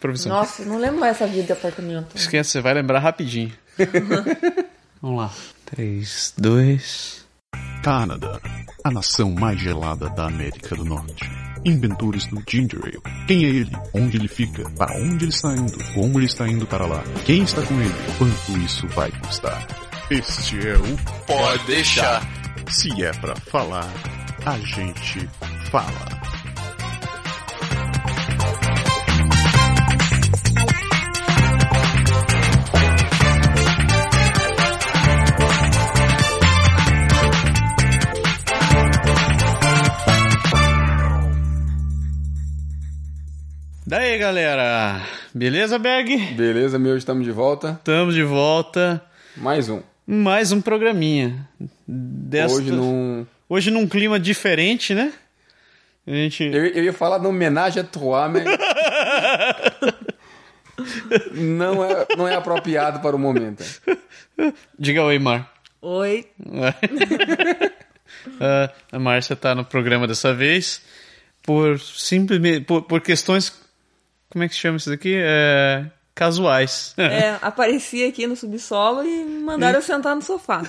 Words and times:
Provisão. 0.00 0.32
Nossa, 0.32 0.64
não 0.64 0.78
lembro 0.78 0.98
mais 0.98 1.16
essa 1.16 1.26
vida 1.26 1.42
de 1.42 1.52
apartamento. 1.52 2.16
Esquece, 2.16 2.50
você 2.50 2.60
vai 2.60 2.72
lembrar 2.72 3.00
rapidinho. 3.00 3.52
Vamos 5.00 5.18
lá. 5.18 5.30
3, 5.66 6.34
2. 6.38 7.26
Canadá, 7.82 8.40
a 8.84 8.90
nação 8.90 9.30
mais 9.30 9.60
gelada 9.60 10.08
da 10.10 10.26
América 10.26 10.74
do 10.74 10.84
Norte. 10.84 11.28
Inventores 11.64 12.26
do 12.26 12.42
Ginger 12.48 12.80
Ale. 12.82 13.26
Quem 13.26 13.44
é 13.44 13.48
ele? 13.48 13.72
Onde 13.94 14.16
ele 14.16 14.28
fica? 14.28 14.68
Para 14.70 14.96
onde 14.96 15.24
ele 15.24 15.32
está 15.32 15.52
indo? 15.54 15.78
Como 15.94 16.18
ele 16.18 16.26
está 16.26 16.48
indo 16.48 16.66
para 16.66 16.86
lá? 16.86 17.02
Quem 17.24 17.42
está 17.42 17.62
com 17.62 17.74
ele? 17.80 17.94
Quanto 18.18 18.58
isso 18.58 18.88
vai 18.88 19.10
custar? 19.12 19.66
Este 20.10 20.66
é 20.66 20.74
o 20.76 21.24
Pode 21.26 21.66
deixar. 21.66 22.22
Se 22.68 23.02
é 23.02 23.12
pra 23.12 23.36
falar, 23.36 23.88
a 24.46 24.58
gente 24.58 25.28
fala. 25.70 26.19
Daí, 43.90 44.16
galera. 44.18 45.02
Beleza, 45.34 45.76
Berg? 45.76 46.16
Beleza, 46.36 46.78
meu, 46.78 46.96
estamos 46.96 47.24
de 47.24 47.32
volta. 47.32 47.72
Estamos 47.72 48.14
de 48.14 48.22
volta. 48.22 49.04
Mais 49.36 49.68
um. 49.68 49.82
Mais 50.06 50.52
um 50.52 50.60
programinha. 50.60 51.48
Desta... 51.88 52.56
Hoje 52.56 52.70
num. 52.70 53.26
Hoje 53.48 53.68
num 53.72 53.88
clima 53.88 54.20
diferente, 54.20 54.94
né? 54.94 55.12
A 56.06 56.12
gente... 56.12 56.44
Eu, 56.44 56.66
eu 56.66 56.84
ia 56.84 56.92
falar 56.92 57.18
de 57.18 57.26
homenagem 57.26 57.82
a 57.82 57.84
Trois, 57.84 58.30
mas. 58.30 58.44
não, 61.34 61.84
é, 61.84 62.06
não 62.16 62.28
é 62.28 62.36
apropriado 62.36 63.00
para 63.00 63.16
o 63.16 63.18
momento. 63.18 63.64
Diga 64.78 65.02
oi, 65.02 65.18
Mar. 65.18 65.52
Oi. 65.82 66.28
Ah, 68.38 68.70
a 68.92 68.98
Márcia 68.98 69.34
tá 69.34 69.54
no 69.54 69.64
programa 69.64 70.06
dessa 70.06 70.34
vez 70.34 70.82
por 71.42 71.80
simplesmente 71.80 72.66
por, 72.66 72.82
por 72.82 73.00
questões 73.00 73.50
como 74.30 74.44
é 74.44 74.48
que 74.48 74.54
se 74.54 74.60
chama 74.60 74.76
isso 74.76 74.88
daqui? 74.88 75.14
É, 75.16 75.86
casuais. 76.14 76.94
É, 76.96 77.36
apareci 77.42 78.04
aqui 78.04 78.26
no 78.26 78.36
subsolo 78.36 79.04
e 79.04 79.24
mandaram 79.24 79.78
eu 79.78 79.82
sentar 79.82 80.14
no 80.14 80.22
sofá. 80.22 80.62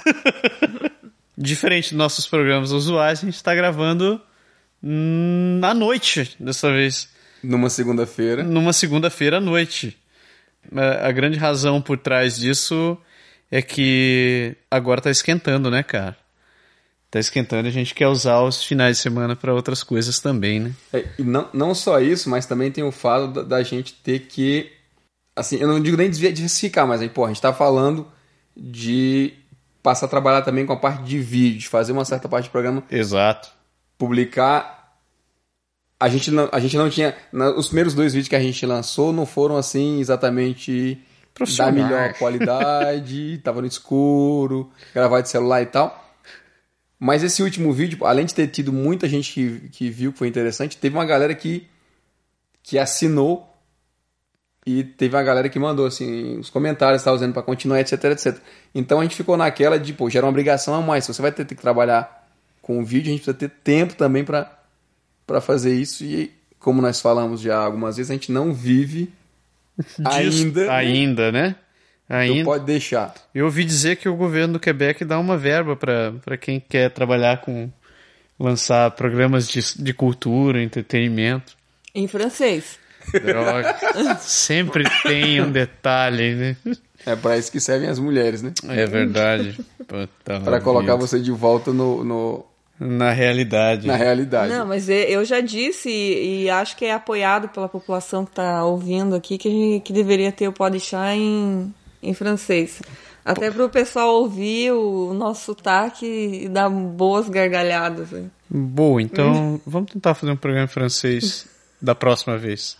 Diferente 1.37 1.89
dos 1.89 1.97
nossos 1.97 2.27
programas 2.27 2.71
usuais, 2.71 3.19
a 3.19 3.25
gente 3.25 3.35
está 3.35 3.55
gravando 3.55 4.21
à 5.63 5.73
noite 5.73 6.35
dessa 6.39 6.71
vez. 6.71 7.09
Numa 7.43 7.69
segunda-feira. 7.69 8.43
Numa 8.43 8.73
segunda-feira 8.73 9.37
à 9.37 9.41
noite. 9.41 9.97
É, 10.75 11.07
A 11.07 11.11
grande 11.11 11.37
razão 11.37 11.81
por 11.81 11.97
trás 11.97 12.37
disso 12.37 12.97
é 13.49 13.61
que 13.61 14.55
agora 14.69 15.01
tá 15.01 15.09
esquentando, 15.09 15.69
né, 15.69 15.83
cara? 15.83 16.17
Tá 17.11 17.19
esquentando 17.19 17.67
a 17.67 17.71
gente 17.71 17.93
quer 17.93 18.07
usar 18.07 18.41
os 18.41 18.63
finais 18.63 18.95
de 18.95 19.03
semana 19.03 19.35
para 19.35 19.53
outras 19.53 19.83
coisas 19.83 20.19
também, 20.19 20.61
né? 20.61 20.71
É, 20.93 21.05
e 21.19 21.23
não, 21.23 21.49
não 21.53 21.75
só 21.75 21.99
isso, 21.99 22.29
mas 22.29 22.45
também 22.45 22.71
tem 22.71 22.85
o 22.85 22.91
fato 22.91 23.27
da, 23.27 23.43
da 23.43 23.63
gente 23.63 23.93
ter 23.95 24.19
que. 24.19 24.71
Assim, 25.35 25.57
eu 25.57 25.67
não 25.67 25.81
digo 25.81 25.97
nem 25.97 26.09
diversificar, 26.09 26.87
mas 26.87 27.01
aí, 27.01 27.09
pô, 27.09 27.25
a 27.25 27.27
gente 27.27 27.41
tá 27.41 27.51
falando 27.51 28.07
de 28.55 29.33
passar 29.83 30.05
a 30.05 30.09
trabalhar 30.09 30.41
também 30.41 30.65
com 30.65 30.71
a 30.71 30.77
parte 30.77 31.03
de 31.03 31.19
vídeo, 31.19 31.59
de 31.59 31.67
fazer 31.67 31.91
uma 31.91 32.05
certa 32.05 32.29
parte 32.29 32.47
do 32.47 32.51
programa, 32.51 32.81
Exato. 32.89 33.49
publicar. 33.97 34.95
A 35.99 36.07
gente 36.07 36.31
não, 36.31 36.47
a 36.49 36.59
gente 36.61 36.77
não 36.77 36.89
tinha. 36.89 37.13
na- 37.31 37.51
os 37.51 37.67
primeiros 37.67 37.93
dois 37.93 38.13
vídeos 38.13 38.29
que 38.29 38.35
a 38.37 38.39
gente 38.41 38.65
lançou 38.65 39.11
não 39.11 39.25
foram 39.25 39.57
assim 39.57 39.99
exatamente 39.99 40.97
da 41.57 41.71
melhor 41.73 42.13
qualidade, 42.13 43.37
tava 43.43 43.59
no 43.61 43.67
escuro, 43.67 44.71
gravar 44.93 45.19
de 45.19 45.29
celular 45.29 45.61
e 45.61 45.65
tal. 45.65 46.10
Mas 47.03 47.23
esse 47.23 47.41
último 47.41 47.73
vídeo, 47.73 48.05
além 48.05 48.27
de 48.27 48.35
ter 48.35 48.45
tido 48.45 48.71
muita 48.71 49.09
gente 49.09 49.33
que, 49.33 49.69
que 49.69 49.89
viu 49.89 50.13
que 50.13 50.19
foi 50.19 50.27
interessante, 50.27 50.77
teve 50.77 50.95
uma 50.95 51.03
galera 51.03 51.33
que, 51.33 51.67
que 52.61 52.77
assinou 52.77 53.51
e 54.67 54.83
teve 54.83 55.15
uma 55.15 55.23
galera 55.23 55.49
que 55.49 55.57
mandou 55.57 55.87
assim, 55.87 56.37
os 56.37 56.51
comentários, 56.51 57.01
tá 57.01 57.11
usando 57.11 57.33
para 57.33 57.41
continuar, 57.41 57.79
etc, 57.79 58.03
etc. 58.03 58.37
Então 58.75 58.99
a 58.99 59.01
gente 59.01 59.15
ficou 59.15 59.35
naquela 59.35 59.79
de, 59.79 59.93
pô, 59.93 60.11
gera 60.11 60.27
uma 60.27 60.29
obrigação 60.29 60.75
a 60.75 60.81
mais. 60.81 61.03
Se 61.03 61.11
você 61.11 61.23
vai 61.23 61.31
ter, 61.31 61.43
ter 61.43 61.55
que 61.55 61.61
trabalhar 61.63 62.29
com 62.61 62.79
o 62.79 62.85
vídeo, 62.85 63.09
a 63.09 63.13
gente 63.13 63.23
precisa 63.23 63.33
ter 63.33 63.49
tempo 63.49 63.95
também 63.95 64.23
para 64.23 64.59
para 65.25 65.41
fazer 65.41 65.73
isso 65.73 66.03
e 66.03 66.31
como 66.59 66.81
nós 66.83 67.01
falamos 67.01 67.41
já 67.41 67.57
algumas 67.57 67.97
vezes, 67.97 68.11
a 68.11 68.13
gente 68.13 68.31
não 68.31 68.53
vive 68.53 69.11
ainda. 70.05 70.71
Ainda, 70.71 71.31
né? 71.31 71.55
Ainda. 72.19 72.43
pode 72.45 72.65
deixar. 72.65 73.13
Eu 73.33 73.45
ouvi 73.45 73.63
dizer 73.63 73.95
que 73.95 74.09
o 74.09 74.15
governo 74.15 74.53
do 74.53 74.59
Quebec 74.59 75.05
dá 75.05 75.17
uma 75.19 75.37
verba 75.37 75.75
para 75.75 76.37
quem 76.37 76.59
quer 76.59 76.89
trabalhar 76.91 77.41
com 77.41 77.69
lançar 78.39 78.91
programas 78.91 79.47
de, 79.47 79.61
de 79.81 79.93
cultura, 79.93 80.61
entretenimento. 80.61 81.55
Em 81.93 82.07
francês. 82.07 82.79
Droga. 83.23 83.75
Sempre 84.21 84.83
tem 85.03 85.41
um 85.41 85.51
detalhe, 85.51 86.35
né? 86.35 86.57
É 87.05 87.15
para 87.15 87.37
isso 87.37 87.51
que 87.51 87.59
servem 87.59 87.89
as 87.89 87.97
mulheres, 87.97 88.41
né? 88.41 88.53
É 88.69 88.85
verdade. 88.85 89.57
Para 90.43 90.61
colocar 90.61 90.95
você 90.95 91.19
de 91.19 91.31
volta 91.31 91.71
no, 91.73 92.03
no- 92.03 92.45
na 92.79 93.11
realidade. 93.11 93.87
na 93.87 93.95
realidade. 93.95 94.51
Não, 94.53 94.65
mas 94.67 94.87
e- 94.89 95.11
eu 95.11 95.23
já 95.25 95.39
disse 95.39 95.89
e, 95.89 96.43
e 96.43 96.49
acho 96.49 96.75
que 96.77 96.85
é 96.85 96.93
apoiado 96.93 97.47
pela 97.49 97.67
população 97.69 98.25
que 98.25 98.31
tá 98.31 98.63
ouvindo 98.65 99.15
aqui 99.15 99.37
que, 99.37 99.49
gente- 99.49 99.83
que 99.83 99.93
deveria 99.93 100.31
ter 100.31 100.47
o 100.47 100.53
Podchá 100.53 101.13
em, 101.15 101.73
em 102.01 102.13
francês. 102.13 102.81
Até 103.23 103.51
para 103.51 103.65
o 103.65 103.69
pessoal 103.69 104.15
ouvir 104.15 104.71
o 104.71 105.13
nosso 105.13 105.45
sotaque 105.45 106.05
e 106.43 106.49
dar 106.49 106.69
boas 106.69 107.29
gargalhadas. 107.29 108.09
né? 108.11 108.25
Boa, 108.49 109.01
então 109.01 109.61
vamos 109.65 109.91
tentar 109.91 110.13
fazer 110.15 110.31
um 110.31 110.35
programa 110.35 110.65
em 110.65 110.67
francês 110.67 111.45
da 111.81 111.93
próxima 111.93 112.37
vez. 112.37 112.77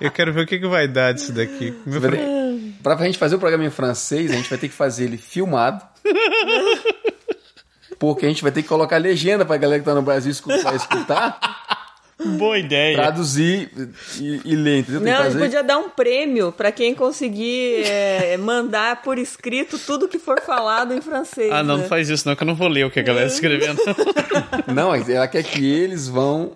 Eu 0.00 0.10
quero 0.12 0.32
ver 0.32 0.42
o 0.42 0.46
que, 0.46 0.58
que 0.58 0.66
vai 0.68 0.86
dar 0.88 1.12
disso 1.12 1.32
daqui. 1.32 1.74
Meu 1.84 2.00
ter- 2.00 2.42
Pra 2.82 2.96
gente 2.96 3.18
fazer 3.18 3.36
o 3.36 3.38
programa 3.38 3.64
em 3.64 3.70
francês, 3.70 4.30
a 4.30 4.34
gente 4.34 4.48
vai 4.50 4.58
ter 4.58 4.68
que 4.68 4.74
fazer 4.74 5.04
ele 5.04 5.16
filmado. 5.16 5.84
Porque 7.98 8.26
a 8.26 8.28
gente 8.28 8.42
vai 8.42 8.50
ter 8.50 8.62
que 8.62 8.68
colocar 8.68 8.96
legenda 8.96 9.44
pra 9.44 9.56
galera 9.56 9.78
que 9.78 9.84
tá 9.84 9.94
no 9.94 10.02
Brasil 10.02 10.30
escutar, 10.32 10.74
escutar 10.74 11.51
Boa 12.38 12.58
ideia. 12.58 12.96
traduzir 12.96 13.70
e, 14.20 14.40
e 14.44 14.56
ler, 14.56 14.80
entendeu? 14.80 15.00
Não, 15.00 15.22
a 15.22 15.30
gente 15.30 15.40
podia 15.40 15.62
dar 15.62 15.78
um 15.78 15.88
prêmio 15.88 16.52
para 16.52 16.70
quem 16.72 16.94
conseguir 16.94 17.84
é, 17.84 18.36
mandar 18.36 19.02
por 19.02 19.18
escrito 19.18 19.78
tudo 19.78 20.08
que 20.08 20.18
for 20.18 20.40
falado 20.40 20.94
em 20.94 21.00
francês. 21.00 21.50
Ah, 21.50 21.62
não, 21.62 21.76
né? 21.76 21.82
não 21.82 21.88
faz 21.88 22.08
isso 22.08 22.28
não, 22.28 22.36
que 22.36 22.42
eu 22.42 22.46
não 22.46 22.54
vou 22.54 22.68
ler 22.68 22.86
o 22.86 22.90
que 22.90 23.00
a 23.00 23.02
galera 23.02 23.28
tá 23.28 23.34
escrevendo. 23.34 23.80
Não, 24.72 24.94
ela 24.94 25.28
quer 25.28 25.42
que 25.42 25.64
eles 25.64 26.08
vão 26.08 26.52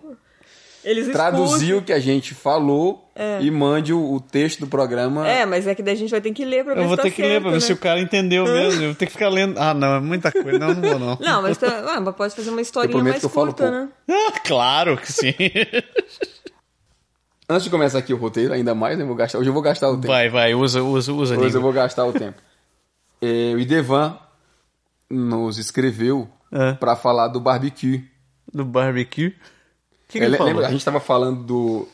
Eles 0.88 1.08
traduzir 1.08 1.74
o 1.74 1.82
que 1.82 1.92
a 1.92 1.98
gente 1.98 2.32
falou 2.32 3.10
e 3.40 3.50
mande 3.50 3.92
o, 3.92 4.14
o 4.14 4.20
texto 4.20 4.60
do 4.60 4.66
programa. 4.68 5.26
É, 5.26 5.44
mas 5.44 5.66
é 5.66 5.74
que 5.74 5.82
daí 5.82 5.94
a 5.94 5.96
gente 5.96 6.10
vai 6.10 6.20
ter 6.20 6.30
que 6.32 6.44
ler 6.44 6.64
pra 6.64 6.74
ver 6.74 6.80
Eu 6.80 6.84
se 6.84 6.88
vou 6.88 6.96
tá 6.96 7.02
ter 7.02 7.10
que 7.10 7.22
ler 7.22 7.28
certo, 7.28 7.42
pra 7.42 7.50
ver 7.50 7.56
né? 7.56 7.60
se 7.60 7.72
o 7.72 7.76
cara 7.76 8.00
entendeu 8.00 8.44
mesmo. 8.44 8.82
Eu 8.82 8.86
vou 8.90 8.94
ter 8.94 9.06
que 9.06 9.12
ficar 9.12 9.28
lendo. 9.28 9.58
Ah, 9.58 9.74
não, 9.74 9.96
é 9.96 10.00
muita 10.00 10.30
coisa. 10.30 10.58
Não, 10.60 10.74
não 10.74 10.82
vou 10.82 10.98
não. 10.98 11.18
Não, 11.20 11.42
mas, 11.42 11.58
tá, 11.58 11.84
ah, 11.88 12.00
mas 12.00 12.14
pode 12.14 12.36
fazer 12.36 12.50
uma 12.50 12.60
historinha 12.60 13.02
mais 13.02 13.18
que 13.18 13.26
eu 13.26 13.30
falo 13.30 13.46
curta, 13.48 13.64
pouco. 13.68 13.78
né? 13.78 13.88
Ah, 14.08 14.32
claro 14.46 14.96
que 14.96 15.12
sim. 15.12 15.34
Antes 17.48 17.64
de 17.64 17.70
começar 17.70 17.98
aqui 17.98 18.12
o 18.12 18.16
roteiro, 18.16 18.52
ainda 18.52 18.74
mais, 18.74 18.96
né, 18.96 19.02
eu 19.04 19.08
vou 19.08 19.16
gastar, 19.16 19.38
hoje 19.38 19.48
eu 19.48 19.52
vou 19.54 19.62
gastar 19.62 19.88
o 19.90 19.94
tempo. 19.96 20.08
Vai, 20.08 20.28
vai, 20.28 20.54
usa, 20.54 20.82
usa, 20.82 21.12
usa. 21.12 21.34
Hoje 21.34 21.42
eu 21.42 21.46
língua. 21.46 21.60
vou 21.60 21.72
gastar 21.72 22.04
o 22.04 22.12
tempo. 22.12 22.40
É, 23.22 23.52
o 23.54 23.58
Idevan 23.58 24.18
nos 25.10 25.58
escreveu 25.58 26.28
É. 26.52 26.72
pra 26.74 26.96
falar 26.96 27.28
do 27.28 27.40
barbecue. 27.40 28.04
Do 28.52 28.64
barbecue. 28.64 29.34
Que, 30.08 30.18
que 30.18 30.24
É, 30.24 30.28
lembra, 30.28 30.66
a 30.66 30.70
gente 30.70 30.84
tava 30.84 31.00
falando 31.00 31.42
do. 31.42 31.88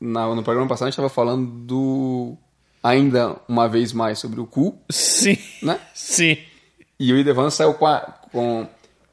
na- 0.00 0.34
no 0.34 0.42
programa 0.42 0.68
passado, 0.68 0.88
a 0.88 0.90
gente 0.90 0.96
tava 0.96 1.08
falando 1.08 1.46
do. 1.50 2.36
Ainda 2.82 3.36
uma 3.48 3.68
vez 3.68 3.92
mais 3.92 4.18
sobre 4.18 4.40
o 4.40 4.46
cu, 4.46 4.78
Sim. 4.90 5.36
né? 5.62 5.80
Sim. 5.94 6.36
E 6.98 7.12
o 7.12 7.18
Idevan 7.18 7.50
saiu 7.50 7.74
com, 7.74 7.86
a, 7.86 8.00
com, 8.30 8.66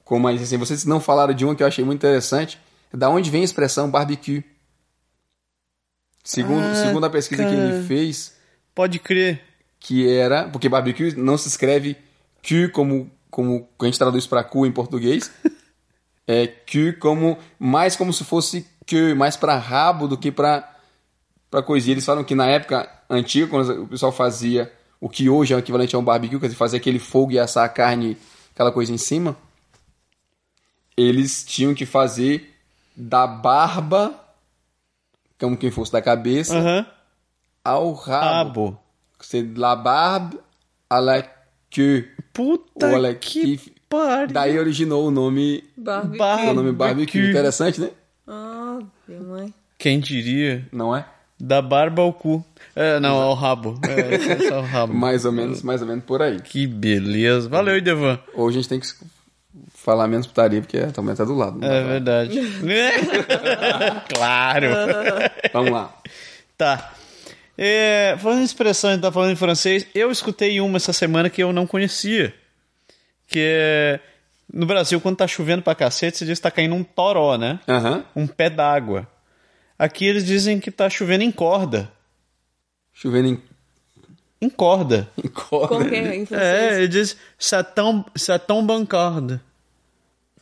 com 0.04 0.18
uma. 0.18 0.32
Assim, 0.32 0.58
vocês 0.58 0.86
não 0.86 1.00
falaram 1.00 1.34
de 1.34 1.44
uma 1.46 1.56
que 1.56 1.64
eu 1.64 1.68
achei 1.68 1.84
muito 1.84 2.00
interessante. 2.00 2.60
Da 2.94 3.10
onde 3.10 3.30
vem 3.32 3.42
a 3.42 3.46
expressão 3.46 3.90
barbecue? 3.90 4.44
Segundo, 6.24 6.64
Ah, 6.64 6.76
segundo 6.76 7.06
a 7.06 7.10
pesquisa 7.10 7.44
que 7.46 7.52
cara. 7.56 7.76
ele 7.76 7.88
fez, 7.88 8.34
Pode 8.74 9.00
crer. 9.00 9.42
que 9.80 10.08
era. 10.10 10.46
Porque 10.50 10.68
barbecue 10.70 11.14
não 11.16 11.38
se 11.38 11.48
escreve 11.48 11.96
Q 12.42 12.70
como, 12.70 13.12
como 13.30 13.68
a 13.80 13.86
gente 13.86 13.98
traduz 14.00 14.26
para 14.26 14.44
cu 14.44 14.66
em 14.66 14.72
português. 14.72 15.32
É 16.28 16.48
Q 16.48 16.94
como. 16.94 17.38
Mais 17.60 17.96
como 17.96 18.12
se 18.14 18.24
fosse 18.24 18.66
que 18.86 19.14
mais 19.14 19.36
para 19.38 19.58
rabo 19.58 20.08
do 20.08 20.18
que 20.18 20.32
para 20.32 20.72
para 21.52 21.62
coisinha. 21.64 21.94
Eles 21.94 22.06
falam 22.06 22.24
que 22.24 22.36
na 22.36 22.48
época 22.48 22.90
antiga, 23.10 23.48
quando 23.48 23.84
o 23.84 23.88
pessoal 23.88 24.12
fazia 24.12 24.72
o 25.00 25.08
que 25.08 25.30
hoje 25.30 25.54
é 25.54 25.56
o 25.56 25.60
equivalente 25.60 25.96
a 25.96 26.00
um 26.00 26.04
barbecue, 26.04 26.40
quer 26.40 26.48
dizer, 26.48 26.58
fazer 26.58 26.78
aquele 26.78 27.00
fogo 27.00 27.32
e 27.32 27.40
assar 27.40 27.64
a 27.66 27.70
carne, 27.70 28.18
aquela 28.54 28.72
coisa 28.72 28.92
em 28.92 28.98
cima, 28.98 29.38
eles 30.98 31.44
tinham 31.46 31.74
que 31.74 31.86
fazer 31.86 32.54
da 32.96 33.28
barba, 33.28 34.20
como 35.40 35.58
quem 35.58 35.70
fosse 35.72 35.92
da 35.92 36.02
cabeça, 36.02 36.58
Aham. 36.58 36.86
ao 37.64 37.94
rabo. 37.94 38.66
Rabo. 38.66 38.80
De 39.32 39.54
la 39.60 39.76
barbe 39.76 40.40
à 40.90 41.00
la 41.00 41.22
queue. 41.70 42.10
Puta 42.34 42.88
que 43.16 43.58
que- 43.58 43.75
pariu. 43.96 44.28
Daí 44.28 44.58
originou 44.60 45.08
o 45.08 45.12
nome, 45.12 45.64
Barbecue. 45.78 46.18
Bar- 46.18 46.50
o 46.50 46.54
nome 46.54 46.72
barbecue. 46.72 46.78
Barbecue. 47.18 47.30
Interessante, 47.30 47.82
né? 47.82 47.90
Ah, 48.28 48.80
minha 49.08 49.22
mãe. 49.22 49.54
Quem 49.78 50.00
diria? 50.00 50.66
Não 50.72 50.96
é? 50.96 51.06
Da 51.40 51.62
barba 51.62 52.02
ao 52.02 52.14
cu. 52.14 52.44
É, 52.76 53.00
não, 53.00 53.16
ao 53.22 53.34
rabo. 53.34 53.78
É, 53.88 54.16
é 54.32 54.50
só 54.50 54.60
o 54.60 54.64
rabo. 54.64 54.94
Mais 54.96 55.26
ou 55.26 55.32
menos, 55.32 55.62
mais 55.62 55.82
ou 55.82 55.88
menos 55.88 56.04
por 56.06 56.22
aí. 56.22 56.40
Que 56.42 56.66
beleza. 56.66 57.50
Valeu, 57.50 57.78
Idevan. 57.78 58.18
Hoje 58.34 58.58
a 58.58 58.62
gente 58.62 58.70
tem 58.70 58.80
que 58.80 58.88
falar 59.74 60.08
menos 60.08 60.26
putaria, 60.28 60.62
porque 60.62 60.80
também 60.88 61.14
tá 61.14 61.26
do 61.26 61.36
lado. 61.36 61.60
não 61.60 61.68
É 61.68 61.84
verdade. 61.84 62.40
claro. 64.14 64.68
Vamos 65.54 65.72
lá. 65.72 65.94
Tá. 66.58 66.94
É, 67.58 68.16
falando 68.20 68.42
em 68.42 68.46
expressão, 68.46 68.90
a 68.90 68.94
gente 68.94 69.02
tá 69.02 69.12
falando 69.12 69.32
em 69.32 69.36
francês. 69.36 69.86
Eu 69.94 70.12
escutei 70.12 70.60
uma 70.60 70.78
essa 70.78 70.94
semana 70.94 71.30
que 71.30 71.42
eu 71.44 71.52
não 71.54 71.68
conhecia. 71.68 72.34
Que 73.28 73.40
é. 73.40 74.00
No 74.54 74.66
Brasil, 74.66 75.02
quando 75.02 75.18
tá 75.18 75.28
chovendo 75.28 75.64
pra 75.64 75.74
cacete, 75.74 76.18
se 76.20 76.26
diz 76.26 76.38
que 76.38 76.44
tá 76.44 76.52
caindo 76.52 76.76
um 76.76 76.84
toró, 76.84 77.36
né? 77.38 77.60
Aham. 77.68 78.06
Um 78.16 78.28
pé 78.28 78.50
d'água. 78.50 79.08
Aqui 79.78 80.06
eles 80.06 80.26
dizem 80.26 80.60
que 80.60 80.70
tá 80.72 80.90
chovendo 80.90 81.24
em 81.24 81.32
corda. 81.32 81.92
Chovendo 82.94 83.28
em, 83.28 83.42
Em 84.42 84.50
corda. 84.50 85.10
em 85.22 85.28
corda. 85.28 85.68
Como 85.68 85.90
que 85.90 85.96
é 85.96 86.16
em 86.16 86.22
É, 86.22 86.26
francês? 86.28 86.78
ele 86.78 86.88
diz 86.88 87.18
ça 87.40 87.64
tombe, 87.64 88.06
ça 88.16 88.38
tombe 88.40 88.72
en 88.74 88.86
corda. 88.86 89.42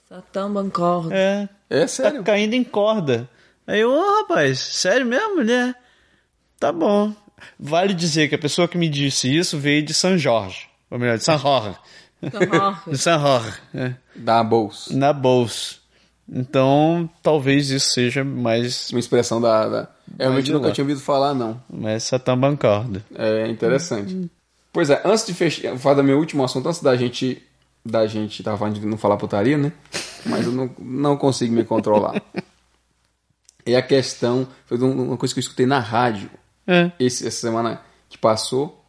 Satan 0.07 0.51
Bancor. 0.51 1.11
É, 1.11 1.49
É 1.69 1.81
tá 1.81 1.87
sério. 1.87 2.23
caindo 2.23 2.53
em 2.53 2.63
corda. 2.63 3.27
Aí 3.65 3.79
eu, 3.79 3.89
ô 3.91 4.19
rapaz, 4.21 4.59
sério 4.59 5.05
mesmo, 5.05 5.43
né? 5.43 5.73
Tá 6.59 6.71
bom. 6.71 7.13
Vale 7.59 7.93
dizer 7.93 8.27
que 8.27 8.35
a 8.35 8.39
pessoa 8.39 8.67
que 8.67 8.77
me 8.77 8.87
disse 8.89 9.33
isso 9.35 9.57
veio 9.57 9.81
de 9.83 9.93
São 9.93 10.17
Jorge. 10.17 10.67
Ou 10.91 10.99
melhor, 10.99 11.17
de 11.17 11.23
São 11.23 11.39
Jorge. 11.39 11.77
Jorge, 12.91 13.57
é. 13.73 13.95
Da 14.15 14.43
bolsa. 14.43 14.95
na 14.95 15.11
bolsa. 15.13 15.75
Então, 16.31 17.09
talvez 17.21 17.69
isso 17.69 17.91
seja 17.91 18.23
mais, 18.23 18.89
Uma 18.91 18.99
expressão 18.99 19.41
da. 19.41 19.67
da... 19.67 19.87
Realmente 20.17 20.51
nunca 20.51 20.71
tinha 20.71 20.83
ouvido 20.83 20.99
falar, 21.01 21.33
não. 21.33 21.61
mais 21.69 22.03
Satã 22.03 22.37
Bancorda. 22.37 23.03
É 23.13 23.47
interessante. 23.47 24.31
Pois 24.71 24.89
é, 24.89 25.01
antes 25.05 25.25
de 25.25 25.33
fechar, 25.33 25.77
falar 25.77 25.95
do 25.95 26.03
meu 26.03 26.17
último 26.17 26.43
assunto, 26.43 26.67
antes 26.69 26.81
da 26.81 26.95
gente. 26.95 27.41
Da 27.85 28.07
gente. 28.07 28.41
Tava 28.41 28.57
falando 28.57 28.79
de 28.79 28.85
não 28.85 28.97
falar 28.97 29.17
putaria, 29.17 29.57
né? 29.57 29.73
Mas 30.25 30.45
eu 30.45 30.53
não, 30.53 30.71
não 30.79 31.17
consigo 31.17 31.53
me 31.53 31.65
controlar. 31.65 32.21
É 33.65 33.75
a 33.75 33.81
questão. 33.81 34.47
Foi 34.65 34.77
um- 34.81 35.07
uma 35.09 35.17
coisa 35.17 35.33
que 35.33 35.39
eu 35.39 35.43
escutei 35.43 35.65
na 35.65 35.79
rádio 35.79 36.29
É. 36.65 36.91
esse, 36.97 37.27
essa 37.27 37.41
semana 37.41 37.81
que 38.09 38.17
passou. 38.17 38.81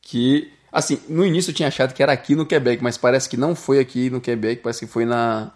Que. 0.00 0.50
Assim, 0.72 0.98
no 1.08 1.24
início 1.24 1.50
eu 1.50 1.54
tinha 1.54 1.68
achado 1.68 1.92
que 1.92 2.02
era 2.02 2.12
aqui 2.12 2.34
no 2.34 2.46
Quebec, 2.46 2.82
mas 2.82 2.96
parece 2.96 3.28
que 3.28 3.36
não 3.36 3.54
foi 3.54 3.78
aqui 3.78 4.08
no 4.08 4.20
Quebec, 4.22 4.62
parece 4.62 4.86
que 4.86 4.90
foi 4.92 5.04
na. 5.04 5.52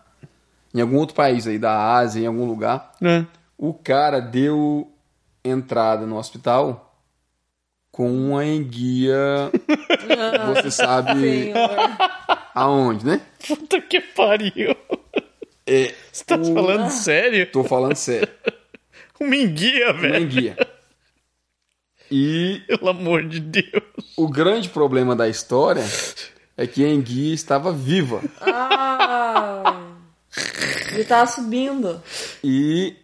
Em 0.75 0.81
algum 0.83 0.97
outro 0.99 1.15
país 1.17 1.47
aí, 1.47 1.59
da 1.59 1.95
Ásia, 1.97 2.21
em 2.21 2.27
algum 2.27 2.45
lugar. 2.45 2.93
É. 3.03 3.25
O 3.57 3.73
cara 3.73 4.21
deu 4.21 4.93
entrada 5.43 6.05
no 6.07 6.19
hospital 6.19 7.01
com 7.91 8.11
uma 8.13 8.45
enguia. 8.45 9.51
você 10.55 10.71
sabe 10.71 11.19
Senhor. 11.21 11.71
aonde, 12.55 13.07
né? 13.07 13.21
Puta 13.49 13.81
que 13.81 14.01
pariu. 14.01 14.77
É, 15.67 15.95
Você 16.13 16.25
tá 16.25 16.37
o- 16.37 16.55
falando 16.55 16.91
sério? 16.91 17.51
Tô 17.51 17.65
falando 17.65 17.97
sério. 17.97 18.29
Uma 19.19 19.35
enguia, 19.35 19.93
Uma 19.93 20.01
velho. 20.01 20.25
enguia. 20.25 20.57
E 22.11 22.63
Pelo 22.69 22.89
amor 22.91 23.25
de 23.27 23.41
Deus. 23.41 23.83
o 24.17 24.29
grande 24.29 24.69
problema 24.69 25.15
da 25.17 25.29
história 25.29 25.85
é 26.57 26.67
que 26.67 26.85
a 26.85 26.89
enguia 26.89 27.35
estava 27.35 27.73
viva. 27.73 28.21
Ah! 28.41 29.83
Ele 30.93 31.05
tava 31.05 31.27
subindo. 31.27 32.01
E. 32.43 32.95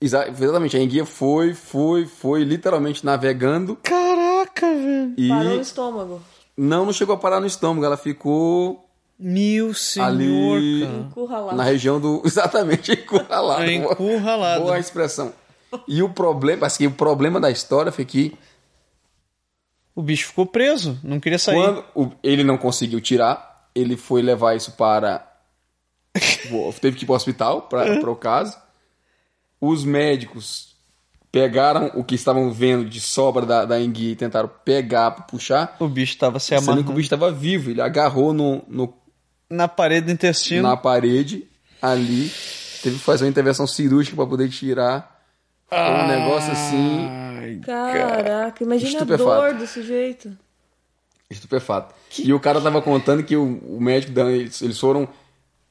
exa- 0.00 0.28
Exatamente, 0.28 0.76
a 0.76 0.80
enguia 0.80 1.04
foi, 1.04 1.54
foi, 1.54 2.06
foi 2.06 2.44
literalmente 2.44 3.04
navegando 3.04 3.76
Caraca, 3.82 4.66
velho. 4.66 5.14
e 5.16 5.28
Parou 5.28 5.54
no 5.56 5.60
estômago. 5.60 6.22
não, 6.56 6.84
não 6.86 6.92
chegou 6.92 7.14
a 7.14 7.18
parar 7.18 7.40
no 7.40 7.46
estômago, 7.46 7.84
ela 7.84 7.96
ficou 7.96 8.88
Meu 9.18 9.72
senhor, 9.74 10.06
Ali- 10.06 10.80
cara. 10.86 10.98
Encurralado. 10.98 11.56
na 11.56 11.64
região 11.64 12.00
do. 12.00 12.22
Exatamente, 12.26 12.92
encurralado. 12.92 13.62
É 13.62 13.72
encurralado. 13.74 14.64
Boa 14.64 14.78
expressão. 14.78 15.32
E 15.88 16.02
o 16.02 16.08
problema, 16.08 16.66
assim, 16.66 16.86
o 16.86 16.90
problema 16.92 17.40
da 17.40 17.50
história 17.50 17.90
foi 17.92 18.04
que 18.04 18.36
O 19.94 20.02
bicho 20.02 20.28
ficou 20.28 20.44
preso, 20.46 20.98
não 21.04 21.20
queria 21.20 21.38
sair. 21.38 21.54
quando 21.56 21.84
o- 21.94 22.12
ele 22.22 22.42
não 22.42 22.58
conseguiu 22.58 23.00
tirar, 23.00 23.68
ele 23.74 23.96
foi 23.96 24.22
levar 24.22 24.56
isso 24.56 24.72
para. 24.72 25.30
teve 26.80 26.96
que 26.96 27.04
ir 27.04 27.06
para 27.06 27.12
o 27.12 27.16
hospital 27.16 27.62
para 27.62 27.84
o 28.10 28.16
caso. 28.16 28.56
Os 29.60 29.84
médicos 29.84 30.74
pegaram 31.32 31.90
o 31.94 32.04
que 32.04 32.14
estavam 32.14 32.52
vendo 32.52 32.84
de 32.88 33.00
sobra 33.00 33.44
da, 33.46 33.64
da 33.64 33.80
enguia 33.80 34.12
e 34.12 34.16
tentaram 34.16 34.48
pegar 34.64 35.10
para 35.12 35.24
puxar. 35.24 35.76
O 35.80 35.88
bicho 35.88 36.16
tava 36.18 36.38
se 36.38 36.48
Sendo 36.48 36.58
que 36.58 36.64
o 36.64 36.70
amarrando 36.72 36.92
bicho 36.94 37.06
estava 37.06 37.32
vivo, 37.32 37.70
ele 37.70 37.80
agarrou 37.80 38.32
no, 38.32 38.62
no- 38.68 38.94
na 39.50 39.66
parede 39.68 40.06
do 40.06 40.12
intestino. 40.12 40.62
na 40.62 40.76
parede 40.76 41.48
ali, 41.80 42.30
teve 42.82 42.96
que 42.98 43.02
fazer 43.04 43.24
uma 43.24 43.30
intervenção 43.30 43.66
cirúrgica 43.66 44.16
para 44.16 44.26
poder 44.26 44.48
tirar. 44.48 45.13
Um 45.74 46.06
negócio 46.08 46.52
assim, 46.52 47.06
Ai, 47.08 47.60
Caraca, 47.64 48.62
imagina 48.64 49.02
a 49.02 49.04
dor 49.04 49.54
do 49.54 49.66
sujeito. 49.66 50.36
estupefato. 51.30 51.94
E 52.18 52.32
o 52.32 52.40
cara 52.40 52.60
tava 52.60 52.80
contando 52.80 53.22
que 53.22 53.36
o, 53.36 53.58
o 53.58 53.80
médico, 53.80 54.18
eles, 54.20 54.62
eles 54.62 54.78
foram 54.78 55.08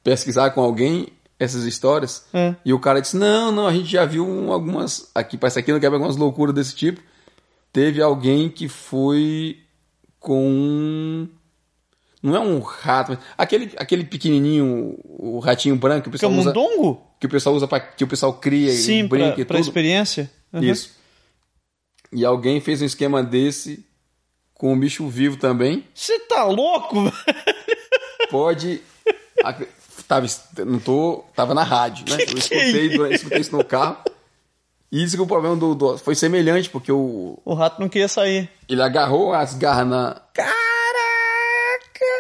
pesquisar 0.04 0.50
com 0.52 0.62
alguém 0.62 1.08
essas 1.40 1.64
histórias. 1.64 2.26
É. 2.34 2.56
E 2.66 2.74
o 2.74 2.80
cara 2.80 3.02
disse: 3.02 3.16
Não, 3.18 3.52
não, 3.52 3.68
a 3.68 3.74
gente 3.74 3.90
já 3.90 4.06
viu 4.06 4.28
um- 4.28 4.52
algumas. 4.52 5.10
Aqui, 5.16 5.38
parece 5.38 5.60
aqui 5.60 5.72
não 5.72 5.80
quebra 5.80 5.98
algumas 5.98 6.18
loucuras 6.18 6.54
desse 6.54 6.76
tipo. 6.76 7.02
Teve 7.72 8.02
alguém 8.02 8.50
que 8.50 8.68
foi 8.68 9.60
com 10.20 10.48
um. 10.48 11.30
Não 12.24 12.36
é 12.38 12.40
um 12.40 12.60
rato, 12.62 13.12
mas 13.12 13.20
aquele, 13.38 13.72
aquele 13.78 14.06
pequenininho, 14.06 14.98
o 15.04 15.40
ratinho 15.40 15.75
branco 15.75 16.04
que 16.04 16.08
o 16.10 16.12
pessoal 16.14 16.31
usa, 16.31 16.54
Camundongo? 16.54 17.02
que 17.20 17.25
o 17.25 17.30
pessoal 17.30 17.54
usa 17.54 17.68
para 17.68 17.81
que 17.81 18.04
o 18.04 18.08
pessoal 18.08 18.31
cria 18.34 18.72
e 18.72 18.78
Sim, 18.78 19.06
brinca 19.06 19.34
pra, 19.34 19.42
e 19.42 19.46
pra 19.46 19.58
tudo. 19.58 19.68
experiência. 19.68 20.31
Uhum. 20.54 20.64
Isso. 20.64 20.92
E 22.14 22.24
alguém 22.24 22.62
fez 22.62 22.81
um 22.81 22.86
esquema 22.86 23.22
desse 23.22 23.86
com 24.54 24.71
um 24.71 24.80
bicho 24.80 25.06
vivo 25.09 25.36
também. 25.36 25.83
Você 25.94 26.18
tá 26.21 26.45
louco? 26.45 26.95
velho? 27.04 27.14
Pode. 28.30 28.81
Tava, 30.07 30.26
não 30.66 30.80
tô, 30.80 31.24
tava 31.36 31.54
na 31.54 31.64
rádio, 31.64 32.06
né? 32.09 32.21
Eu 32.24 32.28
que 32.28 32.36
é 32.36 32.38
escutei, 32.40 33.14
escutei 33.16 33.40
isso 33.42 33.56
no 33.56 33.64
carro. 33.66 33.97
E 34.92 35.04
isso 35.04 35.16
que 35.16 35.21
o 35.21 35.28
problema 35.28 35.56
do, 35.56 35.74
do- 35.76 35.97
foi 35.97 36.14
semelhante, 36.16 36.69
porque 36.69 36.92
o, 36.92 37.40
O 37.44 37.54
rato 37.54 37.81
não 37.81 37.90
queria 37.90 38.07
sair. 38.07 38.47
ele 38.69 38.81
agarrou 38.81 39.33
as 39.33 39.56
garras 39.56 39.88
na, 39.88 40.21
Caraca! 40.33 40.63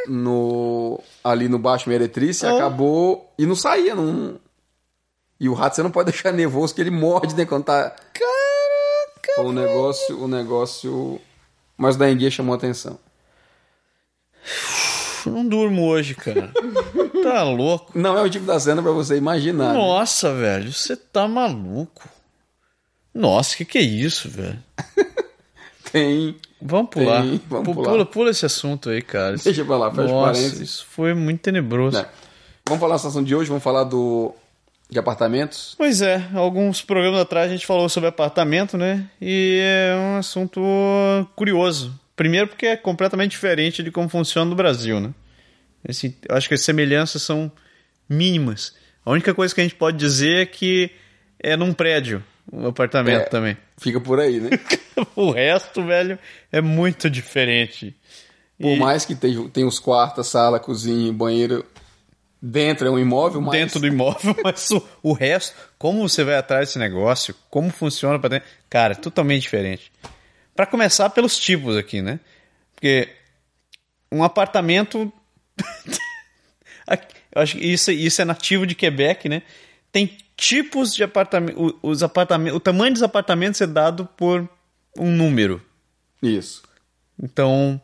No, 0.07 0.99
ali 1.23 1.47
no 1.49 1.57
baixo 1.59 1.89
meretriz 1.89 2.41
e 2.41 2.45
Ah. 2.45 2.55
acabou. 2.55 3.31
E 3.37 3.45
não 3.45 3.55
saía, 3.55 3.95
não. 3.95 4.39
E 5.39 5.49
o 5.49 5.53
rato 5.53 5.75
você 5.75 5.83
não 5.83 5.91
pode 5.91 6.11
deixar 6.11 6.31
nervoso, 6.31 6.73
que 6.73 6.81
ele 6.81 6.91
morde, 6.91 7.35
né? 7.35 7.45
Quando 7.45 7.65
tá. 7.65 7.89
Caraca! 8.13 9.41
O 9.47 9.51
negócio. 9.51 10.23
O 10.23 10.27
negócio. 10.27 11.19
Mas 11.77 11.95
o 11.95 11.99
da 11.99 12.09
enguia 12.11 12.29
chamou 12.31 12.53
a 12.53 12.57
atenção. 12.57 12.97
Não 15.25 15.47
durmo 15.47 15.85
hoje, 15.87 16.15
cara. 16.15 16.51
tá 17.23 17.43
louco? 17.43 17.97
Não 17.97 18.17
é 18.17 18.21
o 18.21 18.29
tipo 18.29 18.45
da 18.45 18.59
cena 18.59 18.81
pra 18.81 18.91
você 18.91 19.15
imaginar. 19.17 19.69
né? 19.73 19.79
Nossa, 19.79 20.33
velho, 20.33 20.71
você 20.71 20.95
tá 20.97 21.27
maluco. 21.27 22.07
Nossa, 23.13 23.55
que 23.55 23.63
que 23.63 23.77
é 23.77 23.81
isso, 23.81 24.27
velho? 24.29 24.61
Tem. 25.93 26.35
Vamos 26.61 26.89
pular. 26.89 27.21
Tem, 27.21 27.39
vamos 27.47 27.65
Pu- 27.65 27.73
pular. 27.75 27.89
Pula, 27.91 28.05
pula 28.05 28.29
esse 28.31 28.45
assunto 28.45 28.89
aí, 28.89 29.01
cara. 29.01 29.37
Deixa 29.37 29.63
pra 29.63 29.77
lá, 29.77 29.89
fecha 29.91 30.07
Nossa, 30.11 30.33
parênteses. 30.33 30.59
isso 30.69 30.85
foi 30.89 31.13
muito 31.13 31.39
tenebroso. 31.39 31.97
né? 31.97 32.05
Vamos 32.67 32.81
falar 32.81 32.95
da 32.95 32.97
situação 32.99 33.23
de 33.23 33.35
hoje, 33.35 33.47
vamos 33.49 33.63
falar 33.63 33.83
do. 33.85 34.33
de 34.89 34.97
apartamentos. 34.99 35.75
Pois 35.77 36.01
é, 36.01 36.25
alguns 36.33 36.81
programas 36.81 37.19
atrás 37.21 37.49
a 37.49 37.53
gente 37.53 37.65
falou 37.65 37.87
sobre 37.89 38.09
apartamento, 38.09 38.77
né? 38.77 39.07
E 39.21 39.59
é 39.61 39.95
um 39.95 40.17
assunto 40.17 40.59
curioso. 41.35 41.93
Primeiro 42.15 42.47
porque 42.47 42.65
é 42.67 42.75
completamente 42.77 43.31
diferente 43.31 43.81
de 43.83 43.91
como 43.91 44.07
funciona 44.09 44.49
no 44.49 44.55
Brasil, 44.55 44.99
né? 44.99 45.11
Assim, 45.87 46.15
acho 46.29 46.47
que 46.47 46.53
as 46.53 46.61
semelhanças 46.61 47.21
são 47.21 47.51
mínimas. 48.07 48.73
A 49.05 49.11
única 49.11 49.33
coisa 49.33 49.53
que 49.53 49.59
a 49.61 49.63
gente 49.63 49.75
pode 49.75 49.97
dizer 49.97 50.41
é 50.41 50.45
que 50.45 50.89
é 51.39 51.57
num 51.57 51.73
prédio 51.73 52.23
o 52.51 52.67
apartamento 52.67 53.21
É. 53.21 53.25
também. 53.25 53.57
Fica 53.77 53.99
por 53.99 54.19
aí, 54.19 54.39
né? 54.39 54.49
o 55.15 55.31
resto, 55.31 55.85
velho, 55.85 56.17
é 56.51 56.61
muito 56.61 57.09
diferente. 57.09 57.95
Por 58.59 58.71
E- 58.71 58.79
mais 58.79 59.05
que 59.05 59.15
tenha, 59.15 59.47
tenha 59.49 59.67
os 59.67 59.79
quartos, 59.79 60.27
sala, 60.27 60.59
cozinha, 60.59 61.11
banheiro 61.11 61.65
Dentro 62.45 62.85
é 62.85 62.91
um 62.91 62.99
imóvel, 62.99 63.39
mas... 63.39 63.57
dentro 63.57 63.79
do 63.79 63.87
imóvel, 63.87 64.35
mas 64.43 64.69
o, 64.69 64.85
o 65.01 65.13
resto, 65.13 65.55
como 65.77 66.01
você 66.07 66.25
vai 66.25 66.35
atrás 66.35 66.67
desse 66.67 66.77
negócio, 66.77 67.33
como 67.49 67.69
funciona 67.69 68.19
para 68.19 68.31
dentro, 68.31 68.49
cara, 68.69 68.91
é 68.91 68.95
totalmente 68.97 69.43
diferente. 69.43 69.89
Para 70.53 70.65
começar 70.65 71.09
pelos 71.11 71.37
tipos 71.39 71.77
aqui, 71.77 72.01
né? 72.01 72.19
Porque 72.75 73.07
um 74.11 74.25
apartamento 74.25 75.11
Eu 77.35 77.41
acho 77.41 77.57
que 77.57 77.65
isso, 77.65 77.91
isso 77.91 78.21
é 78.21 78.25
nativo 78.25 78.67
de 78.67 78.75
Quebec, 78.75 79.27
né? 79.27 79.41
Tem 79.91 80.17
tipos 80.45 80.93
de 80.93 81.03
apartamento, 81.03 81.77
os 81.81 82.03
apartamentos, 82.03 82.57
o 82.57 82.59
tamanho 82.59 82.93
dos 82.93 83.03
apartamentos 83.03 83.61
é 83.61 83.67
dado 83.67 84.05
por 84.17 84.47
um 84.97 85.09
número. 85.11 85.61
Isso. 86.21 86.61
Então, 87.21 87.79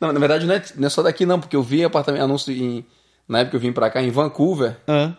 Não, 0.00 0.12
na 0.12 0.18
verdade 0.20 0.46
não 0.46 0.54
é, 0.54 0.62
não 0.76 0.86
é 0.86 0.90
só 0.90 1.02
daqui 1.02 1.24
não, 1.26 1.40
porque 1.40 1.56
eu 1.56 1.62
vi 1.62 1.84
apartamento, 1.84 2.22
anúncio 2.22 2.52
em, 2.52 2.84
na 3.28 3.38
época 3.40 3.50
que 3.52 3.56
eu 3.56 3.60
vim 3.60 3.72
pra 3.72 3.90
cá, 3.90 4.02
em 4.02 4.10
Vancouver, 4.10 4.76
ah, 4.88 5.12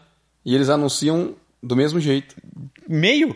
e 0.46 0.54
eles 0.54 0.70
anunciam 0.70 1.36
do 1.62 1.76
mesmo 1.76 2.00
jeito. 2.00 2.36
meio, 2.88 3.36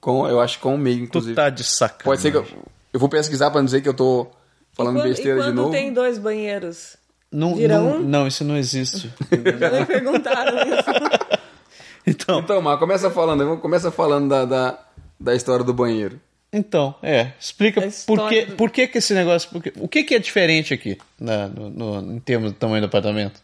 Com, 0.00 0.26
eu 0.28 0.40
acho 0.40 0.58
com 0.58 0.74
o 0.74 0.78
meio, 0.78 0.98
tu 0.98 1.04
inclusive. 1.04 1.34
tá 1.34 1.50
de 1.50 1.62
sacanagem. 1.64 2.04
Pode 2.04 2.20
ser 2.22 2.30
que 2.30 2.36
eu, 2.38 2.46
eu 2.92 2.98
vou 3.00 3.08
pesquisar 3.08 3.50
pra 3.50 3.60
não 3.60 3.66
dizer 3.66 3.82
que 3.82 3.88
eu 3.88 3.94
tô 3.94 4.26
falando 4.72 4.96
e 4.96 5.00
quando, 5.02 5.08
besteira 5.08 5.38
e 5.38 5.42
quando 5.42 5.48
de 5.50 5.54
novo. 5.56 5.70
tem 5.70 5.92
dois 5.92 6.18
banheiros? 6.18 6.96
não, 7.30 7.54
vira 7.56 7.78
não, 7.78 7.96
um? 7.96 7.98
não, 8.00 8.26
isso 8.26 8.42
não 8.44 8.56
existe. 8.56 9.12
Já 9.60 9.70
me 9.80 9.86
perguntaram 9.86 10.56
isso. 10.58 11.37
então, 12.06 12.40
Então, 12.40 12.78
começa 12.78 13.10
falando, 13.10 13.56
começa 13.58 13.90
falando 13.90 14.28
da, 14.28 14.44
da, 14.44 14.78
da 15.20 15.34
história 15.34 15.64
do 15.64 15.74
banheiro. 15.74 16.20
então, 16.52 16.94
é, 17.02 17.32
explica 17.38 17.80
por 18.06 18.28
que, 18.28 18.44
do- 18.46 18.56
por 18.56 18.70
que 18.70 18.86
que 18.88 18.98
esse 18.98 19.12
negócio, 19.14 19.50
por 19.50 19.62
que- 19.62 19.72
o 19.76 19.86
que 19.88 20.02
que 20.04 20.14
é 20.14 20.18
diferente 20.18 20.72
aqui, 20.72 20.96
na, 21.20 21.46
no, 21.48 21.70
no- 22.00 22.12
em 22.16 22.20
termos 22.20 22.52
do 22.52 22.58
tamanho 22.58 22.80
do 22.82 22.86
apartamento? 22.86 23.40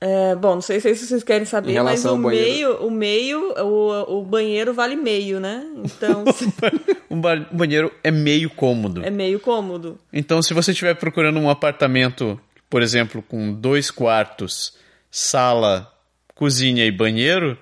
É, 0.00 0.36
bom, 0.36 0.54
não 0.54 0.60
sei 0.62 0.78
se 0.78 0.94
vocês 0.94 1.24
querem 1.24 1.42
Em 1.42 1.46
saber, 1.46 1.82
mas 1.82 2.04
o 2.04 2.16
meio, 2.16 2.86
o 2.86 2.90
meio, 2.90 3.52
o, 3.64 4.18
o 4.20 4.24
banheiro 4.24 4.72
vale 4.72 4.94
meio, 4.94 5.40
né? 5.40 5.66
Então 5.84 6.22
um 7.10 7.20
ba- 7.20 7.48
um 7.52 7.56
banheiro 7.56 7.92
é 8.04 8.10
meio 8.12 8.48
cômodo. 8.48 9.04
é 9.04 9.10
meio 9.10 9.40
cômodo. 9.40 9.98
Então, 10.12 10.40
se 10.40 10.54
você 10.54 10.70
estiver 10.70 10.94
procurando 10.94 11.40
um 11.40 11.50
apartamento, 11.50 12.40
por 12.70 12.80
exemplo, 12.80 13.20
com 13.22 13.52
dois 13.52 13.90
quartos, 13.90 14.76
sala, 15.10 15.92
cozinha 16.38 16.84
e 16.86 16.90
banheiro, 16.92 17.58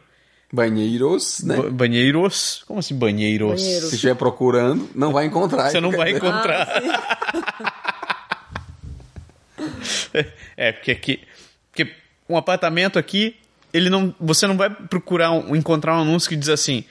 Banheiros, 0.52 1.42
né? 1.42 1.56
ba- 1.56 1.70
banheiros, 1.70 2.62
como 2.68 2.78
assim 2.78 2.94
banheiros? 2.94 3.60
Banheiros. 3.60 3.88
Se 3.88 3.94
estiver 3.96 4.14
procurando, 4.14 4.88
não 4.94 5.12
vai 5.12 5.24
encontrar. 5.26 5.70
Você 5.70 5.80
não 5.80 5.90
vai 5.90 6.10
encontrar. 6.12 6.68
Ah. 6.70 7.96
É, 10.56 10.72
porque 10.72 10.90
aqui, 10.90 11.20
porque 11.70 11.92
um 12.28 12.36
apartamento 12.36 12.98
aqui, 12.98 13.36
ele 13.72 13.90
não, 13.90 14.14
você 14.20 14.46
não 14.46 14.56
vai 14.56 14.70
procurar 14.70 15.30
um- 15.30 15.54
encontrar 15.56 15.96
um 15.96 16.02
anúncio 16.02 16.28
que 16.28 16.36
diz 16.36 16.48
assim: 16.48 16.84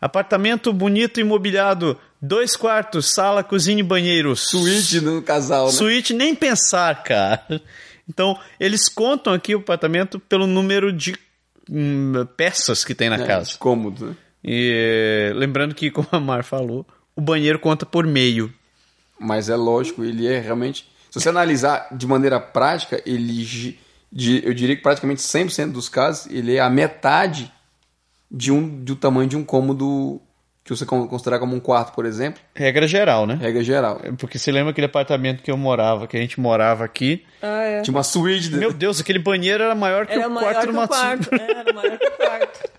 apartamento 0.00 0.72
bonito 0.72 1.20
imobiliado, 1.20 1.98
dois 2.20 2.56
quartos, 2.56 3.06
sala, 3.12 3.42
cozinha 3.44 3.80
e 3.80 3.82
banheiro. 3.82 4.34
Suíte 4.36 5.00
no 5.00 5.22
casal, 5.22 5.66
né? 5.66 5.72
Suíte 5.72 6.12
nem 6.14 6.34
pensar, 6.34 7.02
cara. 7.02 7.60
Então, 8.08 8.38
eles 8.58 8.88
contam 8.88 9.32
aqui 9.32 9.54
o 9.54 9.58
apartamento 9.58 10.18
pelo 10.18 10.46
número 10.46 10.92
de 10.92 11.14
hum, 11.70 12.12
peças 12.36 12.84
que 12.84 12.94
tem 12.94 13.10
na 13.10 13.16
É, 13.16 13.26
casa. 13.26 13.56
Cômodo, 13.58 14.06
né? 14.06 14.16
E 14.42 15.32
lembrando 15.34 15.74
que, 15.74 15.90
como 15.92 16.08
a 16.12 16.20
Mar 16.20 16.44
falou, 16.44 16.86
o 17.14 17.20
banheiro 17.20 17.58
conta 17.58 17.84
por 17.84 18.06
meio. 18.06 18.52
Mas 19.20 19.48
é 19.48 19.56
lógico, 19.56 20.04
ele 20.04 20.26
é 20.26 20.38
realmente. 20.38 20.88
Se 21.10 21.20
você 21.20 21.28
analisar 21.28 21.88
de 21.92 22.06
maneira 22.06 22.38
prática, 22.38 23.02
ele. 23.04 23.44
de- 24.10 24.42
eu 24.44 24.54
diria 24.54 24.76
que 24.76 24.82
praticamente 24.82 25.20
100% 25.20 25.72
dos 25.72 25.88
casos, 25.88 26.32
ele 26.32 26.54
é 26.56 26.60
a 26.60 26.70
metade 26.70 27.52
de 28.30 28.52
um, 28.52 28.66
do 28.84 28.94
tamanho 28.94 29.28
de 29.28 29.36
um 29.36 29.44
cômodo 29.44 30.20
que 30.68 30.76
você 30.76 30.84
con- 30.86 31.08
considerar 31.08 31.38
como 31.38 31.54
um 31.56 31.60
quarto, 31.60 31.94
por 31.94 32.04
exemplo, 32.06 32.40
Regra 32.54 32.86
geral, 32.86 33.26
né? 33.26 33.38
regra 33.40 33.62
geral. 33.64 34.00
Porque 34.18 34.38
você 34.38 34.52
lembra 34.52 34.70
aquele 34.72 34.86
apartamento 34.86 35.42
que 35.42 35.50
eu 35.50 35.56
morava, 35.56 36.06
que 36.06 36.16
a 36.16 36.20
gente 36.20 36.38
morava 36.38 36.84
aqui? 36.84 37.24
Ah, 37.42 37.62
é. 37.62 37.82
Tinha 37.82 37.94
uma 37.96 38.02
suíte. 38.02 38.50
Meu 38.50 38.72
Deus, 38.72 39.00
aquele 39.00 39.18
banheiro 39.18 39.62
era 39.64 39.74
maior 39.74 40.06
que 40.06 40.12
Era 40.12 40.28
o 40.28 40.30
maior 40.30 40.52
quarto 40.52 40.60
que 40.66 40.72
numa 40.72 40.84
o 40.84 40.88
quarto. 40.88 41.34
É, 41.34 41.50
Era 41.50 41.72
maior 41.72 41.98
que 41.98 42.06
o 42.06 42.10
quarto. 42.12 42.70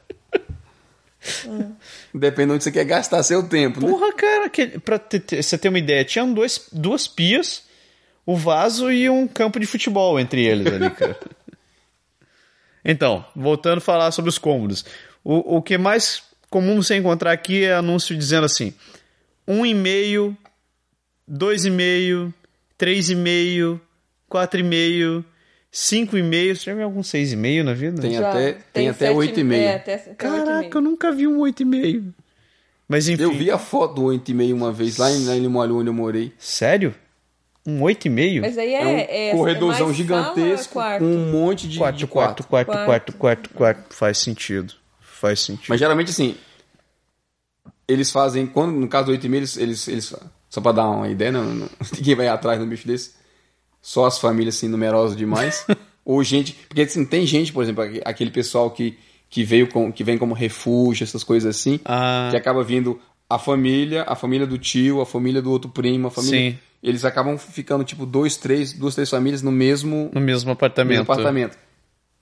Depende 2.13 2.47
de 2.47 2.53
onde 2.55 2.63
você 2.63 2.71
quer 2.71 2.85
gastar 2.85 3.21
seu 3.23 3.47
tempo, 3.47 3.81
né? 3.81 3.89
Porra, 3.89 4.13
cara, 4.13 4.45
aquele, 4.45 4.79
pra 4.79 4.97
ter- 4.97 5.43
você 5.43 5.57
ter 5.57 5.69
uma 5.69 5.77
ideia, 5.79 6.03
tinham 6.05 6.33
dois, 6.33 6.67
duas 6.71 7.07
pias, 7.07 7.63
o 8.25 8.35
vaso 8.35 8.91
e 8.91 9.09
um 9.09 9.27
campo 9.27 9.59
de 9.59 9.65
futebol 9.65 10.19
entre 10.19 10.43
eles 10.45 10.71
ali, 10.71 10.89
cara. 10.91 11.17
então, 12.85 13.25
voltando 13.35 13.79
a 13.79 13.81
falar 13.81 14.11
sobre 14.11 14.29
os 14.29 14.37
cômodos. 14.37 14.85
O, 15.23 15.57
o 15.57 15.61
que 15.61 15.73
é 15.73 15.77
mais 15.77 16.23
comum 16.49 16.81
você 16.81 16.95
encontrar 16.95 17.31
aqui 17.31 17.63
é 17.63 17.73
anúncio 17.73 18.15
dizendo 18.17 18.45
assim: 18.45 18.73
1,5, 19.47 20.35
2,5, 21.29 22.33
3,5, 22.77 23.79
4,5, 24.29 25.23
5,5. 25.71 26.55
Você 26.55 26.63
já 26.65 26.73
viu 26.73 26.83
algum 26.83 27.01
6,5 27.01 27.63
na 27.63 27.73
vida? 27.73 28.01
Tem 28.01 28.13
Já 28.13 28.29
até, 28.29 28.57
tem 28.73 28.89
até 28.89 29.07
sete- 29.07 29.15
8,5. 29.17 29.53
É, 29.53 29.75
até, 29.75 29.93
até 29.95 30.13
Caraca, 30.15 30.77
eu 30.77 30.81
nunca 30.81 31.11
vi 31.11 31.27
um 31.27 31.39
8,5. 31.39 32.13
Mas 32.87 33.07
enfim. 33.07 33.21
Eu 33.21 33.31
vi 33.31 33.51
a 33.51 33.57
foto 33.59 33.95
do 33.95 34.01
8,5 34.05 34.53
uma 34.53 34.71
vez 34.71 34.97
lá 34.97 35.11
em, 35.11 35.25
lá 35.25 35.35
em 35.35 35.41
Limoalho, 35.41 35.77
onde 35.77 35.89
eu 35.89 35.93
morei. 35.93 36.33
Sério? 36.39 36.95
Um 37.67 37.81
8,5? 37.81 38.41
Mas 38.41 38.57
aí 38.57 38.73
é, 38.73 38.81
É 38.81 38.85
um 38.85 38.97
é, 38.97 39.31
corredorzão 39.37 39.81
é 39.81 39.85
mais 39.85 39.97
gigantesco 39.97 40.73
sala, 40.73 40.97
com 40.99 41.05
quarto. 41.05 41.05
um 41.05 41.31
monte 41.31 41.67
de, 41.67 41.77
quarto, 41.77 41.97
de 41.97 42.07
quarto, 42.07 42.43
quarto. 42.47 42.67
quarto, 42.71 42.85
quarto, 42.85 43.13
quarto, 43.13 43.49
quarto, 43.51 43.93
Faz 43.93 44.17
sentido. 44.17 44.73
Faz 45.19 45.41
sentido. 45.41 45.65
Mas 45.69 45.79
geralmente 45.79 46.11
assim, 46.11 46.35
eles 47.87 48.11
fazem, 48.11 48.45
quando, 48.45 48.73
no 48.73 48.87
caso 48.87 49.07
do 49.07 49.11
8,5, 49.13 49.33
eles, 49.35 49.57
eles, 49.57 49.87
eles. 49.87 50.15
Só 50.49 50.61
pra 50.61 50.71
dar 50.71 50.87
uma 50.89 51.07
ideia, 51.09 51.31
não, 51.31 51.43
não- 51.43 51.69
ninguém 51.95 52.15
vai 52.15 52.27
atrás 52.27 52.59
de 52.59 52.65
um 52.65 52.69
bicho 52.69 52.87
desse. 52.87 53.13
Só 53.81 54.05
as 54.05 54.17
famílias 54.19 54.55
assim, 54.55 54.67
numerosas 54.67 55.15
demais. 55.17 55.65
Ou 56.05 56.23
gente. 56.23 56.53
Porque 56.67 56.81
assim, 56.81 57.05
tem 57.05 57.25
gente, 57.25 57.51
por 57.53 57.63
exemplo, 57.63 57.83
aqu- 57.83 58.01
aquele 58.05 58.31
pessoal 58.31 58.69
que, 58.71 58.97
que 59.29 59.43
veio 59.43 59.67
com, 59.67 59.91
que 59.91 60.03
vem 60.03 60.17
como 60.17 60.33
refúgio, 60.33 61.03
essas 61.03 61.23
coisas 61.23 61.55
assim, 61.55 61.79
Ah. 61.85 62.27
que 62.31 62.37
acaba 62.37 62.63
vindo 62.63 62.99
a 63.29 63.37
família, 63.37 64.03
a 64.07 64.15
família 64.15 64.47
do 64.47 64.57
tio, 64.57 65.01
a 65.01 65.05
família 65.05 65.41
do 65.41 65.51
outro 65.51 65.69
primo, 65.69 66.07
a 66.07 66.11
família. 66.11 66.51
Sim. 66.51 66.59
Eles 66.81 67.03
acabam 67.05 67.37
ficando, 67.37 67.83
tipo, 67.83 68.05
dois, 68.05 68.37
três, 68.37 68.71
duas, 68.73 68.95
três 68.95 69.09
famílias 69.09 69.41
no 69.41 69.51
mesmo, 69.51 70.09
No 70.13 70.21
mesmo 70.21 70.49
apartamento. 70.51 70.97
mesmo 70.99 71.03
apartamento. 71.11 71.57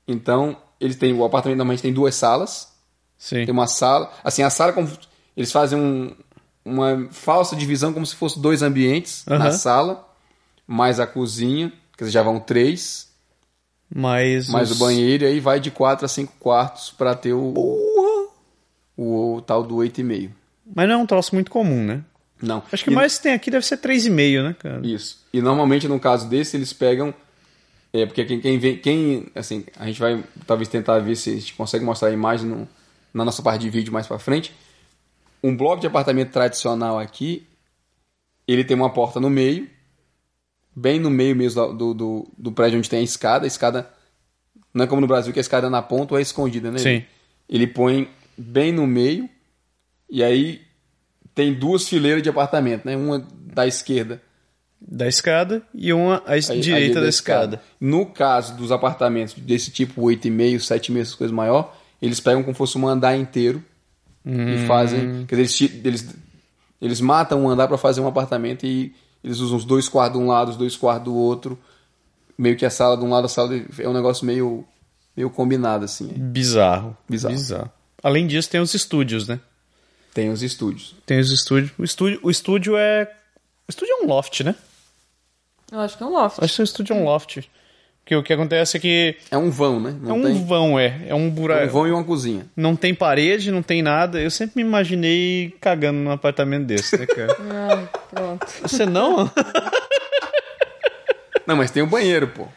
Então, 0.08 0.58
eles 0.80 0.96
têm. 0.96 1.14
O 1.14 1.24
apartamento 1.24 1.58
normalmente 1.58 1.82
tem 1.84 1.94
duas 1.94 2.16
salas. 2.16 2.76
Sim. 3.18 3.46
Tem 3.46 3.52
uma 3.52 3.68
sala. 3.68 4.12
Assim, 4.24 4.44
a 4.44 4.50
sala, 4.50 4.74
como, 4.74 4.90
eles 5.36 5.52
fazem 5.52 5.80
um- 5.80 6.16
uma 6.64 7.08
falsa 7.12 7.56
divisão 7.56 7.94
como 7.94 8.06
se 8.06 8.16
fosse 8.16 8.40
dois 8.40 8.62
ambientes 8.62 9.24
na 9.26 9.36
Aham. 9.36 9.52
sala, 9.52 10.10
mais 10.68 11.00
a 11.00 11.08
cozinha, 11.08 11.72
quer 11.98 12.04
dizer, 12.06 12.12
já 12.14 12.22
vão 12.24 12.40
três, 12.40 13.08
Mas. 13.94 14.50
mais 14.50 14.70
os- 14.72 14.78
o 14.78 14.80
banheiro, 14.80 15.24
e 15.24 15.28
aí 15.28 15.40
vai 15.40 15.60
de 15.60 15.72
quatro 15.72 16.06
a 16.06 16.10
cinco 16.10 16.34
quartos 16.40 16.92
para 16.92 17.16
ter 17.16 17.34
o, 17.34 17.54
o, 18.96 19.36
o 19.36 19.42
tal 19.42 19.64
do 19.64 19.76
8,5. 19.78 20.32
Mas 20.76 20.88
não 20.88 20.96
é 20.96 20.98
um 20.98 21.06
troço 21.06 21.34
muito 21.34 21.50
comum, 21.50 21.84
né? 21.84 22.04
Não. 22.42 22.62
Acho 22.72 22.84
que 22.84 22.90
E- 22.90 22.94
o 22.94 22.96
mais 22.96 23.18
que 23.18 23.24
tem 23.24 23.34
aqui 23.34 23.50
deve 23.50 23.66
ser 23.66 23.78
3,5, 23.78 24.44
né, 24.44 24.56
cara? 24.60 24.86
Isso. 24.86 25.20
E 25.34 25.42
normalmente 25.42 25.88
no 25.88 26.00
caso 26.00 26.28
desse 26.28 26.56
eles 26.58 26.74
pegam 26.74 27.14
é 27.94 28.06
porque 28.06 28.26
quem, 28.26 28.40
quem 28.42 28.60
vem, 28.60 28.78
quem 28.78 29.28
assim, 29.34 29.64
a 29.78 29.86
gente 29.88 30.00
vai 30.00 30.24
talvez 30.46 30.68
tentar 30.68 31.00
ver 31.00 31.16
se 31.16 31.30
a 31.32 31.34
gente 31.34 31.54
consegue 31.54 31.84
mostrar 31.86 32.10
a 32.10 32.12
imagem 32.12 32.48
no- 32.48 32.68
na 33.14 33.24
nossa 33.26 33.42
parte 33.42 33.62
de 33.62 33.70
vídeo 33.70 33.92
mais 33.94 34.08
para 34.08 34.20
frente. 34.20 34.54
Um 35.44 35.56
bloco 35.56 35.80
de 35.82 35.88
apartamento 35.88 36.32
tradicional 36.32 36.98
aqui, 37.00 37.46
ele 38.48 38.64
tem 38.64 38.76
uma 38.76 38.92
porta 38.92 39.20
no 39.20 39.30
meio, 39.30 39.70
bem 40.76 41.00
no 41.00 41.10
meio 41.10 41.36
mesmo 41.36 41.74
do, 41.74 41.94
do, 41.94 42.28
do 42.38 42.52
prédio 42.52 42.78
onde 42.80 42.90
tem 42.90 43.00
a 43.00 43.04
escada. 43.04 43.46
A 43.46 43.48
escada 43.48 43.90
não 44.74 44.86
é 44.86 44.88
como 44.88 45.02
no 45.02 45.08
Brasil 45.08 45.32
que 45.34 45.40
a 45.40 45.42
escada 45.42 45.68
é 45.68 45.70
na 45.70 45.82
ponta 45.82 46.14
ou 46.14 46.20
é 46.20 46.22
escondida, 46.22 46.72
né? 46.72 46.78
Sim. 46.80 47.04
Ele 47.50 47.68
põe 47.68 48.10
bem 48.38 48.72
no 48.72 48.86
meio 48.86 49.30
e 50.10 50.24
aí 50.24 50.62
tem 51.34 51.54
duas 51.54 51.88
fileiras 51.88 52.22
de 52.24 52.30
apartamento, 52.30 52.86
né? 52.86 52.96
Uma 52.96 53.20
da 53.54 53.66
esquerda 53.68 54.22
Da 54.80 55.08
escada 55.08 55.64
e 55.74 55.92
uma 55.94 56.18
à 56.26 56.34
a- 56.34 56.36
a 56.36 56.40
direita 56.60 57.02
da 57.02 57.10
escada. 57.10 57.62
No 57.80 58.06
caso 58.08 58.56
dos 58.56 58.72
apartamentos 58.72 59.34
desse 59.36 59.72
tipo 59.72 60.02
8,5, 60.02 60.60
7,5, 60.60 61.00
essas 61.02 61.16
coisas 61.16 61.36
maior, 61.36 61.76
eles 62.02 62.20
pegam 62.20 62.44
como 62.44 62.54
se 62.54 62.58
fosse 62.58 62.78
um 62.78 62.88
andar 62.88 63.18
inteiro 63.18 63.64
Hum. 64.26 64.50
e 64.50 64.68
fazem. 64.68 65.26
Quer 65.26 65.38
dizer, 65.38 65.66
eles, 65.66 65.86
eles, 65.86 66.16
eles 66.82 67.02
matam 67.02 67.44
um 67.46 67.50
andar 67.50 67.68
para 67.70 67.78
fazer 67.78 68.02
um 68.02 68.08
apartamento 68.08 68.66
e 68.66 68.94
eles 69.24 69.40
usam 69.40 69.58
os 69.58 69.64
dois 69.64 69.88
quartos 69.88 70.20
de 70.20 70.26
um 70.26 70.28
lado, 70.28 70.50
os 70.52 70.58
dois 70.58 70.76
quartos 70.76 71.06
do 71.06 71.16
outro. 71.16 71.58
Meio 72.38 72.58
que 72.58 72.66
a 72.66 72.70
sala 72.70 72.98
de 72.98 73.06
um 73.06 73.10
lado, 73.10 73.26
a 73.26 73.30
sala 73.30 73.58
de, 73.58 73.66
é 73.82 73.88
um 73.88 73.94
negócio 73.94 74.26
meio, 74.26 74.66
meio 75.16 75.30
combinado, 75.30 75.86
assim. 75.86 76.08
Bizarro. 76.08 76.96
Bizarro. 77.08 77.72
Além 78.04 78.28
disso, 78.28 78.50
tem 78.50 78.60
os 78.60 78.74
estúdios, 78.74 79.28
né? 79.28 79.40
Tem 80.14 80.30
os 80.30 80.44
estúdios. 80.44 80.94
Tem 81.06 81.20
os 81.20 81.32
estúdios. 81.32 81.72
O 81.78 81.84
estúdio, 81.84 82.20
o 82.22 82.30
estúdio 82.30 82.76
é. 82.76 83.10
O 83.68 83.72
estúdio 83.72 83.94
é 83.94 84.04
um 84.04 84.08
loft, 84.08 84.42
né? 84.42 84.56
Eu 85.72 85.80
acho 85.80 85.98
que 85.98 86.04
é 86.04 86.06
um 86.06 86.12
loft. 86.12 86.44
Acho 86.44 86.56
que 86.56 86.62
o 86.62 86.64
estúdio 86.64 86.94
é 86.94 87.00
um 87.00 87.04
loft. 87.06 87.50
Porque 88.08 88.16
o 88.16 88.24
que 88.24 88.32
acontece 88.32 88.78
é 88.78 88.80
que 88.80 89.16
É 89.30 89.38
um 89.38 89.50
vão, 89.50 89.82
né? 89.82 89.90
é 90.02 90.08
Não 90.08 90.20
um 90.20 90.24
tem 90.24 90.46
vão, 90.46 90.80
é. 90.80 90.98
É 91.10 91.14
um 91.14 91.28
é 91.28 91.30
buraco. 91.30 91.66
um 91.66 91.70
vão 91.70 91.88
e 91.90 91.92
uma 91.92 92.06
cozinha. 92.06 92.46
Não 92.56 92.74
tem 92.74 92.96
parede, 92.96 93.52
não 93.52 93.62
tem 93.62 93.82
nada. 93.82 94.22
Eu 94.22 94.32
sempre 94.32 94.64
me 94.64 94.70
imaginei 94.70 95.54
cagando 95.60 96.00
num 96.00 96.12
apartamento 96.12 96.64
desse, 96.66 96.98
né, 96.98 97.06
cara? 97.06 97.36
Ai, 97.70 97.90
pronto. 98.10 98.48
Você 98.62 98.86
não? 98.86 99.30
Não, 101.46 101.58
mas 101.58 101.70
tem 101.70 101.84
o 101.84 101.88
banheiro, 101.88 102.30
pô. 102.30 102.48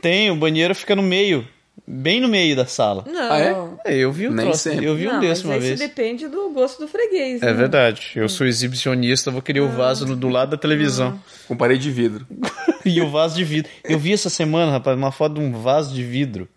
Tem, 0.00 0.30
o 0.30 0.36
banheiro 0.36 0.76
fica 0.76 0.94
no 0.94 1.02
meio. 1.02 1.44
Bem 1.84 2.20
no 2.20 2.28
meio 2.28 2.54
da 2.54 2.66
sala. 2.66 3.04
Não. 3.04 3.32
Ah, 3.32 3.40
é? 3.40 3.56
É, 3.92 3.96
eu 3.96 4.12
vi 4.12 4.28
um 4.28 4.32
Nem 4.32 4.46
troço, 4.46 4.60
sempre. 4.62 4.84
eu 4.84 4.94
vi 4.94 5.08
um 5.08 5.14
não, 5.14 5.20
desse 5.20 5.44
mas 5.44 5.56
uma 5.56 5.56
isso 5.56 5.66
vez. 5.66 5.80
depende 5.80 6.28
do 6.28 6.50
gosto 6.50 6.78
do 6.78 6.86
freguês. 6.86 7.42
É 7.42 7.46
né? 7.46 7.52
verdade. 7.52 8.12
Eu 8.14 8.28
sou 8.28 8.46
exibicionista, 8.46 9.28
vou 9.32 9.42
querer 9.42 9.58
o 9.60 9.68
vaso 9.70 10.06
no- 10.06 10.14
do 10.14 10.28
lado 10.28 10.50
da 10.52 10.56
televisão. 10.56 11.18
Com 11.48 11.56
parede 11.56 11.82
de 11.82 11.90
vidro. 11.90 12.24
E 12.84 13.00
o 13.00 13.10
vaso 13.10 13.36
de 13.36 13.44
vidro. 13.44 13.70
Eu 13.84 13.98
vi 13.98 14.12
essa 14.12 14.30
semana, 14.30 14.72
rapaz, 14.72 14.96
uma 14.96 15.12
foto 15.12 15.34
de 15.34 15.40
um 15.40 15.52
vaso 15.60 15.94
de 15.94 16.02
vidro. 16.02 16.48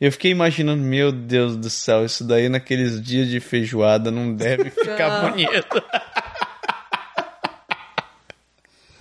Eu 0.00 0.10
fiquei 0.10 0.30
imaginando, 0.30 0.82
meu 0.82 1.12
Deus 1.12 1.56
do 1.56 1.68
céu, 1.68 2.04
isso 2.04 2.24
daí 2.24 2.48
naqueles 2.48 3.02
dias 3.02 3.28
de 3.28 3.38
feijoada 3.38 4.10
não 4.10 4.34
deve 4.34 4.70
ficar 4.70 5.22
Não. 5.22 5.30
bonito. 5.30 5.82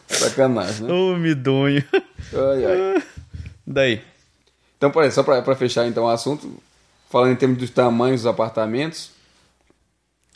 Sacanagem, 0.08 0.86
né? 0.86 0.94
Ô, 0.94 1.16
medonho. 1.18 1.84
Ai, 1.94 2.66
ai. 2.66 3.04
Daí. 3.66 4.02
Então, 4.78 4.92
por 4.92 5.04
exemplo, 5.04 5.16
só 5.16 5.24
pra, 5.24 5.42
pra 5.42 5.56
fechar 5.56 5.88
então 5.88 6.06
o 6.06 6.10
assunto, 6.10 6.62
falando 7.10 7.32
em 7.32 7.36
termos 7.36 7.58
dos 7.58 7.70
tamanhos 7.70 8.22
dos 8.22 8.28
apartamentos, 8.30 9.12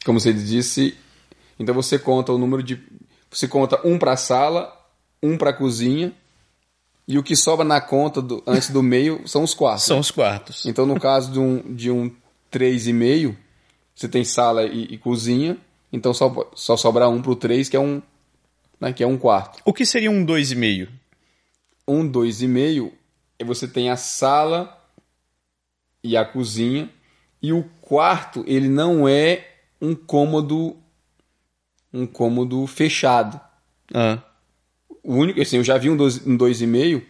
como 0.06 0.20
você 0.20 0.32
disse, 0.34 0.98
então 1.60 1.74
você 1.74 1.98
conta 1.98 2.32
o 2.32 2.38
número 2.38 2.62
de. 2.62 2.80
Você 3.32 3.48
conta 3.48 3.80
um 3.86 3.98
pra 3.98 4.16
sala, 4.16 4.72
um 5.24 5.38
pra 5.38 5.54
cozinha, 5.54 6.14
e 7.08 7.18
o 7.18 7.24
que 7.24 7.36
sobra 7.36 7.66
na 7.66 7.82
conta 7.82 8.22
do, 8.22 8.44
antes 8.46 8.70
do 8.70 8.84
meio 8.84 9.28
são 9.28 9.44
os 9.44 9.54
quartos. 9.54 9.86
São 9.86 10.00
os 10.00 10.12
quartos. 10.12 10.66
Então, 10.66 10.86
no 10.86 11.00
caso 11.00 11.32
de 11.32 11.40
um, 11.40 11.74
de 11.74 11.90
um 11.90 12.10
3,5, 12.52 13.36
você 13.96 14.08
tem 14.08 14.24
sala 14.24 14.66
e, 14.66 14.84
e 14.84 14.98
cozinha, 14.98 15.58
então 15.92 16.14
só, 16.14 16.52
só 16.54 16.78
sobra 16.78 17.08
um 17.08 17.22
pro 17.22 17.36
3, 17.36 17.70
que 17.70 17.76
é 17.76 17.80
um. 17.80 18.02
Né, 18.80 18.92
que 18.92 19.04
é 19.04 19.08
um 19.08 19.18
quarto. 19.18 19.62
O 19.64 19.74
que 19.74 19.86
seria 19.86 20.12
um 20.12 20.26
2,5? 20.26 20.90
Um 21.88 22.10
2,5 22.10 22.92
é 23.40 23.46
você 23.46 23.68
tem 23.68 23.90
a 23.90 23.96
sala 23.96 24.78
e 26.04 26.18
a 26.18 26.26
cozinha, 26.26 26.90
e 27.42 27.54
o 27.54 27.64
quarto, 27.82 28.44
ele 28.46 28.68
não 28.68 29.08
é 29.08 29.48
um 29.82 29.96
cômodo 29.96 30.78
um 31.94 32.08
cômodo 32.08 32.66
fechado. 32.66 33.40
Ah, 33.94 34.20
O 35.04 35.16
único, 35.16 35.42
assim, 35.42 35.58
eu 35.58 35.64
já 35.64 35.78
vi 35.78 35.90
um 35.90 35.98
2,5, 35.98 36.28
um 36.28 36.38
dois 36.38 36.62
e 36.62 36.68
meio, 36.68 37.06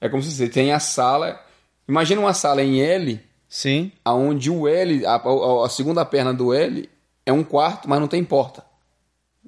é 0.00 0.08
como 0.08 0.22
se 0.22 0.30
você 0.32 0.48
tem 0.48 0.72
a 0.72 0.80
sala, 0.80 1.38
imagina 1.86 2.20
uma 2.20 2.32
sala 2.32 2.62
em 2.62 2.80
L, 2.80 3.20
sim. 3.48 3.92
aonde 4.04 4.50
o 4.50 4.66
L, 4.66 5.04
a, 5.04 5.16
a- 5.16 5.66
a 5.66 5.68
segunda 5.68 6.04
perna 6.04 6.32
do 6.32 6.54
L 6.54 6.88
é 7.26 7.32
um 7.32 7.44
quarto, 7.44 7.88
mas 7.88 8.00
não 8.00 8.08
tem 8.08 8.24
porta. 8.24 8.64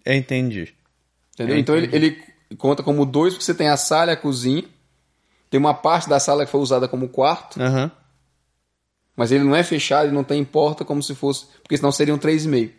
Eu 0.04 0.14
entendi. 0.14 0.74
Entendeu? 1.34 1.56
Então 1.58 1.76
ele, 1.76 1.88
ele 1.96 2.22
conta 2.56 2.82
como 2.82 3.06
dois, 3.06 3.32
porque 3.34 3.44
você 3.44 3.54
tem 3.54 3.68
a 3.68 3.76
sala 3.76 4.10
e 4.10 4.14
a 4.14 4.16
cozinha. 4.16 4.64
Tem 5.50 5.58
uma 5.58 5.72
parte 5.72 6.08
da 6.10 6.20
sala 6.20 6.44
que 6.44 6.50
foi 6.52 6.60
usada 6.60 6.86
como 6.88 7.08
quarto, 7.08 7.60
Aham. 7.62 7.90
mas 9.16 9.32
ele 9.32 9.44
não 9.44 9.56
é 9.56 9.62
fechado, 9.64 10.06
ele 10.06 10.14
não 10.14 10.24
tem 10.24 10.44
porta 10.44 10.84
como 10.84 11.02
se 11.02 11.14
fosse. 11.14 11.46
Porque 11.62 11.76
senão 11.76 11.90
seriam 11.90 12.18
três 12.18 12.44
e 12.44 12.48
meio. 12.48 12.72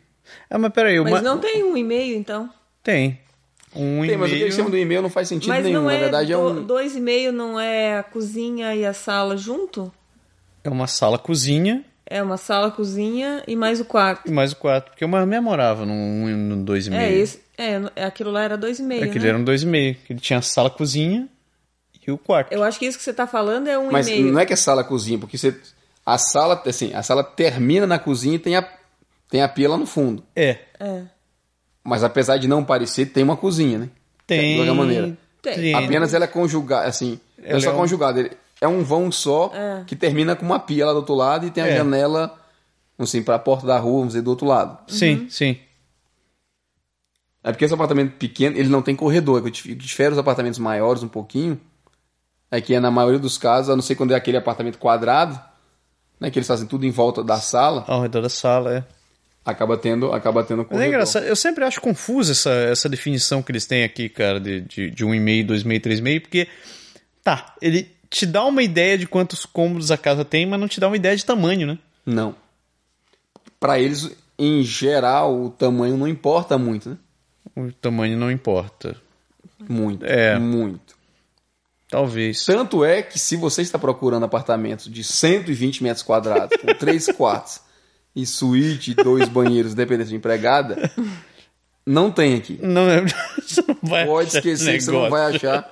Ah, 0.49 0.59
mas 0.59 0.71
peraí, 0.71 0.99
uma... 0.99 1.09
Mas 1.09 1.23
não 1.23 1.39
tem 1.39 1.63
um 1.63 1.75
e-mail, 1.75 2.15
então. 2.15 2.47
Tem. 2.83 3.19
Um 3.75 4.05
Tem, 4.05 4.17
mas 4.17 4.31
o 4.31 4.35
que 4.35 4.41
eles 4.41 4.55
chamam 4.55 4.71
do 4.71 4.77
e-mail 4.77 5.01
não 5.01 5.09
faz 5.09 5.27
sentido 5.27 5.49
Mas 5.49 5.63
nenhum. 5.63 5.81
não 5.81 5.85
Na 5.87 5.93
é, 5.93 5.99
verdade 5.99 6.33
é 6.33 6.35
do- 6.35 6.41
um. 6.41 6.63
dois 6.63 6.95
e 6.95 6.99
meio 6.99 7.31
não 7.31 7.59
é 7.59 7.99
a 7.99 8.03
cozinha 8.03 8.73
e 8.75 8.83
a 8.85 8.93
sala 8.93 9.37
junto? 9.37 9.91
É 10.63 10.69
uma 10.69 10.87
sala-cozinha 10.87 11.83
É 12.05 12.21
uma 12.23 12.37
sala, 12.37 12.71
cozinha 12.71 13.43
e 13.47 13.55
mais 13.55 13.79
o 13.79 13.85
quarto. 13.85 14.27
e 14.27 14.31
mais 14.31 14.51
o 14.51 14.55
quarto. 14.55 14.89
Porque 14.89 15.05
uma 15.05 15.23
minha 15.25 15.41
morava 15.41 15.85
num, 15.85 16.27
num 16.35 16.65
2,5. 16.65 16.93
É, 16.95 17.11
esse, 17.13 17.39
é, 17.57 18.03
aquilo 18.03 18.31
lá 18.31 18.41
era 18.43 18.57
dois 18.57 18.79
e 18.79 18.83
meio, 18.83 19.03
Aquele 19.03 19.23
né? 19.25 19.29
era 19.29 19.37
um 19.37 19.43
2,5. 19.45 19.97
Que 20.05 20.13
ele 20.13 20.19
tinha 20.19 20.39
a 20.39 20.41
sala-cozinha 20.41 21.29
e 22.05 22.11
o 22.11 22.17
quarto. 22.17 22.51
Eu 22.51 22.63
acho 22.63 22.79
que 22.79 22.87
isso 22.87 22.97
que 22.97 23.03
você 23.03 23.13
tá 23.13 23.27
falando 23.27 23.67
é 23.67 23.77
um 23.77 23.91
Mas 23.91 24.07
e 24.07 24.11
meio. 24.15 24.31
não 24.33 24.39
é 24.39 24.45
que 24.47 24.53
é 24.53 24.55
sala 24.55 24.83
cozinha, 24.83 25.19
porque 25.19 25.37
você. 25.37 25.55
A 26.05 26.17
sala, 26.17 26.59
assim, 26.65 26.91
a 26.95 27.03
sala 27.03 27.23
termina 27.23 27.85
na 27.85 27.99
cozinha 27.99 28.35
e 28.35 28.39
tem 28.39 28.55
a, 28.55 28.67
tem 29.29 29.43
a 29.43 29.47
pia 29.47 29.69
lá 29.69 29.77
no 29.77 29.85
fundo. 29.85 30.23
É. 30.35 30.57
É. 30.79 31.03
Mas 31.89 32.03
apesar 32.03 32.37
de 32.37 32.47
não 32.47 32.63
parecer, 32.63 33.07
tem 33.07 33.23
uma 33.23 33.35
cozinha, 33.35 33.79
né? 33.79 33.89
Tem. 34.27 34.51
De 34.51 34.55
qualquer 34.59 34.73
maneira. 34.73 35.17
Tem. 35.41 35.73
Apenas 35.73 36.13
ela 36.13 36.25
é 36.25 36.27
conjugada, 36.27 36.87
assim. 36.87 37.19
Ela 37.41 37.57
é 37.57 37.61
só 37.61 37.71
é 37.71 37.73
um- 37.73 37.77
conjugada. 37.77 38.29
É 38.61 38.67
um 38.67 38.83
vão 38.83 39.11
só 39.11 39.51
É. 39.53 39.83
que 39.87 39.95
termina 39.95 40.35
com 40.35 40.45
uma 40.45 40.59
pia 40.59 40.85
lá 40.85 40.91
do 40.91 40.97
outro 40.97 41.15
lado 41.15 41.47
e 41.47 41.49
tem 41.51 41.63
a 41.63 41.67
É. 41.67 41.77
janela, 41.77 42.37
assim, 42.97 43.23
pra 43.23 43.39
porta 43.39 43.65
da 43.65 43.77
rua, 43.79 43.93
vamos 43.99 44.09
dizer, 44.09 44.21
do 44.21 44.29
outro 44.29 44.45
lado. 44.45 44.77
Sim, 44.87 45.15
Uhum. 45.21 45.29
sim. 45.29 45.57
É 47.43 47.51
porque 47.51 47.65
esse 47.65 47.73
apartamento 47.73 48.17
pequeno, 48.17 48.57
ele 48.57 48.69
não 48.69 48.81
tem 48.81 48.95
corredor. 48.95 49.41
O 49.41 49.51
que 49.51 49.73
difere 49.73 50.11
os 50.11 50.17
apartamentos 50.19 50.59
maiores 50.59 51.01
um 51.03 51.07
pouquinho 51.07 51.59
é 52.51 52.59
que, 52.61 52.77
na 52.79 52.91
maioria 52.91 53.19
dos 53.19 53.37
casos, 53.37 53.69
a 53.69 53.75
não 53.75 53.81
ser 53.81 53.95
quando 53.95 54.11
é 54.11 54.15
aquele 54.15 54.37
apartamento 54.37 54.77
quadrado, 54.77 55.39
né, 56.19 56.29
que 56.29 56.37
eles 56.37 56.47
fazem 56.47 56.67
tudo 56.67 56.85
em 56.85 56.91
volta 56.91 57.23
da 57.23 57.39
sala, 57.39 57.85
Ao 57.87 58.01
redor 58.01 58.21
da 58.21 58.29
sala, 58.29 58.73
é. 58.75 58.83
Acaba 59.43 59.77
tendo, 59.77 60.11
acaba 60.11 60.43
tendo 60.43 60.59
Mas 60.59 60.67
corredor. 60.67 60.85
é 60.85 60.87
engraçado, 60.87 61.25
eu 61.25 61.35
sempre 61.35 61.63
acho 61.63 61.81
confusa 61.81 62.31
essa, 62.31 62.51
essa 62.51 62.89
definição 62.89 63.41
que 63.41 63.51
eles 63.51 63.65
têm 63.65 63.83
aqui, 63.83 64.09
cara, 64.09 64.39
de, 64.39 64.61
de, 64.61 64.91
de 64.91 65.05
1,5, 65.05 65.47
2,5, 65.47 65.81
3,5, 65.81 66.21
porque, 66.21 66.47
tá, 67.23 67.55
ele 67.61 67.91
te 68.09 68.25
dá 68.25 68.43
uma 68.45 68.63
ideia 68.63 68.97
de 68.97 69.07
quantos 69.07 69.45
cômodos 69.45 69.91
a 69.91 69.97
casa 69.97 70.25
tem, 70.25 70.45
mas 70.45 70.59
não 70.59 70.67
te 70.67 70.79
dá 70.79 70.87
uma 70.87 70.95
ideia 70.95 71.15
de 71.15 71.25
tamanho, 71.25 71.67
né? 71.67 71.77
Não. 72.05 72.35
Pra 73.59 73.79
eles, 73.79 74.09
em 74.37 74.63
geral, 74.63 75.39
o 75.39 75.49
tamanho 75.49 75.97
não 75.97 76.07
importa 76.07 76.57
muito, 76.57 76.89
né? 76.89 76.97
O 77.55 77.71
tamanho 77.71 78.17
não 78.17 78.31
importa. 78.31 78.95
Muito. 79.67 80.05
É. 80.05 80.39
Muito. 80.39 80.97
Talvez. 81.89 82.45
Tanto 82.45 82.85
é 82.85 83.01
que 83.01 83.19
se 83.19 83.35
você 83.35 83.61
está 83.61 83.77
procurando 83.77 84.23
apartamentos 84.23 84.89
de 84.91 85.03
120 85.03 85.83
metros 85.83 86.03
quadrados, 86.03 86.55
com 86.57 86.67
três 86.75 87.07
quartos 87.11 87.61
e 88.15 88.25
suíte 88.25 88.91
e 88.91 88.93
dois 88.95 89.27
banheiros, 89.29 89.73
dependendo 89.73 90.09
de 90.09 90.15
empregada, 90.15 90.91
não 91.85 92.11
tem 92.11 92.35
aqui. 92.35 92.59
Não, 92.61 92.89
é- 92.89 93.05
você 93.41 93.61
não 93.67 93.77
vai 93.81 94.05
Pode 94.05 94.27
achar 94.29 94.37
esquecer 94.39 94.73
que 94.77 94.81
você 94.83 94.91
não 94.91 95.03
negócio. 95.03 95.11
vai 95.25 95.35
achar. 95.35 95.71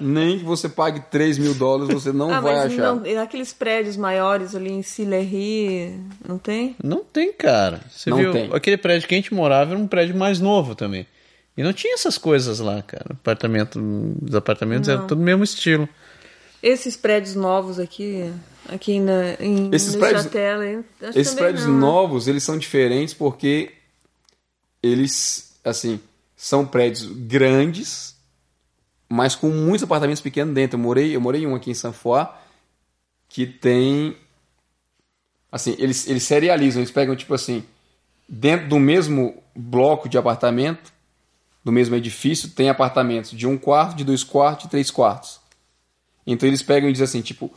Nem 0.00 0.38
que 0.38 0.44
você 0.44 0.68
pague 0.70 1.00
3 1.10 1.36
mil 1.38 1.54
dólares, 1.54 1.92
você 1.92 2.12
não 2.12 2.32
ah, 2.32 2.40
vai 2.40 2.54
mas 2.54 2.72
achar. 2.72 2.94
não, 2.96 3.22
aqueles 3.22 3.52
prédios 3.52 3.96
maiores 3.96 4.54
ali 4.54 4.72
em 4.72 4.82
Sillery, 4.82 6.00
não 6.26 6.38
tem? 6.38 6.74
Não 6.82 7.04
tem, 7.04 7.30
cara. 7.32 7.80
Você 7.90 8.08
Não 8.10 8.16
viu? 8.16 8.32
tem. 8.32 8.50
Aquele 8.52 8.78
prédio 8.78 9.06
que 9.06 9.14
a 9.14 9.18
gente 9.18 9.34
morava 9.34 9.72
era 9.72 9.78
um 9.78 9.86
prédio 9.86 10.16
mais 10.16 10.40
novo 10.40 10.74
também. 10.74 11.06
E 11.56 11.62
não 11.62 11.74
tinha 11.74 11.92
essas 11.94 12.16
coisas 12.16 12.58
lá, 12.58 12.80
cara. 12.82 13.04
Apartamento, 13.10 13.78
os 14.26 14.34
apartamentos 14.34 14.88
eram 14.88 15.06
tudo 15.06 15.20
mesmo 15.20 15.44
estilo. 15.44 15.86
Esses 16.62 16.96
prédios 16.96 17.34
novos 17.34 17.78
aqui, 17.80 18.32
aqui 18.68 19.00
na, 19.00 19.34
em 19.40 19.68
Esses 19.72 19.96
prédios-? 19.96 20.26
Acho 21.02 21.18
Esses 21.18 21.34
prédios 21.34 21.66
não, 21.66 21.74
né? 21.74 21.80
novos, 21.80 22.28
eles 22.28 22.44
são 22.44 22.56
diferentes 22.56 23.12
porque 23.12 23.72
eles, 24.80 25.56
assim, 25.64 25.98
são 26.36 26.64
prédios 26.64 27.04
grandes, 27.06 28.16
mas 29.08 29.34
com 29.34 29.48
muitos 29.48 29.82
apartamentos 29.82 30.22
pequenos 30.22 30.54
dentro. 30.54 30.76
Eu 30.76 30.82
morei, 30.82 31.16
eu 31.16 31.20
morei 31.20 31.42
em 31.42 31.46
um 31.46 31.54
aqui 31.54 31.70
em 31.70 31.92
Foix 31.92 32.28
que 33.28 33.46
tem 33.46 34.16
assim, 35.50 35.74
eles 35.78 36.06
eles 36.06 36.22
serializam, 36.22 36.80
eles 36.80 36.90
pegam 36.90 37.16
tipo 37.16 37.34
assim, 37.34 37.64
dentro 38.28 38.68
do 38.68 38.78
mesmo 38.78 39.42
bloco 39.54 40.08
de 40.08 40.16
apartamento, 40.16 40.92
do 41.64 41.72
mesmo 41.72 41.94
edifício, 41.94 42.50
tem 42.50 42.68
apartamentos 42.68 43.30
de 43.30 43.46
um 43.46 43.58
quarto, 43.58 43.96
de 43.96 44.04
dois 44.04 44.24
quartos, 44.24 44.64
de 44.64 44.70
três 44.70 44.90
quartos. 44.90 45.41
Então 46.26 46.48
eles 46.48 46.62
pegam 46.62 46.88
e 46.88 46.92
dizem 46.92 47.04
assim, 47.04 47.22
tipo, 47.22 47.50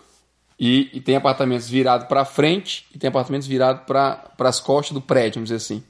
e, 0.59 0.89
e 0.93 1.01
tem 1.01 1.15
apartamentos 1.15 1.69
virados 1.69 2.07
para 2.07 2.25
frente 2.25 2.85
e 2.93 2.97
tem 2.97 3.07
apartamentos 3.07 3.47
virados 3.47 3.83
para 3.85 4.31
as 4.39 4.59
costas 4.59 4.93
do 4.93 5.01
prédio, 5.01 5.35
vamos 5.35 5.49
dizer 5.49 5.57
assim. 5.57 5.83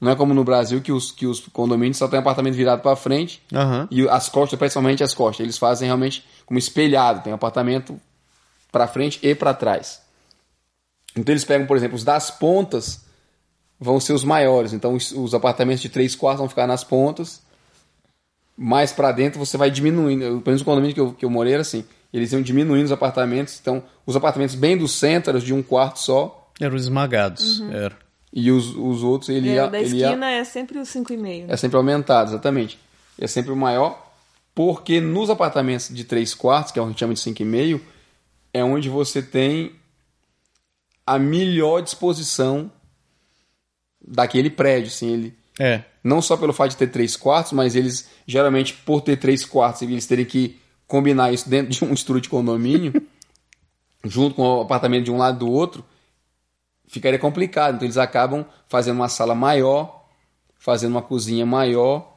Não 0.00 0.12
é 0.12 0.16
como 0.16 0.32
no 0.32 0.44
Brasil 0.44 0.80
que 0.80 0.92
os, 0.92 1.10
que 1.10 1.26
os 1.26 1.40
condomínios 1.40 1.96
só 1.96 2.06
tem 2.06 2.18
apartamento 2.18 2.54
virado 2.54 2.82
para 2.82 2.94
frente 2.94 3.42
Aham. 3.52 3.88
e 3.90 4.08
as 4.08 4.28
costas, 4.28 4.58
principalmente 4.58 5.02
as 5.02 5.12
costas. 5.12 5.44
Eles 5.44 5.58
fazem 5.58 5.86
realmente 5.86 6.24
como 6.46 6.58
espelhado, 6.58 7.22
tem 7.22 7.32
apartamento 7.32 8.00
para 8.70 8.86
frente 8.86 9.18
e 9.22 9.34
para 9.34 9.54
trás. 9.54 10.00
Então 11.16 11.32
eles 11.32 11.44
pegam, 11.44 11.66
por 11.66 11.76
exemplo, 11.76 11.96
os 11.96 12.04
das 12.04 12.30
pontas 12.30 13.04
vão 13.78 13.98
ser 13.98 14.12
os 14.12 14.22
maiores. 14.22 14.72
Então 14.72 14.94
os, 14.94 15.10
os 15.10 15.34
apartamentos 15.34 15.82
de 15.82 15.88
três 15.88 16.14
quartos 16.14 16.40
vão 16.40 16.48
ficar 16.48 16.66
nas 16.66 16.84
pontas. 16.84 17.42
Mais 18.60 18.90
para 18.92 19.12
dentro 19.12 19.38
você 19.38 19.56
vai 19.56 19.70
diminuindo. 19.70 20.24
Eu, 20.24 20.30
Pelo 20.40 20.46
menos 20.46 20.62
o 20.62 20.64
condomínio 20.64 20.94
que 20.94 21.00
eu, 21.00 21.12
que 21.14 21.24
eu 21.24 21.30
morei 21.30 21.52
era 21.52 21.62
assim. 21.62 21.84
Eles 22.12 22.32
iam 22.32 22.42
diminuindo 22.42 22.86
os 22.86 22.92
apartamentos. 22.92 23.58
Então 23.60 23.82
os 24.04 24.16
apartamentos 24.16 24.56
bem 24.56 24.76
do 24.76 24.88
centro 24.88 25.30
eram 25.30 25.38
de 25.40 25.54
um 25.54 25.62
quarto 25.62 26.00
só. 26.00 26.50
Eram 26.60 26.74
os 26.74 26.82
esmagados. 26.82 27.60
Era. 27.70 27.96
E 28.32 28.50
os, 28.50 28.74
os 28.74 29.02
outros 29.04 29.28
ele 29.30 29.48
É, 29.50 29.54
ia, 29.54 29.66
o 29.66 29.70
da 29.70 29.80
ele 29.80 29.96
ia- 29.96 30.06
esquina 30.08 30.28
é 30.30 30.42
sempre 30.44 30.78
o 30.78 30.82
5,5. 30.82 31.44
é 31.48 31.56
sempre 31.56 31.76
aumentado, 31.76 32.30
exatamente. 32.30 32.78
É 33.18 33.26
sempre 33.28 33.52
o 33.52 33.56
maior 33.56 34.06
Porque 34.54 35.00
nos 35.00 35.30
apartamentos 35.30 35.88
de 35.88 36.02
3 36.02 36.34
quartos, 36.34 36.72
que 36.72 36.80
é 36.80 36.82
o 36.82 36.86
que 36.86 36.88
a 36.88 36.90
gente 36.90 36.98
chama 36.98 37.14
de 37.14 37.20
5,5, 37.20 37.80
é 38.52 38.64
onde 38.64 38.88
você 38.88 39.22
tem 39.22 39.72
a 41.06 41.16
melhor 41.18 41.80
disposição 41.80 42.70
daquele 44.06 44.50
prédio. 44.50 44.88
Assim, 44.88 45.12
ele, 45.12 45.38
É. 45.58 45.84
não 46.08 46.22
só 46.22 46.36
pelo 46.36 46.52
fato 46.52 46.70
de 46.70 46.76
ter 46.76 46.88
três 46.88 47.16
quartos, 47.16 47.52
mas 47.52 47.76
eles, 47.76 48.08
geralmente, 48.26 48.72
por 48.72 49.00
ter 49.00 49.16
três 49.16 49.44
quartos, 49.44 49.82
eles 49.82 50.06
terem 50.06 50.24
que 50.24 50.58
combinar 50.86 51.32
isso 51.32 51.48
dentro 51.48 51.70
de 51.70 51.84
um 51.84 51.92
estrutura 51.92 52.20
de 52.20 52.28
condomínio, 52.28 53.00
junto 54.04 54.34
com 54.34 54.42
o 54.42 54.60
apartamento 54.62 55.04
de 55.04 55.12
um 55.12 55.18
lado 55.18 55.40
do 55.40 55.50
outro, 55.50 55.84
ficaria 56.88 57.18
complicado. 57.18 57.76
Então, 57.76 57.86
eles 57.86 57.98
acabam 57.98 58.44
fazendo 58.68 58.96
uma 58.96 59.08
sala 59.08 59.34
maior, 59.34 60.06
fazendo 60.58 60.92
uma 60.92 61.02
cozinha 61.02 61.44
maior, 61.44 62.16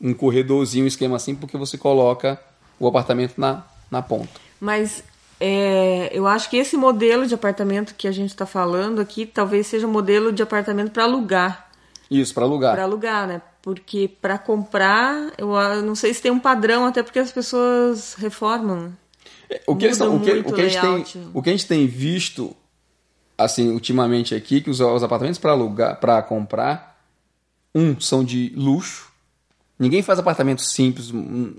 um 0.00 0.12
corredorzinho, 0.12 0.84
um 0.84 0.88
esquema 0.88 1.16
assim, 1.16 1.34
porque 1.34 1.56
você 1.56 1.78
coloca 1.78 2.40
o 2.78 2.86
apartamento 2.86 3.38
na, 3.38 3.64
na 3.90 4.02
ponta. 4.02 4.40
Mas 4.60 5.02
é, 5.40 6.10
eu 6.12 6.26
acho 6.26 6.48
que 6.48 6.56
esse 6.56 6.76
modelo 6.76 7.26
de 7.26 7.34
apartamento 7.34 7.94
que 7.94 8.08
a 8.08 8.12
gente 8.12 8.30
está 8.30 8.46
falando 8.46 9.00
aqui 9.00 9.26
talvez 9.26 9.66
seja 9.66 9.86
um 9.86 9.90
modelo 9.90 10.32
de 10.32 10.42
apartamento 10.42 10.92
para 10.92 11.04
alugar. 11.04 11.65
Isso, 12.10 12.32
para 12.32 12.44
alugar. 12.44 12.74
Para 12.74 12.84
alugar, 12.84 13.26
né? 13.26 13.42
Porque 13.62 14.08
para 14.20 14.38
comprar, 14.38 15.32
eu 15.36 15.56
ah, 15.56 15.82
não 15.82 15.94
sei 15.94 16.14
se 16.14 16.22
tem 16.22 16.30
um 16.30 16.38
padrão, 16.38 16.86
até 16.86 17.02
porque 17.02 17.18
as 17.18 17.32
pessoas 17.32 18.14
reformam. 18.14 18.92
O 19.66 19.76
que, 19.76 19.84
eles 19.84 19.98
tão- 19.98 20.16
o, 20.16 20.20
que, 20.20 20.34
Muda 20.34 20.48
o, 20.48 20.52
que 20.52 20.60
a 20.60 20.68
gente 20.68 20.80
tem, 20.80 20.90
layout. 20.90 21.18
o 21.34 21.42
que 21.42 21.48
a 21.48 21.52
gente 21.52 21.66
tem 21.66 21.86
visto, 21.86 22.56
assim, 23.36 23.70
ultimamente 23.70 24.34
aqui, 24.34 24.60
que 24.60 24.70
os, 24.70 24.80
os 24.80 25.02
apartamentos 25.02 25.38
para 25.38 25.52
alugar, 25.52 25.98
para 26.00 26.22
comprar, 26.22 27.00
um, 27.74 27.98
são 28.00 28.24
de 28.24 28.52
luxo. 28.56 29.10
Ninguém 29.78 30.02
faz 30.02 30.18
apartamento 30.18 30.62
simples. 30.62 31.12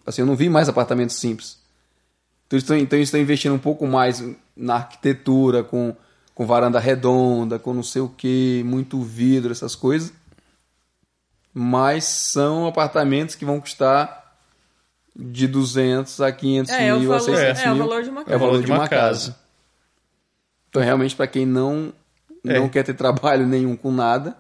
Assim, 0.05 0.21
eu 0.21 0.25
não 0.25 0.36
vi 0.36 0.49
mais 0.49 0.67
apartamentos 0.67 1.17
simples. 1.17 1.60
Então, 2.47 2.57
eles 2.57 2.63
estão, 2.63 2.77
então 2.77 2.97
eles 2.97 3.10
estão 3.10 3.19
investindo 3.19 3.53
um 3.53 3.60
pouco 3.60 3.86
mais 3.86 4.23
na 4.55 4.75
arquitetura, 4.75 5.63
com, 5.63 5.95
com 6.33 6.45
varanda 6.45 6.79
redonda, 6.79 7.60
com 7.60 7.73
não 7.73 7.83
sei 7.83 8.01
o 8.01 8.10
que, 8.10 8.63
muito 8.65 9.01
vidro, 9.01 9.51
essas 9.51 9.75
coisas. 9.75 10.13
Mas 11.53 12.03
são 12.05 12.67
apartamentos 12.67 13.36
que 13.36 13.45
vão 13.45 13.60
custar 13.60 14.25
de 15.15 15.47
200 15.47 16.21
a 16.21 16.31
500 16.31 16.71
É, 16.71 16.88
é 16.88 16.93
o 16.93 16.99
mil 16.99 17.13
a 17.13 17.17
valor- 17.17 17.36
600 17.36 17.62
é 17.63 17.71
o 17.71 17.75
mil. 17.75 17.88
valor 17.88 18.03
de 18.03 18.10
uma 18.10 18.19
É 18.21 18.23
o 18.23 18.25
casa. 18.27 18.38
valor 18.39 18.63
de 18.63 18.71
uma 18.71 18.88
casa. 18.88 19.39
Então, 20.69 20.81
realmente, 20.81 21.15
para 21.15 21.25
quem 21.27 21.45
não, 21.45 21.91
não 22.43 22.65
É. 22.65 22.69
quer 22.69 22.83
ter 22.83 22.93
trabalho 22.93 23.45
nenhum 23.47 23.75
com 23.75 23.91
nada, 23.91 24.36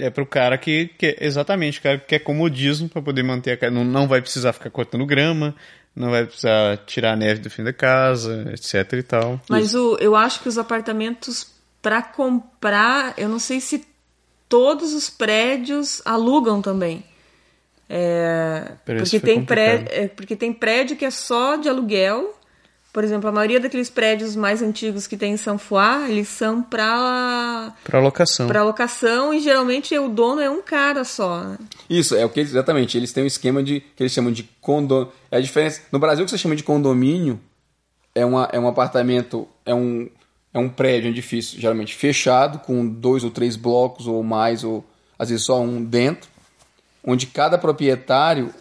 É 0.00 0.08
pro 0.10 0.24
cara 0.24 0.56
que, 0.56 0.86
que 0.96 1.16
exatamente, 1.20 1.80
o 1.80 1.82
cara 1.82 1.98
que 1.98 2.06
quer 2.06 2.20
comodismo 2.20 2.88
pra 2.88 3.02
poder 3.02 3.24
manter 3.24 3.50
a 3.50 3.56
casa. 3.56 3.72
Não, 3.74 3.84
não 3.84 4.06
vai 4.06 4.20
precisar 4.22 4.52
ficar 4.52 4.70
cortando 4.70 5.04
grama, 5.04 5.56
não 5.96 6.10
vai 6.12 6.24
precisar 6.24 6.76
tirar 6.86 7.14
a 7.14 7.16
neve 7.16 7.40
do 7.40 7.50
fim 7.50 7.64
da 7.64 7.72
casa, 7.72 8.48
etc 8.52 8.92
e 8.92 9.02
tal. 9.02 9.40
Mas 9.48 9.74
o, 9.74 9.96
eu 9.98 10.14
acho 10.14 10.40
que 10.40 10.48
os 10.48 10.56
apartamentos 10.56 11.50
para 11.82 12.00
comprar, 12.00 13.14
eu 13.18 13.28
não 13.28 13.40
sei 13.40 13.60
se 13.60 13.84
todos 14.48 14.92
os 14.94 15.10
prédios 15.10 16.00
alugam 16.04 16.60
também. 16.62 17.04
É, 17.88 18.72
porque, 18.84 19.18
tem 19.20 19.44
pré, 19.44 19.78
complicado. 19.78 19.98
é, 19.98 20.08
porque 20.08 20.36
tem 20.36 20.52
prédio 20.52 20.96
que 20.96 21.04
é 21.04 21.10
só 21.10 21.56
de 21.56 21.68
aluguel. 21.68 22.34
Por 22.92 23.04
exemplo, 23.04 23.28
a 23.28 23.32
maioria 23.32 23.60
daqueles 23.60 23.88
prédios 23.90 24.34
mais 24.34 24.60
antigos 24.62 25.06
que 25.06 25.16
tem 25.16 25.34
em 25.34 25.36
São 25.36 25.58
Fuá, 25.58 26.06
eles 26.08 26.26
são 26.28 26.62
para 26.62 27.72
Pra 27.84 28.00
locação. 28.00 28.48
para 28.48 28.62
locação 28.64 29.32
e 29.32 29.40
geralmente 29.40 29.96
o 29.98 30.08
dono 30.08 30.40
é 30.40 30.50
um 30.50 30.62
cara 30.62 31.04
só. 31.04 31.44
né? 31.44 31.58
Isso, 31.88 32.16
é 32.16 32.24
o 32.24 32.28
que 32.30 32.40
eles, 32.40 32.50
exatamente. 32.50 32.96
Eles 32.96 33.12
têm 33.12 33.22
um 33.24 33.26
esquema 33.26 33.62
de 33.62 33.80
que 33.94 34.02
eles 34.02 34.12
chamam 34.12 34.32
de 34.32 34.42
condomínio. 34.60 35.12
É 35.30 35.36
a 35.36 35.40
diferença. 35.40 35.82
No 35.92 35.98
Brasil, 35.98 36.22
o 36.22 36.26
que 36.26 36.30
você 36.30 36.38
chama 36.38 36.56
de 36.56 36.64
condomínio 36.64 37.38
é, 38.14 38.24
uma, 38.24 38.48
é 38.52 38.58
um 38.58 38.66
apartamento, 38.66 39.46
é 39.64 39.74
um, 39.74 40.08
é 40.52 40.58
um 40.58 40.68
prédio, 40.68 41.08
um 41.08 41.12
edifício, 41.12 41.60
geralmente 41.60 41.94
fechado, 41.94 42.58
com 42.60 42.86
dois 42.86 43.22
ou 43.24 43.30
três 43.30 43.56
blocos 43.56 44.06
ou 44.06 44.22
mais, 44.22 44.64
ou 44.64 44.84
às 45.18 45.28
vezes 45.30 45.44
só 45.44 45.60
um 45.60 45.82
dentro, 45.84 46.28
onde 47.04 47.26
cada 47.26 47.58
proprietário, 47.58 48.52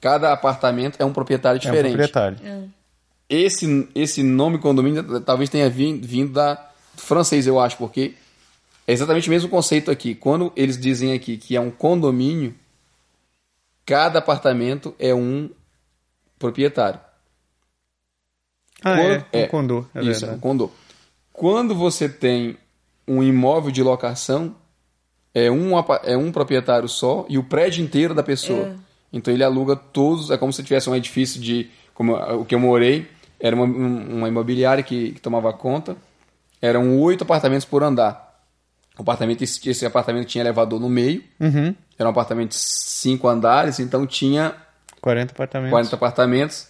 cada 0.00 0.32
apartamento 0.32 0.96
é 1.00 1.04
um 1.04 1.12
proprietário 1.12 1.56
É 1.56 1.60
um 1.60 1.60
diferente. 1.70 1.92
proprietário. 1.92 2.38
esse, 3.28 3.88
esse 3.94 4.22
nome 4.22 4.58
condomínio 4.58 5.20
talvez 5.20 5.48
tenha 5.50 5.68
vin- 5.70 6.00
vindo 6.00 6.32
da 6.32 6.54
do 6.94 7.00
francês, 7.00 7.46
eu 7.46 7.58
acho, 7.58 7.78
porque 7.78 8.14
é 8.86 8.92
exatamente 8.92 9.28
o 9.28 9.30
mesmo 9.30 9.48
conceito 9.48 9.90
aqui. 9.90 10.14
Quando 10.14 10.52
eles 10.54 10.76
dizem 10.78 11.14
aqui 11.14 11.38
que 11.38 11.56
é 11.56 11.60
um 11.60 11.70
condomínio, 11.70 12.54
cada 13.86 14.18
apartamento 14.18 14.94
é 14.98 15.14
um 15.14 15.48
proprietário. 16.38 17.00
Ah, 18.84 18.96
Quando- 18.96 19.24
é, 19.32 19.42
é, 19.42 19.44
um 19.44 19.48
condô, 19.48 19.86
é 19.94 20.00
Isso, 20.02 20.24
é 20.24 20.28
um 20.28 20.30
verdade. 20.32 20.40
condô. 20.42 20.70
Quando 21.32 21.74
você 21.74 22.08
tem 22.08 22.56
um 23.06 23.22
imóvel 23.22 23.70
de 23.70 23.82
locação, 23.82 24.54
é 25.34 25.50
um, 25.50 25.72
é 26.04 26.16
um 26.16 26.30
proprietário 26.30 26.88
só 26.88 27.24
e 27.28 27.38
o 27.38 27.44
prédio 27.44 27.82
inteiro 27.84 28.14
da 28.14 28.22
pessoa. 28.22 28.66
É. 28.68 28.74
Então 29.12 29.32
ele 29.32 29.44
aluga 29.44 29.74
todos, 29.76 30.30
é 30.30 30.36
como 30.36 30.52
se 30.52 30.62
tivesse 30.62 30.88
um 30.88 30.94
edifício 30.96 31.40
de. 31.40 31.70
Como 31.94 32.14
o 32.14 32.44
que 32.44 32.54
eu 32.54 32.60
morei, 32.60 33.06
era 33.38 33.54
uma, 33.54 33.64
um- 33.64 34.18
uma 34.18 34.28
imobiliária 34.28 34.82
que, 34.82 35.12
que 35.12 35.20
tomava 35.20 35.52
conta. 35.52 35.96
Eram 36.60 36.98
oito 37.00 37.22
apartamentos 37.24 37.66
por 37.66 37.82
andar. 37.82 38.30
O 38.98 39.02
apartamento, 39.02 39.42
esse, 39.42 39.68
esse 39.68 39.84
apartamento 39.84 40.26
tinha 40.28 40.42
elevador 40.42 40.78
no 40.80 40.88
meio. 40.88 41.22
Uhum. 41.40 41.74
Era 41.98 42.08
um 42.08 42.12
apartamento 42.12 42.50
de 42.50 42.56
cinco 42.56 43.26
andares, 43.28 43.78
então 43.80 44.06
tinha 44.06 44.54
40 45.00 45.32
apartamentos. 45.32 45.70
40 45.70 45.96
apartamentos. 45.96 46.68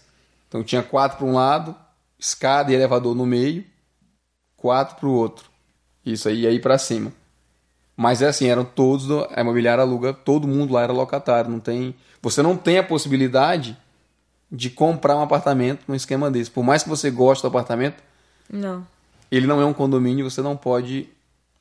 Então 0.48 0.62
tinha 0.64 0.82
quatro 0.82 1.18
para 1.18 1.26
um 1.26 1.34
lado, 1.34 1.74
escada 2.18 2.72
e 2.72 2.74
elevador 2.74 3.14
no 3.14 3.24
meio, 3.26 3.64
quatro 4.62 4.96
para 4.96 5.08
o 5.08 5.12
outro. 5.12 5.44
Isso 6.06 6.28
aí, 6.28 6.46
aí 6.46 6.58
para 6.60 6.78
cima. 6.78 7.12
Mas 7.96 8.22
é 8.22 8.28
assim, 8.28 8.46
eram 8.48 8.64
todos, 8.64 9.06
do- 9.06 9.26
a 9.34 9.40
imobiliária 9.40 9.82
aluga, 9.82 10.12
todo 10.14 10.48
mundo 10.48 10.72
lá 10.72 10.82
era 10.82 10.92
locatário. 10.92 11.50
Não 11.50 11.60
tem, 11.60 11.94
você 12.22 12.40
não 12.42 12.56
tem 12.56 12.78
a 12.78 12.82
possibilidade 12.82 13.76
de 14.50 14.70
comprar 14.70 15.16
um 15.16 15.20
apartamento 15.22 15.80
num 15.86 15.94
esquema 15.94 16.30
desse. 16.30 16.50
Por 16.50 16.62
mais 16.64 16.82
que 16.82 16.88
você 16.88 17.10
goste 17.10 17.42
do 17.42 17.48
apartamento, 17.48 18.02
Não. 18.50 18.86
ele 19.30 19.46
não 19.46 19.60
é 19.60 19.64
um 19.66 19.72
condomínio, 19.72 20.28
você 20.30 20.40
não 20.42 20.56
pode, 20.56 21.08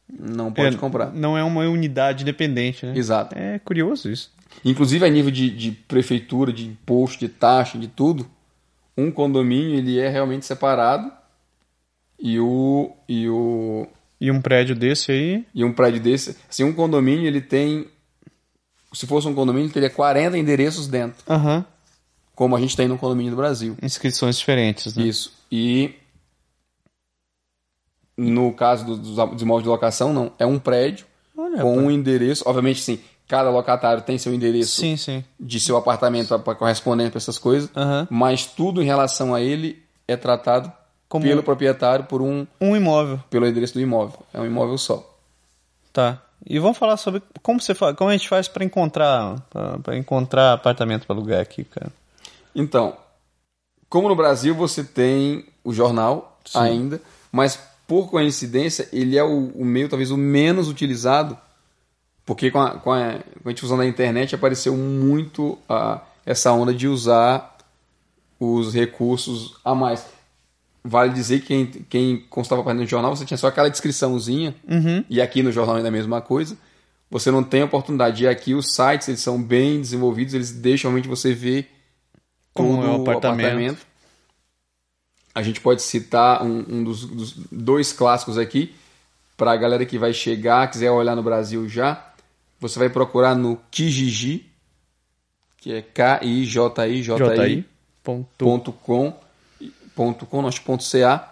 não 0.09 0.51
pode 0.53 0.75
É, 0.75 0.79
comprar. 0.79 1.11
Não 1.11 1.37
é 1.37 1.43
uma 1.43 1.61
unidade 1.63 2.23
independente, 2.23 2.85
né? 2.85 2.93
Exato. 2.97 3.35
É 3.37 3.59
curioso 3.59 4.09
isso. 4.09 4.31
Inclusive 4.65 5.05
a 5.05 5.09
nível 5.09 5.31
de, 5.31 5.49
de 5.49 5.71
prefeitura, 5.71 6.51
de 6.51 6.65
imposto, 6.67 7.19
de 7.19 7.29
taxa, 7.29 7.77
de 7.77 7.87
tudo, 7.87 8.27
um 8.97 9.09
condomínio 9.11 9.75
ele 9.77 9.97
é 9.99 10.09
realmente 10.09 10.45
separado 10.45 11.11
e 12.21 12.39
o 12.39 12.91
e 13.09 13.27
o 13.29 13.87
E 14.19 14.29
um 14.31 14.39
prédio 14.41 14.75
desse 14.75 15.11
aí, 15.11 15.45
e 15.53 15.63
um 15.65 15.73
prédio 15.73 15.99
desse, 16.01 16.37
assim, 16.49 16.63
um 16.63 16.73
condomínio 16.73 17.25
ele 17.27 17.41
tem 17.41 17.87
se 18.93 19.07
fosse 19.07 19.27
um 19.27 19.33
condomínio 19.33 19.67
ele 19.67 19.73
teria 19.73 19.89
40 19.89 20.37
endereços 20.37 20.87
dentro, 20.87 21.23
aham, 21.29 21.65
como 22.35 22.55
a 22.55 22.59
gente 22.59 22.75
tem 22.77 22.87
no 22.87 22.97
condomínio 22.97 23.31
do 23.31 23.37
Brasil. 23.37 23.75
inscrições 23.81 24.37
diferentes, 24.37 24.95
né? 24.95 25.03
Isso. 25.03 25.33
E 25.51 25.95
no 28.17 28.53
caso 28.53 28.85
dos, 28.85 28.99
dos 28.99 29.41
imóveis 29.41 29.63
de 29.63 29.69
locação 29.69 30.13
não, 30.13 30.31
é 30.37 30.45
um 30.45 30.59
prédio 30.59 31.05
Olha, 31.35 31.61
com 31.61 31.77
um 31.77 31.89
endereço, 31.91 32.43
obviamente 32.45 32.81
sim, 32.81 32.99
cada 33.27 33.49
locatário 33.49 34.03
tem 34.03 34.17
seu 34.17 34.33
endereço 34.33 34.81
Sim, 34.81 34.97
sim. 34.97 35.23
de 35.39 35.59
seu 35.59 35.77
apartamento 35.77 36.37
para 36.39 36.53
corresponder 36.55 37.09
para 37.09 37.17
essas 37.17 37.37
coisas, 37.39 37.69
Aham. 37.75 38.07
mas 38.11 38.45
tudo 38.45 38.81
em 38.81 38.85
relação 38.85 39.33
a 39.33 39.41
ele 39.41 39.81
é 40.07 40.15
tratado 40.17 40.71
Como- 41.11 41.25
pelo 41.25 41.43
proprietário 41.43 42.05
por 42.05 42.21
um 42.21 42.47
Um 42.59 42.73
imóvel, 42.73 43.19
pelo 43.29 43.45
endereço 43.45 43.73
do 43.73 43.81
imóvel. 43.81 44.19
É 44.33 44.39
um 44.39 44.45
imóvel 44.45 44.77
só. 44.77 45.05
tá. 45.91 46.21
E 46.47 46.57
vamos 46.57 46.77
falar 46.77 46.95
sobre 46.97 47.21
como 47.43 47.61
você 47.61 47.75
como 47.75 48.09
a 48.09 48.13
gente 48.13 48.27
faz 48.27 48.47
pra 48.47 48.63
encontrar 48.63 49.35
para 49.83 49.95
encontrar 49.95 50.53
apartamento 50.53 51.05
pra 51.05 51.15
alugar 51.15 51.39
aqui, 51.41 51.63
cara. 51.65 51.91
Então, 52.55 52.95
como 53.87 54.07
no 54.09 54.15
Brasil 54.15 54.55
você 54.55 54.83
tem 54.83 55.45
o 55.63 55.71
jornal 55.71 56.39
ainda, 56.55 56.99
mas 57.31 57.59
por 57.85 58.09
coincidência 58.09 58.87
ele 58.91 59.17
é 59.17 59.23
o, 59.23 59.49
o 59.53 59.63
meio 59.65 59.87
talvez 59.89 60.09
o 60.11 60.17
menos 60.17 60.67
utilizado, 60.67 61.37
porque 62.25 62.49
com 62.49 62.59
a, 62.61 62.71
com 62.79 62.91
a, 62.91 63.19
com 63.43 63.49
a 63.49 63.53
difusão 63.53 63.77
da 63.77 63.85
internet 63.85 64.33
apareceu 64.33 64.75
muito 64.75 65.59
a, 65.69 66.01
essa 66.25 66.51
onda 66.53 66.73
de 66.73 66.87
usar 66.87 67.55
os 68.39 68.73
recursos 68.73 69.57
a 69.63 69.75
mais. 69.75 70.03
Vale 70.83 71.13
dizer 71.13 71.41
que 71.41 71.45
quem, 71.47 71.65
quem 71.89 72.17
constava 72.29 72.63
para 72.63 72.73
no 72.73 72.85
jornal, 72.87 73.15
você 73.15 73.23
tinha 73.23 73.37
só 73.37 73.47
aquela 73.47 73.69
descriçãozinha, 73.69 74.55
e 75.09 75.21
aqui 75.21 75.43
no 75.43 75.51
jornal 75.51 75.75
ainda 75.75 75.87
é 75.87 75.89
a 75.89 75.91
mesma 75.91 76.21
coisa. 76.21 76.57
Você 77.09 77.29
não 77.29 77.43
tem 77.43 77.61
a 77.61 77.65
oportunidade. 77.65 78.23
E 78.23 78.27
aqui 78.27 78.55
os 78.55 78.73
sites 78.73 79.07
eles 79.09 79.19
são 79.19 79.41
bem 79.41 79.81
desenvolvidos, 79.81 80.33
eles 80.33 80.51
deixam 80.51 80.89
realmente 80.89 81.09
você 81.09 81.33
ver 81.33 81.69
Como 82.53 82.81
é 82.83 82.87
o 82.87 83.01
apartamento. 83.01 83.45
apartamento. 83.45 83.85
A 85.35 85.43
gente 85.43 85.61
pode 85.61 85.81
citar 85.81 86.43
um, 86.43 86.65
um 86.67 86.83
dos, 86.83 87.05
dos 87.05 87.33
dois 87.51 87.93
clássicos 87.93 88.37
aqui, 88.37 88.73
para 89.37 89.51
a 89.51 89.57
galera 89.57 89.85
que 89.85 89.97
vai 89.97 90.13
chegar, 90.13 90.69
quiser 90.69 90.91
olhar 90.91 91.15
no 91.15 91.23
Brasil 91.23 91.67
já. 91.69 92.13
Você 92.59 92.77
vai 92.77 92.89
procurar 92.89 93.35
no 93.35 93.59
Kijiji, 93.69 94.45
que 95.57 95.73
é 95.73 95.81
K-I-J-I-J-I 95.81 97.55
JI. 97.55 97.65
Ponto. 98.03 98.27
ponto 98.37 98.71
com, 98.71 99.11
ponto 99.11 99.20
com, 100.25 100.47
acho 100.47 100.59
que 100.59 100.65
ponto 100.65 100.83
CA. 100.83 101.27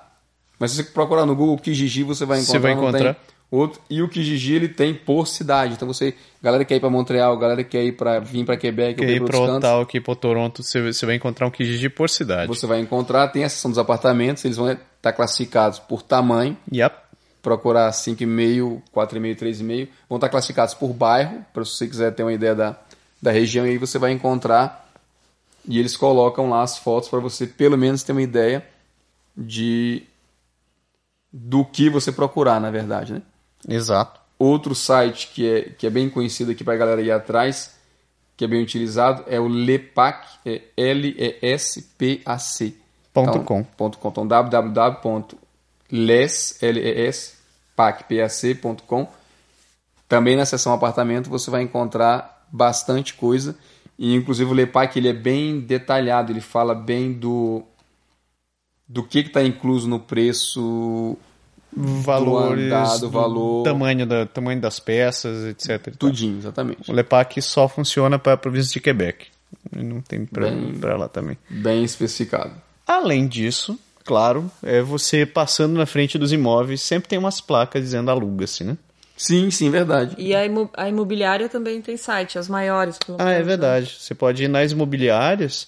Mas 0.60 0.72
se 0.72 0.78
você 0.78 0.84
procurar 0.84 1.26
no 1.26 1.36
Google 1.36 1.58
Kijiji, 1.58 2.04
você 2.04 2.26
vai 2.26 2.40
encontrar. 2.40 2.54
Você 2.54 2.60
vai 2.60 2.72
encontrar. 2.74 3.18
outro. 3.50 3.82
E 3.90 4.02
o 4.02 4.10
Kijiji 4.10 4.54
ele 4.56 4.68
tem 4.68 4.94
por 4.94 5.28
cidade. 5.28 5.74
Então 5.74 5.88
você, 5.88 6.14
galera 6.42 6.64
que 6.64 6.70
quer 6.70 6.76
ir 6.76 6.80
para 6.82 6.90
Montreal, 6.90 7.38
galera 7.38 7.64
que 7.64 7.72
quer 7.72 7.84
ir 7.84 7.94
para 7.94 8.20
vir 8.20 8.46
para 8.46 8.58
Quebec, 8.58 9.00
ou 9.00 9.08
Que 9.08 9.14
ir 9.14 9.24
para 9.24 9.40
Ottawa, 9.40 9.86
que 9.86 9.98
ir 9.98 10.02
pra 10.02 10.16
Toronto, 10.16 10.62
você, 10.62 10.82
você 10.92 11.06
vai 11.06 11.16
encontrar 11.16 11.48
um 11.48 11.52
Kijiji 11.52 11.90
por 11.90 12.10
cidade. 12.10 12.48
você 12.48 12.68
vai 12.68 12.80
encontrar. 12.80 13.30
Tem 13.30 13.44
a 13.44 13.50
seção 13.50 13.72
dos 13.72 13.78
apartamentos, 13.78 14.44
eles 14.44 14.58
vão 14.58 14.70
estar 14.70 15.14
classificados 15.14 15.80
por 15.80 16.02
tamanho. 16.02 16.58
Yep. 16.72 16.96
Procurar 17.42 17.90
5,5, 17.92 18.82
4,5, 18.94 19.36
3,5. 19.38 19.88
Vão 20.10 20.18
estar 20.18 20.28
classificados 20.28 20.74
por 20.74 20.90
bairro, 20.90 21.46
para 21.54 21.64
se 21.64 21.72
você 21.72 21.88
quiser 21.88 22.12
ter 22.14 22.24
uma 22.24 22.34
ideia 22.34 22.54
da, 22.54 22.78
da 23.22 23.32
região. 23.32 23.66
E 23.66 23.70
aí 23.70 23.78
você 23.78 23.98
vai 23.98 24.12
encontrar. 24.12 24.89
E 25.70 25.78
eles 25.78 25.96
colocam 25.96 26.50
lá 26.50 26.64
as 26.64 26.80
fotos 26.80 27.08
para 27.08 27.20
você 27.20 27.46
pelo 27.46 27.78
menos 27.78 28.02
ter 28.02 28.12
uma 28.12 28.24
ideia 28.24 28.68
de 29.38 30.02
do 31.32 31.64
que 31.64 31.92
você 31.92 32.12
procurar, 32.12 32.60
na 32.60 32.72
verdade, 32.72 33.14
né? 33.14 33.22
Exato. 33.68 34.20
Outro 34.40 34.74
site 34.74 35.28
que 35.28 35.48
é, 35.48 35.62
que 35.70 35.86
é 35.86 35.90
bem 35.92 36.10
conhecido 36.10 36.50
aqui 36.50 36.64
para 36.64 36.74
a 36.74 36.78
galera 36.78 37.00
ir 37.04 37.12
atrás, 37.12 37.78
que 38.36 38.44
é 38.44 38.48
bem 38.48 38.64
utilizado, 38.64 39.24
é 39.28 39.40
o 39.40 39.48
Lepac, 39.48 40.40
é 40.44 40.64
L-E-S-P-A-C. 40.76 42.74
Ponto 43.14 43.30
então, 43.30 43.44
com. 43.44 43.64
Ponto 43.64 44.00
com. 44.00 44.10
Então, 44.10 44.28
www.les, 44.28 45.28
L-E-S, 46.64 47.38
pacpac.com. 47.76 49.08
Também 50.08 50.36
na 50.36 50.48
seção 50.48 50.74
apartamento 50.74 51.30
você 51.30 51.52
vai 51.52 51.62
encontrar 51.62 52.48
bastante 52.52 53.14
coisa. 53.14 53.56
E 54.02 54.16
inclusive 54.16 54.50
o 54.50 54.54
Lepac 54.54 54.98
ele 54.98 55.10
é 55.10 55.14
bem 55.14 55.60
detalhado, 55.60 56.32
ele 56.32 56.40
fala 56.42 56.74
bem 56.74 57.12
do 57.12 57.64
do 58.88 59.04
que 59.04 59.20
está 59.20 59.44
incluso 59.44 59.88
no 59.88 60.00
preço, 60.00 61.18
Valores, 61.72 62.72
do 62.94 63.00
do 63.02 63.10
valor. 63.12 63.64
tamanho, 63.64 64.06
da, 64.08 64.26
tamanho 64.26 64.60
das 64.60 64.80
peças, 64.80 65.46
etc. 65.46 65.96
tudinho, 65.96 66.38
exatamente. 66.40 66.90
O 66.90 66.94
Lepac 66.94 67.40
só 67.42 67.68
funciona 67.68 68.18
para 68.18 68.34
a 68.34 68.38
província 68.38 68.72
de 68.74 68.80
Quebec. 68.80 69.28
Não 69.76 70.02
tem 70.02 70.26
para 70.26 70.50
Bem- 70.50 70.80
lá 70.98 71.08
também. 71.08 71.38
Bem 71.50 71.84
especificado. 71.84 72.54
Além 72.88 73.28
disso, 73.28 73.78
claro, 74.04 74.50
é 74.64 74.82
você 74.82 75.26
passando 75.26 75.74
na 75.78 75.86
frente 75.86 76.18
dos 76.18 76.32
imóveis, 76.34 76.82
sempre 76.82 77.08
tem 77.10 77.20
umas 77.20 77.40
placas 77.40 77.84
dizendo 77.84 78.10
aluga-se, 78.10 78.64
né? 78.64 78.76
Sim, 79.22 79.52
sim, 79.52 79.70
verdade. 79.70 80.16
E 80.18 80.34
a, 80.34 80.46
imo- 80.46 80.70
a 80.74 80.88
imobiliária 80.88 81.50
também 81.50 81.82
tem 81.82 81.98
site, 81.98 82.40
as 82.40 82.48
maiores. 82.48 82.98
pelo 82.98 83.18
Ah, 83.22 83.32
é 83.32 83.40
né? 83.40 83.44
verdade. 83.44 83.98
Você 84.00 84.16
pode 84.16 84.46
ir 84.46 84.48
nas 84.48 84.72
imobiliárias 84.72 85.68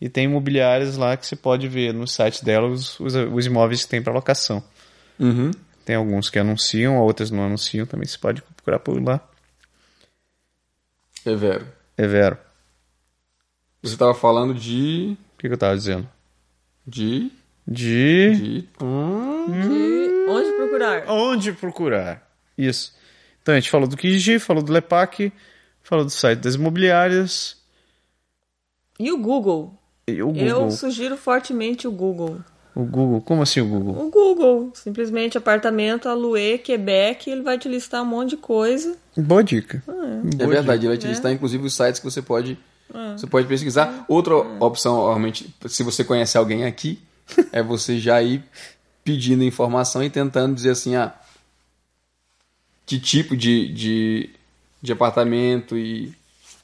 e 0.00 0.08
tem 0.08 0.24
imobiliárias 0.24 0.96
lá 0.96 1.16
que 1.16 1.24
você 1.24 1.36
pode 1.36 1.68
ver 1.68 1.94
no 1.94 2.08
site 2.08 2.44
delas 2.44 2.98
os, 2.98 3.14
os 3.14 3.46
imóveis 3.46 3.84
que 3.84 3.90
tem 3.90 4.02
para 4.02 4.12
locação. 4.12 4.60
Uhum. 5.18 5.52
Tem 5.84 5.94
alguns 5.94 6.28
que 6.28 6.40
anunciam, 6.40 6.98
outras 6.98 7.30
não 7.30 7.44
anunciam 7.44 7.86
também. 7.86 8.04
Você 8.06 8.18
pode 8.18 8.42
procurar 8.42 8.80
por 8.80 9.00
lá. 9.00 9.20
É 11.24 11.34
vero. 11.36 11.66
É 11.96 12.06
vero. 12.06 12.36
Você 13.80 13.92
estava 13.92 14.12
falando 14.12 14.52
de. 14.54 15.16
O 15.34 15.38
que, 15.38 15.46
que 15.46 15.54
eu 15.54 15.58
tava 15.58 15.76
dizendo? 15.76 16.08
de. 16.84 17.30
De. 17.64 18.36
de. 18.36 18.68
Hum, 18.82 19.46
De 19.46 20.24
onde 20.28 20.52
procurar? 20.56 21.04
Onde 21.08 21.52
procurar? 21.52 22.27
Isso. 22.58 22.92
Então 23.40 23.54
a 23.54 23.60
gente 23.60 23.70
falou 23.70 23.88
do 23.88 23.96
Kijiji, 23.96 24.38
falou 24.38 24.62
do 24.62 24.72
Lepac, 24.72 25.32
falou 25.82 26.04
do 26.04 26.10
site 26.10 26.40
das 26.40 26.56
imobiliárias 26.56 27.56
E 28.98 29.10
o 29.12 29.16
Google? 29.18 29.74
e 30.06 30.22
o 30.22 30.26
Google. 30.26 30.46
Eu 30.46 30.70
sugiro 30.70 31.16
fortemente 31.16 31.86
o 31.86 31.92
Google. 31.92 32.40
O 32.74 32.84
Google. 32.84 33.20
Como 33.20 33.42
assim 33.42 33.60
o 33.60 33.66
Google? 33.66 34.06
O 34.06 34.10
Google, 34.10 34.70
simplesmente 34.74 35.36
apartamento, 35.36 36.08
Aluê, 36.08 36.58
Quebec, 36.58 37.28
ele 37.28 37.42
vai 37.42 37.58
te 37.58 37.68
listar 37.68 38.02
um 38.02 38.06
monte 38.06 38.30
de 38.30 38.36
coisa. 38.36 38.96
Boa 39.16 39.42
dica. 39.42 39.82
É 40.38 40.46
verdade, 40.46 40.82
ele 40.82 40.88
vai 40.88 40.98
te 40.98 41.06
listar 41.06 41.32
inclusive 41.32 41.64
os 41.66 41.74
sites 41.74 41.98
que 41.98 42.04
você 42.04 42.22
pode, 42.22 42.58
você 43.16 43.26
pode 43.26 43.46
pesquisar. 43.48 44.04
Outra 44.08 44.36
opção, 44.36 45.06
realmente, 45.06 45.52
se 45.68 45.82
você 45.82 46.04
conhece 46.04 46.38
alguém 46.38 46.64
aqui, 46.64 47.02
é 47.52 47.62
você 47.62 47.98
já 47.98 48.22
ir 48.22 48.44
pedindo 49.02 49.42
informação 49.42 50.02
e 50.02 50.08
tentando 50.10 50.54
dizer 50.54 50.70
assim, 50.70 50.94
ah, 50.94 51.12
que 52.88 52.98
tipo 52.98 53.36
de, 53.36 53.68
de, 53.68 54.30
de 54.80 54.92
apartamento 54.92 55.76
e, 55.76 56.10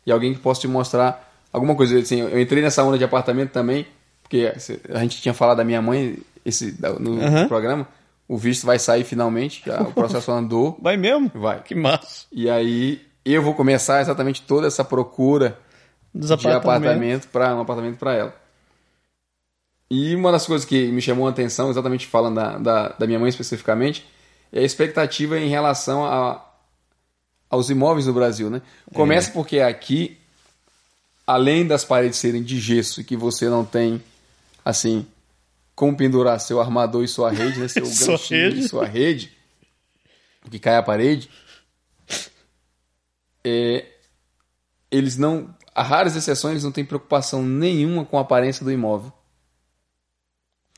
e 0.06 0.10
alguém 0.10 0.32
que 0.32 0.40
possa 0.40 0.62
te 0.62 0.66
mostrar 0.66 1.30
alguma 1.52 1.74
coisa. 1.74 1.98
Assim, 1.98 2.20
eu 2.20 2.40
entrei 2.40 2.62
nessa 2.62 2.82
onda 2.82 2.96
de 2.96 3.04
apartamento 3.04 3.50
também, 3.50 3.86
porque 4.22 4.50
a 4.88 4.98
gente 5.00 5.20
tinha 5.20 5.34
falado 5.34 5.58
da 5.58 5.64
minha 5.64 5.82
mãe 5.82 6.16
esse, 6.42 6.76
no 6.98 7.22
Aham. 7.22 7.46
programa. 7.46 7.86
O 8.26 8.38
visto 8.38 8.64
vai 8.64 8.78
sair 8.78 9.04
finalmente, 9.04 9.62
já, 9.66 9.82
o 9.82 9.92
processo 9.92 10.32
andou. 10.32 10.78
Vai 10.80 10.96
mesmo? 10.96 11.30
Vai. 11.34 11.62
Que 11.62 11.74
massa. 11.74 12.24
E 12.32 12.48
aí 12.48 13.02
eu 13.22 13.42
vou 13.42 13.52
começar 13.52 14.00
exatamente 14.00 14.40
toda 14.40 14.66
essa 14.66 14.82
procura 14.82 15.58
Dos 16.14 16.30
de 16.30 16.48
apartamento 16.48 17.28
para 17.28 17.54
um 17.54 17.60
apartamento 17.60 17.98
para 17.98 18.14
ela. 18.14 18.34
E 19.90 20.14
uma 20.16 20.32
das 20.32 20.46
coisas 20.46 20.64
que 20.64 20.86
me 20.86 21.02
chamou 21.02 21.26
a 21.26 21.30
atenção, 21.30 21.68
exatamente 21.68 22.06
falando 22.06 22.36
da, 22.36 22.56
da, 22.56 22.88
da 22.98 23.06
minha 23.06 23.18
mãe 23.18 23.28
especificamente, 23.28 24.06
é 24.54 24.60
a 24.60 24.62
expectativa 24.62 25.36
em 25.36 25.48
relação 25.48 26.06
a, 26.06 26.40
aos 27.50 27.70
imóveis 27.70 28.06
no 28.06 28.12
Brasil, 28.12 28.48
né? 28.48 28.62
Começa 28.94 29.32
porque 29.32 29.58
aqui, 29.58 30.16
além 31.26 31.66
das 31.66 31.84
paredes 31.84 32.20
serem 32.20 32.40
de 32.40 32.60
gesso 32.60 33.00
e 33.00 33.04
que 33.04 33.16
você 33.16 33.48
não 33.48 33.64
tem, 33.64 34.00
assim, 34.64 35.04
como 35.74 35.96
pendurar 35.96 36.38
seu 36.38 36.60
armador 36.60 37.02
e 37.02 37.08
sua 37.08 37.32
rede, 37.32 37.58
né? 37.58 37.66
Seu 37.68 37.84
Sua 37.84 38.12
ganchinho 38.12 38.48
rede. 38.50 38.60
e 38.60 38.68
sua 38.68 38.86
rede, 38.86 39.32
que 40.48 40.60
cai 40.60 40.76
a 40.76 40.82
parede, 40.84 41.28
é, 43.42 43.84
eles 44.88 45.16
não, 45.16 45.52
a 45.74 45.82
raras 45.82 46.14
exceções, 46.14 46.52
eles 46.52 46.64
não 46.64 46.70
têm 46.70 46.84
preocupação 46.84 47.42
nenhuma 47.42 48.04
com 48.04 48.18
a 48.18 48.20
aparência 48.20 48.64
do 48.64 48.70
imóvel. 48.70 49.12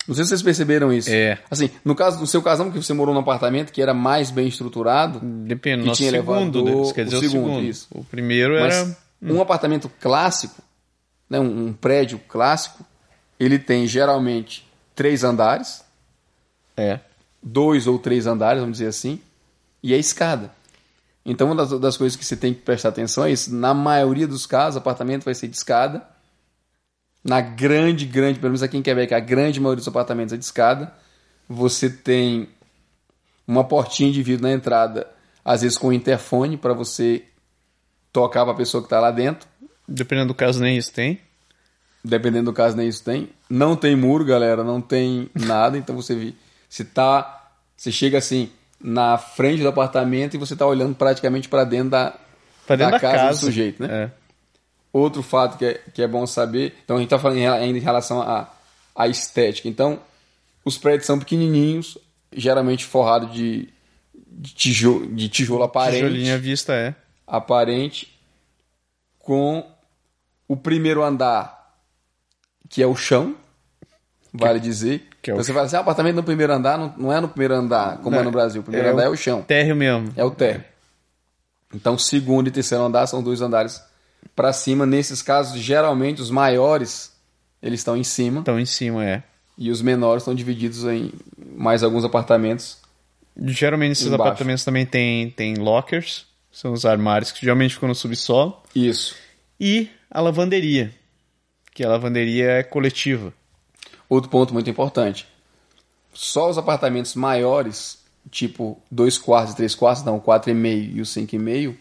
Não 0.06 0.14
sei 0.14 0.24
se 0.24 0.28
vocês 0.30 0.42
perceberam 0.42 0.92
isso. 0.92 1.10
É. 1.10 1.38
Assim, 1.50 1.70
no 1.84 1.94
caso 1.94 2.18
do 2.18 2.26
seu 2.26 2.40
caso, 2.42 2.62
não, 2.62 2.70
porque 2.70 2.82
você 2.84 2.92
morou 2.92 3.12
num 3.14 3.20
apartamento 3.20 3.72
que 3.72 3.82
era 3.82 3.92
mais 3.92 4.30
bem 4.30 4.46
estruturado, 4.48 5.18
Depende, 5.20 5.84
Que 5.84 5.92
tinha 5.92 6.10
segundo, 6.10 6.58
elevador, 6.60 6.86
né? 6.86 6.92
Quer 6.94 7.04
dizer 7.04 7.16
o 7.16 7.18
o 7.18 7.22
segundo, 7.22 7.44
segundo. 7.46 7.64
isso. 7.64 7.86
O 7.90 8.04
primeiro 8.04 8.60
mas 8.60 8.74
era. 8.76 8.96
um 9.22 9.40
apartamento 9.40 9.90
clássico, 10.00 10.62
né, 11.28 11.40
um, 11.40 11.66
um 11.66 11.72
prédio 11.72 12.20
clássico, 12.28 12.84
ele 13.38 13.58
tem 13.58 13.86
geralmente 13.86 14.66
três 14.94 15.24
andares, 15.24 15.82
É. 16.76 17.00
dois 17.42 17.86
ou 17.86 17.98
três 17.98 18.26
andares, 18.26 18.60
vamos 18.60 18.78
dizer 18.78 18.88
assim, 18.90 19.20
e 19.82 19.92
a 19.92 19.98
escada. 19.98 20.50
Então, 21.24 21.48
uma 21.48 21.56
das, 21.56 21.80
das 21.80 21.96
coisas 21.96 22.16
que 22.16 22.24
você 22.24 22.36
tem 22.36 22.54
que 22.54 22.60
prestar 22.62 22.90
atenção 22.90 23.24
é 23.24 23.32
isso. 23.32 23.52
Na 23.52 23.74
maioria 23.74 24.28
dos 24.28 24.46
casos, 24.46 24.76
o 24.76 24.78
apartamento 24.78 25.24
vai 25.24 25.34
ser 25.34 25.48
de 25.48 25.56
escada. 25.56 26.06
Na 27.26 27.40
grande, 27.40 28.06
grande, 28.06 28.38
pelo 28.38 28.50
menos 28.50 28.62
aqui 28.62 28.76
em 28.76 28.82
Quebec, 28.82 29.12
a 29.12 29.20
grande 29.20 29.60
maioria 29.60 29.78
dos 29.78 29.88
apartamentos 29.88 30.32
é 30.32 30.36
de 30.36 30.44
escada. 30.44 30.92
Você 31.48 31.90
tem 31.90 32.48
uma 33.46 33.64
portinha 33.64 34.12
de 34.12 34.22
vidro 34.22 34.46
na 34.46 34.52
entrada, 34.52 35.06
às 35.44 35.62
vezes 35.62 35.76
com 35.76 35.92
interfone, 35.92 36.56
para 36.56 36.72
você 36.72 37.24
tocar 38.12 38.44
para 38.44 38.52
a 38.52 38.56
pessoa 38.56 38.82
que 38.82 38.86
está 38.86 39.00
lá 39.00 39.10
dentro. 39.10 39.48
Dependendo 39.88 40.28
do 40.28 40.34
caso, 40.34 40.60
nem 40.60 40.76
isso 40.76 40.92
tem. 40.92 41.20
Dependendo 42.04 42.50
do 42.50 42.52
caso, 42.52 42.76
nem 42.76 42.88
isso 42.88 43.02
tem. 43.02 43.28
Não 43.50 43.74
tem 43.74 43.96
muro, 43.96 44.24
galera, 44.24 44.62
não 44.62 44.80
tem 44.80 45.28
nada. 45.34 45.76
Então 45.76 45.96
você 45.96 46.14
vê, 46.14 46.34
se 46.68 46.84
tá, 46.84 47.50
você 47.76 47.90
chega 47.90 48.18
assim 48.18 48.50
na 48.80 49.18
frente 49.18 49.62
do 49.62 49.68
apartamento 49.68 50.34
e 50.34 50.38
você 50.38 50.54
tá 50.54 50.66
olhando 50.66 50.94
praticamente 50.94 51.48
para 51.48 51.64
dentro 51.64 51.90
da, 51.90 52.14
Pra 52.66 52.76
dentro 52.76 52.92
da, 52.92 53.00
casa, 53.00 53.30
do 53.30 53.36
sujeito, 53.36 53.82
né? 53.82 54.04
É. 54.04 54.25
Outro 54.98 55.22
fato 55.22 55.58
que 55.58 55.64
é, 55.66 55.74
que 55.92 56.00
é 56.00 56.08
bom 56.08 56.26
saber, 56.26 56.74
então 56.84 56.96
a 56.96 56.98
gente 57.00 57.08
está 57.08 57.18
falando 57.18 57.38
ainda 57.38 57.78
em 57.78 57.82
relação 57.82 58.22
à, 58.22 58.48
à 58.94 59.06
estética. 59.06 59.68
Então, 59.68 60.00
os 60.64 60.78
prédios 60.78 61.04
são 61.06 61.18
pequenininhos, 61.18 61.98
geralmente 62.32 62.84
forrados 62.86 63.30
de, 63.34 63.68
de, 64.14 64.54
tijolo, 64.54 65.06
de 65.14 65.28
tijolo 65.28 65.64
aparente 65.64 65.96
Tijolinho 65.98 66.34
à 66.34 66.38
vista 66.38 66.72
é. 66.72 66.94
aparente 67.26 68.18
com 69.18 69.66
o 70.48 70.56
primeiro 70.56 71.02
andar, 71.02 71.74
que 72.70 72.82
é 72.82 72.86
o 72.86 72.96
chão, 72.96 73.36
vale 74.32 74.60
dizer. 74.60 75.06
que 75.20 75.30
é 75.30 75.34
o 75.34 75.36
você 75.36 75.52
fala 75.52 75.66
assim, 75.66 75.76
ah, 75.76 75.80
apartamento 75.80 76.16
no 76.16 76.22
primeiro 76.22 76.52
andar, 76.54 76.78
não, 76.78 76.94
não 76.96 77.12
é 77.12 77.20
no 77.20 77.28
primeiro 77.28 77.54
andar, 77.54 77.98
como 77.98 78.12
Não, 78.12 78.20
é 78.20 78.24
no 78.24 78.30
Brasil. 78.30 78.60
O 78.62 78.64
primeiro 78.64 78.88
é 78.88 78.92
andar 78.92 79.02
o- 79.02 79.06
é 79.06 79.10
o 79.10 79.16
chão, 79.16 79.42
Térreo 79.42 79.76
mesmo. 79.76 80.10
é 80.16 80.24
o 80.24 80.30
térreo. 80.30 80.64
Então, 81.74 81.98
segundo 81.98 82.48
e 82.48 82.50
terceiro 82.50 82.82
andar 82.84 83.06
são 83.08 83.22
dois 83.22 83.42
andares 83.42 83.82
para 84.34 84.52
cima. 84.52 84.84
Nesses 84.86 85.22
casos, 85.22 85.60
geralmente, 85.60 86.20
os 86.20 86.30
maiores, 86.30 87.12
eles 87.62 87.80
estão 87.80 87.96
em 87.96 88.04
cima, 88.04 88.40
Então 88.40 88.58
em 88.58 88.66
cima 88.66 89.04
é. 89.04 89.22
e 89.56 89.70
os 89.70 89.80
menores 89.82 90.22
estão 90.22 90.34
divididos 90.34 90.84
em 90.84 91.12
mais 91.56 91.82
alguns 91.82 92.04
apartamentos. 92.04 92.78
Geralmente 93.38 93.92
esses 93.92 94.06
Embaixo. 94.06 94.22
apartamentos 94.22 94.64
também 94.64 94.86
tem, 94.86 95.30
tem 95.30 95.54
lockers. 95.56 96.26
São 96.50 96.72
os 96.72 96.86
armários 96.86 97.30
que 97.32 97.40
geralmente 97.42 97.74
ficam 97.74 97.88
no 97.88 97.94
subsolo. 97.94 98.62
Isso. 98.74 99.14
E 99.60 99.90
a 100.10 100.20
lavanderia, 100.22 100.90
que 101.74 101.84
a 101.84 101.88
lavanderia 101.88 102.50
é 102.52 102.62
coletiva. 102.62 103.32
Outro 104.08 104.30
ponto 104.30 104.54
muito 104.54 104.70
importante. 104.70 105.26
Só 106.14 106.48
os 106.48 106.56
apartamentos 106.56 107.14
maiores, 107.14 107.98
tipo 108.30 108.80
2 108.90 109.18
quartos 109.18 109.52
e 109.52 109.56
3 109.56 109.74
quartos, 109.74 110.02
não, 110.04 110.18
4,5 110.18 110.94
e 110.94 111.00
o 111.00 111.04
5,5, 111.04 111.74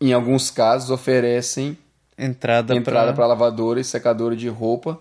em 0.00 0.12
alguns 0.12 0.50
casos 0.50 0.90
oferecem 0.90 1.76
Entrada, 2.18 2.74
entrada 2.74 3.12
para 3.12 3.26
lavadora 3.26 3.78
e 3.78 3.84
secadora 3.84 4.34
de 4.34 4.48
roupa 4.48 4.98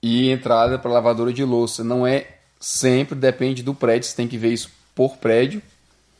e 0.00 0.30
entrada 0.30 0.78
para 0.78 0.90
lavadora 0.90 1.32
de 1.32 1.44
louça. 1.44 1.82
Não 1.82 2.06
é 2.06 2.26
sempre, 2.60 3.16
depende 3.16 3.62
do 3.62 3.74
prédio, 3.74 4.08
você 4.08 4.16
tem 4.16 4.28
que 4.28 4.38
ver 4.38 4.52
isso 4.52 4.70
por 4.94 5.16
prédio, 5.16 5.60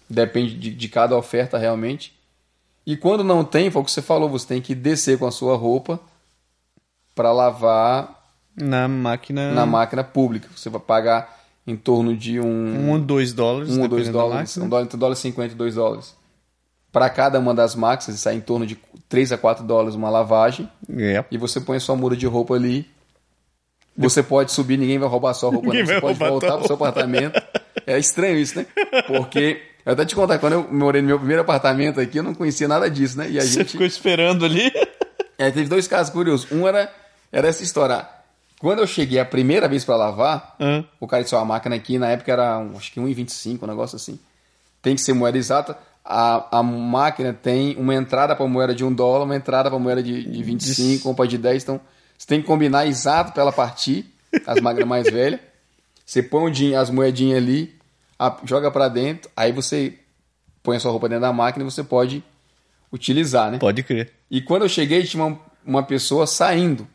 depende 0.09 0.55
de, 0.55 0.71
de 0.75 0.89
cada 0.89 1.17
oferta 1.17 1.59
realmente. 1.59 2.13
E 2.85 2.97
quando 2.97 3.23
não 3.23 3.45
tem, 3.45 3.71
foi 3.71 3.83
o 3.83 3.85
que 3.85 3.91
você 3.93 4.03
falou, 4.03 4.29
você 4.29 4.47
tem 4.47 4.61
que 4.61 4.75
descer 4.75 5.17
com 5.19 5.27
a 5.27 5.31
sua 5.31 5.57
roupa 5.57 6.01
para 7.15 7.31
lavar 7.33 8.21
na 8.57 8.89
máquina. 8.89 9.53
na 9.53 9.65
máquina 9.65 10.03
pública. 10.03 10.49
Você 10.57 10.69
vai 10.69 10.81
pagar 10.81 11.41
em 11.67 11.77
torno 11.77 12.17
de 12.17 12.41
um, 12.41 12.47
Um 12.47 12.91
ou 12.91 12.99
dois 12.99 13.33
dólares. 13.33 13.77
um 13.77 13.83
ou 13.83 13.89
dois 13.89 14.09
dólares, 14.09 14.57
um 14.57 14.69
dólar, 14.69 14.85
entre 14.85 14.99
dólar 14.99 15.13
e 15.13 15.19
50 15.19 15.53
e 15.53 15.57
2 15.57 15.75
dólares. 15.77 16.20
Para 16.93 17.09
cada 17.09 17.39
uma 17.39 17.55
das 17.55 17.75
máquinas, 17.75 18.19
sai 18.21 18.35
em 18.35 18.41
torno 18.41 18.67
de 18.67 18.77
3 19.09 19.33
a 19.33 19.39
4 19.39 19.65
dólares 19.65 19.95
uma 19.95 20.11
lavagem. 20.11 20.69
É. 20.97 21.25
E 21.31 21.39
você 21.39 21.61
põe 21.61 21.77
a 21.77 21.81
sua 21.81 21.95
muda 21.97 22.17
de 22.17 22.27
roupa 22.27 22.55
ali. 22.55 22.89
Você 23.97 24.23
pode 24.23 24.53
subir, 24.53 24.77
ninguém 24.79 24.99
vai 24.99 25.09
roubar 25.09 25.31
a 25.31 25.35
sua 25.35 25.51
roupa, 25.51 25.67
Ninguém 25.67 25.83
não. 25.83 25.95
Você 25.95 26.01
pode 26.01 26.19
voltar 26.19 26.57
pro 26.57 26.67
seu 26.67 26.75
apartamento. 26.77 27.41
É 27.87 27.99
estranho 27.99 28.39
isso, 28.39 28.59
né? 28.59 28.67
Porque, 29.07 29.61
eu 29.85 29.93
até 29.93 30.05
te 30.05 30.15
contar, 30.15 30.39
quando 30.39 30.55
eu 30.55 30.69
morei 30.73 31.03
no 31.03 31.09
meu 31.09 31.19
primeiro 31.19 31.43
apartamento 31.43 32.01
aqui, 32.01 32.19
eu 32.19 32.23
não 32.23 32.35
conhecia 32.35 32.67
nada 32.67 32.89
disso, 32.91 33.19
né? 33.19 33.29
E 33.31 33.39
a 33.39 33.43
Você 33.43 33.49
gente. 33.61 33.73
ficou 33.73 33.87
esperando 33.87 34.45
ali. 34.45 34.73
É, 35.39 35.51
teve 35.51 35.69
dois 35.69 35.87
casos 35.87 36.13
curiosos. 36.13 36.51
Um 36.51 36.67
era, 36.67 36.91
era 37.31 37.49
essa 37.49 37.63
história. 37.63 38.07
Quando 38.59 38.79
eu 38.81 38.87
cheguei 38.87 39.19
a 39.19 39.25
primeira 39.25 39.69
vez 39.69 39.85
para 39.85 39.97
lavar, 39.97 40.57
Ah. 40.61 40.83
o 40.99 41.07
cara 41.07 41.23
disse: 41.23 41.35
ó, 41.35 41.39
a 41.41 41.45
máquina 41.45 41.77
aqui 41.77 41.99
na 41.99 42.09
época 42.11 42.33
era 42.33 42.59
um, 42.59 42.77
acho 42.77 42.93
que 42.93 43.01
1,25, 43.01 43.63
um 43.63 43.67
negócio 43.67 43.97
assim. 43.97 44.19
Tem 44.83 44.95
que 44.95 45.01
ser 45.03 45.13
moeda 45.13 45.37
exata. 45.39 45.77
A, 46.05 46.59
a 46.59 46.63
máquina 46.63 47.33
tem 47.33 47.77
uma 47.77 47.95
entrada 47.95 48.35
para 48.35 48.47
moeda 48.47 48.75
de 48.75 48.85
1 48.85 48.93
dólar, 48.93 49.25
uma 49.25 49.37
entrada 49.37 49.69
para 49.71 49.79
moeda 49.79 50.03
de, 50.03 50.25
de 50.25 50.43
25, 50.43 51.09
uma 51.09 51.15
para 51.15 51.27
de 51.27 51.39
10. 51.39 51.63
Então 51.63 51.81
você 52.17 52.27
tem 52.27 52.41
que 52.41 52.47
combinar 52.47 52.87
exato 52.87 53.33
para 53.33 53.43
ela 53.43 53.53
partir, 53.53 54.07
as 54.47 54.61
máquinas 54.61 54.89
mais 54.89 55.09
velhas. 55.13 55.41
Você 56.05 56.23
põe 56.23 56.45
o 56.45 56.51
din- 56.51 56.75
as 56.75 56.91
moedinhas 56.91 57.39
ali, 57.39 57.75
a- 58.19 58.37
joga 58.45 58.71
para 58.71 58.89
dentro, 58.89 59.31
aí 59.37 59.53
você 59.53 59.95
põe 60.63 60.77
a 60.77 60.81
sua 60.81 60.91
roupa 60.91 61.09
dentro 61.09 61.23
da 61.23 61.33
máquina 61.33 61.65
e 61.65 61.71
você 61.71 61.85
pode 61.85 62.25
utilizar, 62.93 63.51
né? 63.51 63.59
Pode 63.59 63.83
crer. 63.83 64.13
E 64.31 64.41
quando 64.41 64.63
eu 64.63 64.69
cheguei, 64.69 65.05
tinha 65.05 65.25
uma, 65.25 65.39
uma 65.65 65.83
pessoa 65.83 66.27
saindo. 66.27 66.87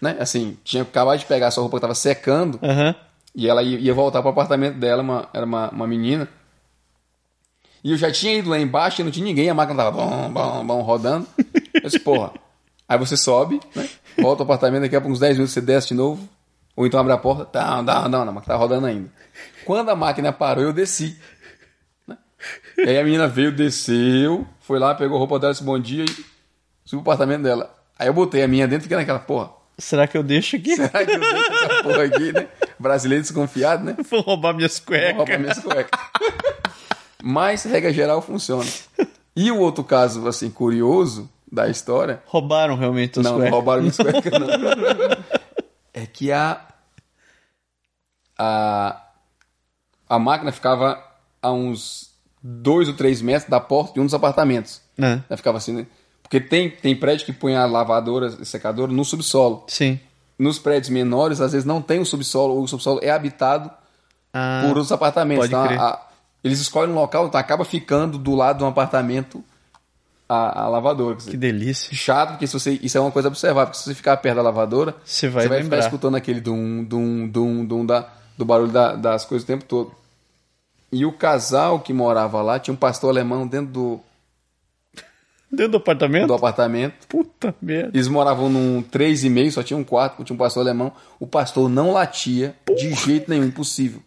Né? 0.00 0.16
Assim, 0.20 0.56
tinha 0.62 0.82
acabado 0.84 1.18
de 1.18 1.26
pegar 1.26 1.48
a 1.48 1.50
sua 1.50 1.62
roupa 1.62 1.76
que 1.76 1.78
estava 1.78 1.94
secando 1.94 2.58
Aham. 2.62 2.94
e 3.34 3.48
ela 3.48 3.62
ia, 3.62 3.78
ia 3.78 3.94
voltar 3.94 4.20
para 4.22 4.28
o 4.28 4.32
apartamento 4.32 4.76
dela, 4.78 5.02
uma- 5.02 5.28
era 5.34 5.44
uma, 5.44 5.70
uma 5.70 5.86
menina. 5.86 6.28
E 7.82 7.92
eu 7.92 7.96
já 7.96 8.10
tinha 8.10 8.34
ido 8.34 8.50
lá 8.50 8.58
embaixo 8.58 9.00
e 9.00 9.04
não 9.04 9.10
tinha 9.10 9.24
ninguém, 9.24 9.48
a 9.48 9.54
máquina 9.54 9.84
tava 9.84 9.96
bom, 9.96 10.30
bom, 10.30 10.66
bom, 10.66 10.82
rodando. 10.82 11.26
Eu 11.74 11.82
disse, 11.82 11.98
porra. 11.98 12.32
Aí 12.88 12.98
você 12.98 13.16
sobe, 13.16 13.60
né? 13.74 13.88
volta 14.18 14.42
ao 14.42 14.44
apartamento, 14.44 14.82
daqui 14.82 14.96
a 14.96 15.00
uns 15.00 15.20
10 15.20 15.36
minutos 15.36 15.52
você 15.52 15.60
desce 15.60 15.88
de 15.88 15.94
novo. 15.94 16.28
Ou 16.74 16.86
então 16.86 16.98
abre 16.98 17.12
a 17.12 17.18
porta, 17.18 17.44
tá, 17.44 17.82
não, 17.82 18.08
não, 18.08 18.24
não, 18.24 18.28
a 18.30 18.32
máquina 18.32 18.54
tá 18.54 18.56
rodando 18.56 18.86
ainda. 18.86 19.10
Quando 19.64 19.90
a 19.90 19.96
máquina 19.96 20.32
parou, 20.32 20.64
eu 20.64 20.72
desci. 20.72 21.18
né? 22.06 22.16
E 22.78 22.88
aí 22.88 22.98
a 22.98 23.04
menina 23.04 23.26
veio, 23.28 23.52
desceu, 23.52 24.46
foi 24.60 24.78
lá, 24.78 24.94
pegou 24.94 25.16
a 25.16 25.18
roupa 25.18 25.38
dela, 25.38 25.52
disse 25.52 25.64
bom 25.64 25.78
dia 25.78 26.04
e 26.04 26.08
subiu 26.84 27.02
pro 27.02 27.12
apartamento 27.12 27.42
dela. 27.42 27.74
Aí 27.98 28.06
eu 28.06 28.14
botei 28.14 28.42
a 28.42 28.48
minha 28.48 28.66
dentro 28.66 28.82
e 28.82 28.84
fiquei 28.84 28.96
naquela, 28.96 29.18
porra, 29.18 29.50
Será 29.78 30.08
que 30.08 30.18
eu 30.18 30.24
deixo 30.24 30.56
aqui? 30.56 30.74
será 30.74 31.04
que 31.04 31.12
eu 31.12 31.20
deixo 31.20 31.52
essa 31.52 31.82
porra 31.84 32.02
aqui, 32.02 32.32
né? 32.32 32.48
Brasileiro 32.78 33.22
desconfiado, 33.22 33.84
né? 33.84 33.96
Vou 34.10 34.20
roubar 34.22 34.52
minhas 34.52 34.80
cuecas. 34.80 35.16
rouba 35.16 35.38
minhas 35.38 35.58
cuecas. 35.60 36.00
Mas, 37.22 37.64
regra 37.64 37.92
geral, 37.92 38.22
funciona. 38.22 38.68
E 39.34 39.50
o 39.50 39.58
outro 39.58 39.82
caso, 39.84 40.26
assim, 40.28 40.50
curioso 40.50 41.28
da 41.50 41.68
história... 41.68 42.22
Roubaram 42.26 42.76
realmente 42.76 43.18
as 43.18 43.24
não, 43.24 43.38
não 43.38 43.48
roubaram 43.50 43.82
minhas 43.82 43.96
cuecas, 43.96 44.32
não. 44.32 44.46
É 45.94 46.06
que 46.06 46.30
a... 46.30 46.60
A, 48.38 49.02
a 50.08 50.18
máquina 50.18 50.52
ficava 50.52 51.02
a 51.42 51.50
uns 51.50 52.10
dois 52.42 52.86
ou 52.88 52.94
três 52.94 53.20
metros 53.20 53.50
da 53.50 53.58
porta 53.58 53.94
de 53.94 54.00
um 54.00 54.04
dos 54.04 54.14
apartamentos. 54.14 54.80
Ah, 55.00 55.20
Ela 55.28 55.36
ficava 55.36 55.58
assim, 55.58 55.72
né? 55.72 55.86
Porque 56.22 56.40
tem, 56.40 56.70
tem 56.70 56.94
prédio 56.94 57.26
que 57.26 57.32
põe 57.32 57.56
a 57.56 57.66
lavadora 57.66 58.28
e 58.40 58.44
secadora 58.44 58.92
no 58.92 59.04
subsolo. 59.04 59.64
sim. 59.68 59.98
Nos 60.38 60.56
prédios 60.56 60.88
menores, 60.88 61.40
às 61.40 61.50
vezes 61.50 61.66
não 61.66 61.82
tem 61.82 61.98
o 61.98 62.06
subsolo, 62.06 62.54
ou 62.54 62.62
o 62.62 62.68
subsolo 62.68 63.00
é 63.02 63.10
habitado 63.10 63.68
Ah, 64.32 64.60
por 64.62 64.68
outros 64.76 64.92
apartamentos. 64.92 65.46
Então, 65.46 65.64
a- 65.64 66.00
eles 66.42 66.60
escolhem 66.60 66.92
um 66.92 66.96
local, 66.96 67.26
então 67.26 67.38
acaba 67.40 67.64
ficando 67.64 68.16
do 68.18 68.34
lado 68.34 68.58
de 68.58 68.64
um 68.64 68.68
apartamento 68.68 69.42
a, 70.28 70.62
a 70.64 70.68
lavadora. 70.68 71.16
Que 71.16 71.36
delícia. 71.36 71.94
Chato, 71.94 72.30
porque 72.30 72.46
se 72.46 72.52
você, 72.52 72.78
isso 72.82 72.96
é 72.96 73.00
uma 73.00 73.10
coisa 73.10 73.28
a 73.28 73.30
observar, 73.30 73.66
porque 73.66 73.78
se 73.78 73.84
você 73.84 73.94
ficar 73.94 74.16
perto 74.18 74.36
da 74.36 74.42
lavadora, 74.42 74.94
Você 75.04 75.28
vai 75.28 75.44
ficar 75.44 75.54
lembrar. 75.56 75.78
escutando 75.78 76.16
aquele 76.16 76.40
dum, 76.40 76.84
dum, 76.84 77.26
dum, 77.26 77.64
dum 77.64 77.86
da, 77.86 78.08
do 78.36 78.44
barulho 78.44 78.70
da- 78.72 78.94
das 78.94 79.24
coisas 79.24 79.44
o 79.44 79.46
tempo 79.46 79.64
todo. 79.64 79.92
E 80.92 81.04
o 81.04 81.12
casal 81.12 81.80
que 81.80 81.92
morava 81.92 82.40
lá 82.42 82.58
tinha 82.58 82.72
um 82.72 82.76
pastor 82.76 83.10
alemão 83.10 83.46
dentro 83.46 83.72
do, 83.72 84.00
Dentro 85.50 85.72
do 85.72 85.76
apartamento? 85.78 86.26
do 86.26 86.34
apartamento. 86.34 87.06
Puta 87.08 87.54
merda. 87.60 87.90
Eles 87.94 88.06
moravam 88.06 88.50
num 88.50 88.82
3,5, 88.82 89.50
só 89.50 89.62
tinha 89.62 89.78
um 89.78 89.84
quarto, 89.84 90.22
tinha 90.22 90.34
um 90.34 90.38
pastor 90.38 90.60
alemão. 90.62 90.92
O 91.18 91.26
pastor 91.26 91.70
não 91.70 91.90
latia 91.92 92.54
de 92.76 92.92
jeito 92.94 93.30
nenhum, 93.30 93.44
impossível. 93.44 94.02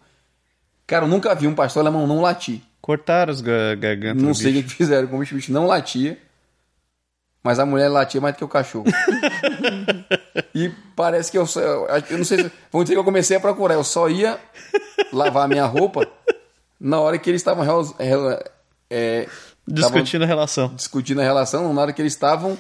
Cara, 0.91 1.05
eu 1.05 1.07
nunca 1.07 1.33
vi 1.33 1.47
um 1.47 1.55
pastor 1.55 1.79
alemão 1.79 2.05
não 2.05 2.19
latir. 2.19 2.59
Cortaram 2.81 3.31
os 3.31 3.39
ga- 3.39 3.75
gargantas. 3.75 4.21
Não 4.21 4.33
sei 4.33 4.59
o 4.59 4.63
que 4.63 4.69
fizeram 4.75 5.07
com 5.07 5.15
o 5.15 5.19
bicho, 5.21 5.33
o 5.33 5.37
bicho 5.37 5.49
não 5.53 5.65
latia. 5.65 6.17
Mas 7.41 7.59
a 7.59 7.65
mulher 7.65 7.87
latia 7.87 8.19
mais 8.19 8.35
do 8.35 8.39
que 8.39 8.43
o 8.43 8.47
cachorro. 8.49 8.87
e 10.53 10.69
parece 10.93 11.31
que 11.31 11.37
eu 11.37 11.45
só. 11.47 11.61
Eu, 11.61 12.17
não 12.17 12.25
sei 12.25 12.43
se. 12.43 12.51
Vamos 12.69 12.83
dizer 12.83 12.95
que 12.95 12.99
eu 12.99 13.05
comecei 13.05 13.37
a 13.37 13.39
procurar. 13.39 13.75
Eu 13.75 13.85
só 13.85 14.09
ia 14.09 14.37
lavar 15.13 15.47
minha 15.47 15.65
roupa 15.65 16.05
na 16.77 16.99
hora 16.99 17.17
que 17.17 17.29
eles 17.29 17.39
estavam. 17.39 17.63
é, 18.89 19.29
Discutindo 19.65 20.23
a 20.23 20.27
relação. 20.27 20.75
discutindo 20.75 21.21
a 21.21 21.23
relação, 21.23 21.73
na 21.73 21.81
hora 21.83 21.93
que 21.93 22.01
eles 22.01 22.11
estavam 22.11 22.57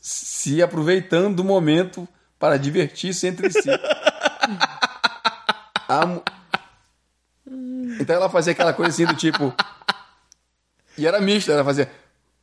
se 0.00 0.62
aproveitando 0.62 1.36
do 1.36 1.44
momento 1.44 2.08
para 2.38 2.56
divertir-se 2.56 3.26
entre 3.26 3.52
si. 3.52 3.68
A 5.86 6.06
Então 8.00 8.16
ela 8.16 8.30
fazia 8.30 8.52
aquela 8.52 8.72
coisa 8.72 8.90
assim 8.90 9.04
do 9.04 9.14
tipo. 9.14 9.54
E 10.96 11.06
era 11.06 11.20
mista, 11.20 11.52
ela 11.52 11.64
fazia. 11.64 11.90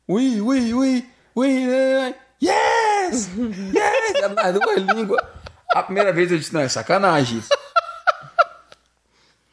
Ui, 0.06 0.40
ui, 0.40 0.72
ui, 0.72 1.06
ui, 1.34 2.14
yes! 2.40 3.28
Yes! 3.28 4.14
Ela 4.14 4.34
nas 4.34 4.54
duas 4.54 4.78
línguas. 4.78 5.20
A 5.74 5.82
primeira 5.82 6.12
vez 6.12 6.30
eu 6.30 6.38
disse, 6.38 6.54
não, 6.54 6.60
é 6.60 6.68
sacanagem 6.68 7.38
isso. 7.38 7.48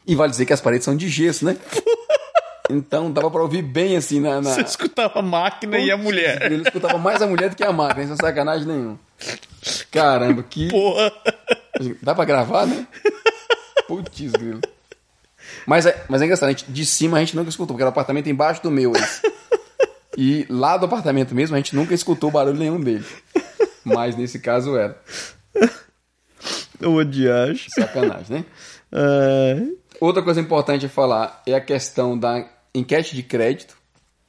E 0.08 0.16
vale 0.16 0.30
dizer 0.30 0.46
que 0.46 0.54
as 0.54 0.62
paredes 0.62 0.86
são 0.86 0.96
de 0.96 1.10
gesso, 1.10 1.44
né? 1.44 1.58
Então 2.70 3.12
dava 3.12 3.30
pra 3.30 3.42
ouvir 3.42 3.62
bem 3.62 3.98
assim 3.98 4.20
na. 4.20 4.42
na... 4.42 4.52
Você 4.52 4.62
escutava 4.62 5.20
a 5.20 5.22
máquina 5.22 5.78
e 5.78 5.92
a 5.92 5.98
mulher. 5.98 6.52
Ele 6.52 6.64
escutava 6.64 6.98
mais 6.98 7.22
a 7.22 7.28
mulher 7.28 7.50
do 7.50 7.56
que 7.56 7.64
a 7.64 7.72
máquina, 7.72 8.08
sem 8.08 8.16
sacanagem 8.16 8.68
nenhuma. 8.68 9.00
Caramba, 9.92 10.44
que. 10.44 10.70
Porra. 10.70 11.12
Dá 12.02 12.16
pra 12.16 12.26
gravar, 12.26 12.66
né? 12.66 12.88
Putz, 13.88 14.32
grilo. 14.32 14.62
Mas 15.66 15.86
é, 15.86 16.04
mas 16.08 16.22
é 16.22 16.26
engraçado, 16.26 16.50
a 16.50 16.52
gente- 16.52 16.72
de 16.72 16.86
cima 16.86 17.18
a 17.18 17.20
gente 17.20 17.36
nunca 17.36 17.50
escutou, 17.50 17.74
porque 17.76 17.82
era 17.84 17.90
o 17.90 17.92
apartamento 17.92 18.30
embaixo 18.30 18.62
do 18.64 18.72
meu. 18.72 18.92
Esse. 18.94 19.22
E 20.18 20.46
lá 20.50 20.78
do 20.78 20.86
apartamento 20.86 21.36
mesmo 21.36 21.58
a 21.58 21.60
gente 21.60 21.76
nunca 21.76 21.94
escutou 21.94 22.32
barulho 22.32 22.58
nenhum 22.58 22.80
dele. 22.80 23.04
Mas 23.84 24.16
nesse 24.16 24.40
caso 24.40 24.78
era. 24.78 24.98
Eu 26.80 26.94
odiacho. 26.94 27.70
Sacanagem, 27.72 28.38
né? 28.38 28.46
Ah, 28.94 29.56
Outra 30.00 30.22
coisa 30.24 30.40
importante 30.40 30.86
a 30.86 30.90
falar 30.90 31.42
é 31.46 31.54
a 31.54 31.60
questão 31.60 32.18
da 32.18 32.50
enquete 32.74 33.14
de 33.14 33.24
crédito. 33.24 33.76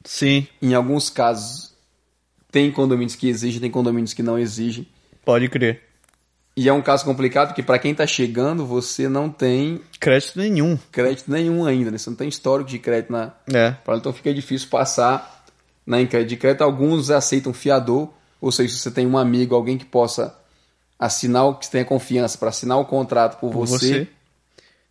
sim, 0.04 0.48
Em 0.60 0.74
alguns 0.74 1.08
casos, 1.08 1.72
tem 2.50 2.70
condomínios 2.72 3.14
que 3.14 3.28
exigem, 3.28 3.60
tem 3.60 3.70
condomínios 3.70 4.12
que 4.12 4.22
não 4.24 4.36
exigem. 4.38 4.88
pode 5.24 5.48
crer. 5.48 5.82
E 6.56 6.68
é 6.68 6.72
um 6.72 6.80
caso 6.80 7.04
complicado 7.04 7.48
porque 7.48 7.62
para 7.62 7.78
quem 7.78 7.92
está 7.92 8.06
chegando, 8.06 8.64
você 8.64 9.08
não 9.10 9.28
tem 9.28 9.80
Crédito 10.00 10.38
nenhum. 10.38 10.78
crédito 10.90 11.30
nenhum 11.30 11.66
ainda, 11.66 11.90
né? 11.90 11.98
Você 11.98 12.08
não 12.08 12.16
tem 12.16 12.28
histórico 12.28 12.70
de 12.70 12.78
crédito 12.78 13.12
na. 13.12 13.32
É. 13.52 13.74
Então 13.94 14.12
fica 14.12 14.32
difícil 14.32 14.68
passar 14.70 15.44
na 15.86 16.00
enquete 16.00 16.24
de 16.30 16.36
crédito. 16.36 16.62
Alguns 16.62 17.10
aceitam 17.10 17.52
fiador, 17.52 18.08
ou 18.40 18.50
seja, 18.50 18.72
se 18.74 18.80
você 18.80 18.90
tem 18.90 19.06
um 19.06 19.18
amigo, 19.18 19.54
alguém 19.54 19.76
que 19.76 19.84
possa 19.84 20.34
assinar, 20.98 21.44
o 21.44 21.54
que 21.56 21.70
tenha 21.70 21.84
confiança 21.84 22.38
para 22.38 22.48
assinar 22.48 22.78
o 22.78 22.86
contrato 22.86 23.38
por, 23.38 23.52
Por 23.52 23.66
você. 23.66 23.86
você. 23.88 24.08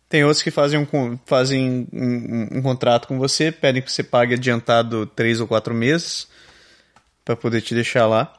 Tem 0.08 0.22
outros 0.22 0.40
que 0.44 0.52
fazem, 0.52 0.78
um, 0.92 1.18
fazem 1.26 1.88
um, 1.92 1.98
um- 2.54 2.58
um 2.58 2.62
contrato 2.62 3.08
com 3.08 3.18
você, 3.18 3.50
pedem 3.50 3.82
que 3.82 3.90
você 3.90 4.04
pague 4.04 4.34
adiantado 4.34 5.04
três 5.04 5.40
ou 5.40 5.48
quatro 5.48 5.74
meses 5.74 6.28
para 7.24 7.34
poder 7.34 7.60
te 7.60 7.74
deixar 7.74 8.06
lá. 8.06 8.32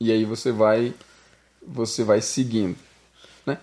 E 0.00 0.10
aí 0.10 0.24
você 0.24 0.50
vai 0.50 0.94
você 1.66 2.04
vai 2.04 2.20
seguindo. 2.20 2.76
Né? 3.46 3.58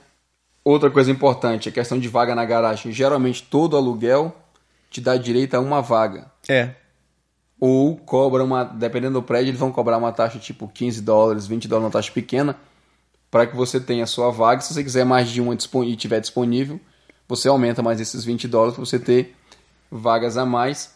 Outra 0.64 0.90
coisa 0.90 1.12
importante, 1.12 1.70
a 1.70 1.72
questão 1.72 2.00
de 2.00 2.08
vaga 2.08 2.36
na 2.36 2.46
garagem. 2.46 2.92
Geralmente 2.92 3.44
todo 3.44 3.78
aluguel 3.78 4.36
te 4.90 5.00
dá 5.00 5.16
direito 5.16 5.56
a 5.56 5.60
uma 5.60 5.82
vaga. 5.82 6.32
É. 6.48 6.76
Ou 7.60 7.96
cobra 7.96 8.44
uma. 8.44 8.64
Dependendo 8.64 9.20
do 9.20 9.24
prédio, 9.24 9.52
eles 9.52 9.60
vão 9.60 9.72
cobrar 9.72 9.98
uma 9.98 10.12
taxa 10.12 10.40
tipo 10.40 10.68
15 10.68 11.02
dólares, 11.02 11.48
20 11.48 11.68
dólares, 11.68 11.86
uma 11.86 11.92
taxa 11.92 12.12
pequena, 12.12 12.58
para 13.30 13.48
que 13.48 13.56
você 13.56 13.80
tenha 13.80 14.04
a 14.04 14.08
sua 14.08 14.32
vaga. 14.32 14.62
Se 14.62 14.74
você 14.74 14.84
quiser 14.84 15.06
mais 15.06 15.30
de 15.30 15.40
uma 15.40 15.56
e 15.86 15.96
tiver 15.96 16.20
disponível, 16.20 16.80
você 17.28 17.48
aumenta 17.48 17.82
mais 17.82 18.02
esses 18.02 18.26
20 18.26 18.48
dólares 18.48 18.76
para 18.76 18.84
você 18.86 19.00
ter 19.00 19.36
vagas 19.90 20.38
a 20.38 20.46
mais. 20.46 20.94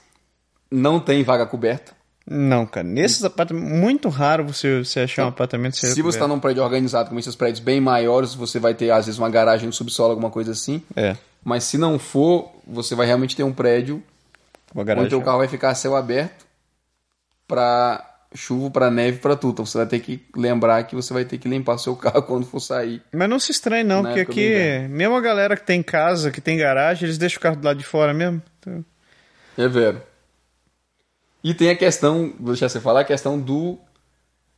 Não 0.69 0.99
tem 0.99 1.23
vaga 1.23 1.45
coberta. 1.45 1.94
Não, 2.27 2.65
cara. 2.65 2.87
Nesses 2.87 3.23
apartamentos, 3.23 3.71
muito 3.71 4.09
raro 4.09 4.45
você, 4.45 4.83
você 4.83 5.01
achar 5.01 5.25
um 5.25 5.29
apartamento 5.29 5.77
Se 5.77 6.01
você 6.01 6.17
está 6.17 6.27
num 6.27 6.39
prédio 6.39 6.63
organizado, 6.63 7.09
como 7.09 7.19
esses 7.19 7.35
prédios 7.35 7.59
bem 7.59 7.79
maiores, 7.79 8.33
você 8.33 8.59
vai 8.59 8.73
ter, 8.73 8.89
às 8.89 9.05
vezes, 9.05 9.19
uma 9.19 9.29
garagem 9.29 9.67
no 9.67 9.73
subsolo, 9.73 10.09
alguma 10.11 10.31
coisa 10.31 10.51
assim. 10.51 10.81
É. 10.95 11.15
Mas 11.43 11.65
se 11.65 11.77
não 11.77 11.99
for, 11.99 12.51
você 12.65 12.95
vai 12.95 13.05
realmente 13.05 13.35
ter 13.35 13.43
um 13.43 13.53
prédio 13.53 14.01
Uma 14.73 14.81
onde 14.81 14.87
garagem. 14.87 15.13
o 15.15 15.21
carro 15.21 15.37
vai 15.37 15.47
ficar 15.47 15.69
a 15.69 15.75
céu 15.75 15.95
aberto 15.95 16.45
para 17.47 18.03
chuva, 18.33 18.71
para 18.71 18.89
neve, 18.89 19.19
para 19.19 19.35
tudo. 19.35 19.53
Então 19.53 19.65
você 19.65 19.77
vai 19.77 19.87
ter 19.87 19.99
que 19.99 20.25
lembrar 20.35 20.83
que 20.83 20.95
você 20.95 21.13
vai 21.13 21.25
ter 21.25 21.37
que 21.37 21.47
limpar 21.47 21.77
seu 21.77 21.95
carro 21.95 22.23
quando 22.23 22.47
for 22.47 22.59
sair. 22.59 23.03
Mas 23.13 23.29
não 23.29 23.39
se 23.39 23.51
estranhe, 23.51 23.83
não, 23.83 24.03
porque 24.03 24.21
aqui, 24.21 24.87
mesmo 24.89 25.15
a 25.15 25.21
galera 25.21 25.55
que 25.55 25.63
tem 25.63 25.83
casa, 25.83 26.31
que 26.31 26.41
tem 26.41 26.57
garagem, 26.57 27.05
eles 27.05 27.19
deixam 27.19 27.37
o 27.37 27.41
carro 27.41 27.55
do 27.55 27.65
lado 27.65 27.77
de 27.77 27.85
fora 27.85 28.15
mesmo. 28.15 28.41
Então, 28.59 28.83
É 29.57 29.67
vero. 29.67 30.01
E 31.45 31.53
tem 31.53 31.69
a 31.69 31.75
questão, 31.75 32.33
vou 32.39 32.53
deixar 32.53 32.69
você 32.69 32.79
falar, 32.79 33.01
a 33.01 33.05
questão 33.05 33.39
do 33.39 33.77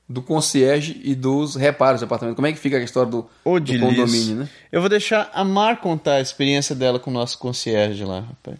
do 0.07 0.21
concierge 0.21 1.01
e 1.03 1.13
dos 1.13 1.57
reparos 1.57 1.99
do 1.99 2.05
apartamento. 2.05 2.37
Como 2.37 2.47
é 2.47 2.53
que 2.53 2.57
fica 2.57 2.77
a 2.77 2.81
história 2.81 3.11
do, 3.11 3.29
Ô, 3.43 3.59
do 3.59 3.77
condomínio, 3.77 4.37
né? 4.37 4.49
Eu 4.71 4.79
vou 4.79 4.89
deixar 4.89 5.29
a 5.33 5.43
Mar 5.43 5.81
contar 5.81 6.13
a 6.13 6.21
experiência 6.21 6.73
dela 6.73 6.97
com 6.97 7.11
o 7.11 7.13
nosso 7.13 7.37
concierge 7.39 8.05
lá, 8.05 8.21
rapaz. 8.21 8.57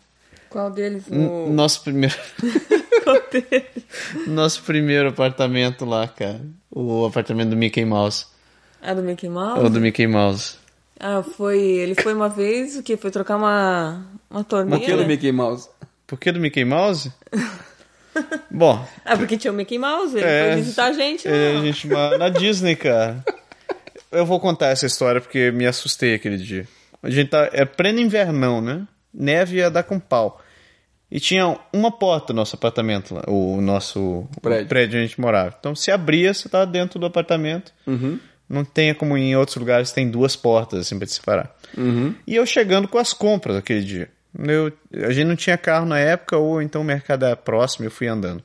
Qual 0.49 0.69
deles? 0.69 1.05
O... 1.09 1.49
Nosso 1.49 1.81
primeiro. 1.83 2.17
Qual 3.05 3.21
deles? 3.31 3.85
nosso 4.27 4.61
primeiro 4.63 5.07
apartamento 5.07 5.85
lá, 5.85 6.05
cara. 6.05 6.41
O 6.69 7.05
apartamento 7.05 7.51
do 7.51 7.55
Mickey 7.55 7.85
Mouse. 7.85 8.25
Ah, 8.81 8.93
do 8.93 9.01
Mickey 9.01 9.29
Mouse? 9.29 9.63
Ou 9.63 9.69
do 9.69 9.79
Mickey 9.79 10.05
Mouse. 10.05 10.55
Ah, 10.99 11.23
foi. 11.23 11.61
Ele 11.61 11.95
foi 11.95 12.13
uma 12.13 12.27
vez, 12.27 12.75
o 12.75 12.83
que? 12.83 12.97
Foi 12.97 13.09
trocar 13.09 13.37
uma, 13.37 14.05
uma 14.29 14.43
torneira? 14.43 14.79
Por 14.79 14.85
que 14.85 15.01
do 15.01 15.07
Mickey 15.07 15.31
Mouse? 15.31 15.69
Por 16.05 16.19
que 16.19 16.31
do 16.33 16.41
Mickey 16.41 16.65
Mouse? 16.65 17.09
Bom, 18.51 18.85
Ah, 19.05 19.17
porque 19.17 19.37
tinha 19.37 19.51
o 19.51 19.55
Mickey 19.55 19.77
Mouse, 19.77 20.15
ele 20.17 20.25
É, 20.25 20.47
foi 20.53 20.61
visitar 20.61 20.85
a 20.85 20.93
gente 20.93 21.27
é, 21.27 21.31
lá. 21.53 21.59
a 21.59 21.63
gente 21.63 21.87
na, 21.87 22.29
Disney, 22.29 22.75
cara. 22.75 23.23
Eu 24.11 24.25
vou 24.25 24.39
contar 24.39 24.67
essa 24.67 24.85
história 24.85 25.19
porque 25.21 25.51
me 25.51 25.65
assustei 25.65 26.13
aquele 26.15 26.37
dia. 26.37 26.67
A 27.03 27.09
gente 27.09 27.29
tá. 27.29 27.49
É 27.53 27.65
pleno 27.65 27.99
invernão, 27.99 28.61
né? 28.61 28.87
Neve 29.13 29.57
ia 29.57 29.69
dar 29.69 29.83
com 29.83 29.99
pau. 29.99 30.41
E 31.09 31.19
tinha 31.19 31.57
uma 31.71 31.89
porta 31.91 32.33
no 32.33 32.37
nosso 32.37 32.55
apartamento, 32.55 33.15
lá, 33.15 33.23
o 33.27 33.61
nosso 33.61 34.27
Prédio. 34.41 34.65
o 34.65 34.67
prédio 34.67 34.95
onde 34.97 35.05
a 35.05 35.07
gente 35.07 35.21
morava. 35.21 35.55
Então 35.57 35.73
se 35.73 35.89
abria, 35.89 36.33
você 36.33 36.49
tava 36.49 36.65
dentro 36.65 36.99
do 36.99 37.05
apartamento. 37.05 37.73
Uhum. 37.85 38.19
Não 38.49 38.63
tem 38.65 38.93
como 38.93 39.17
em 39.17 39.35
outros 39.35 39.55
lugares 39.57 39.91
tem 39.91 40.09
duas 40.09 40.35
portas 40.35 40.79
assim 40.81 40.97
pra 40.97 41.05
te 41.07 41.13
separar. 41.13 41.55
E 42.25 42.35
eu 42.35 42.45
chegando 42.45 42.87
com 42.87 42.97
as 42.97 43.13
compras 43.13 43.55
aquele 43.57 43.83
dia. 43.83 44.09
Eu, 44.37 44.71
a 45.05 45.11
gente 45.11 45.27
não 45.27 45.35
tinha 45.35 45.57
carro 45.57 45.85
na 45.85 45.99
época, 45.99 46.37
ou 46.37 46.61
então 46.61 46.81
o 46.81 46.85
mercado 46.85 47.25
era 47.25 47.35
próximo, 47.35 47.85
eu 47.85 47.91
fui 47.91 48.07
andando. 48.07 48.43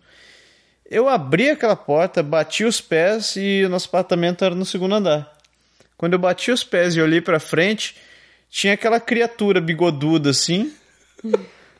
Eu 0.91 1.09
abri 1.09 1.51
aquela 1.51 1.76
porta, 1.76 2.22
bati 2.22 2.64
os 2.64 2.80
pés 2.80 3.35
e 3.37 3.62
o 3.64 3.68
nosso 3.68 3.89
apartamento 3.89 4.45
era 4.45 4.55
no 4.55 4.64
segundo 4.64 4.95
andar. 4.95 5.33
Quando 5.97 6.14
eu 6.14 6.18
bati 6.18 6.51
os 6.51 6.64
pés 6.64 6.95
e 6.95 7.01
olhei 7.01 7.20
pra 7.20 7.41
frente, 7.41 7.97
tinha 8.51 8.74
aquela 8.74 9.01
criatura 9.01 9.61
bigoduda 9.61 10.30
assim, 10.30 10.72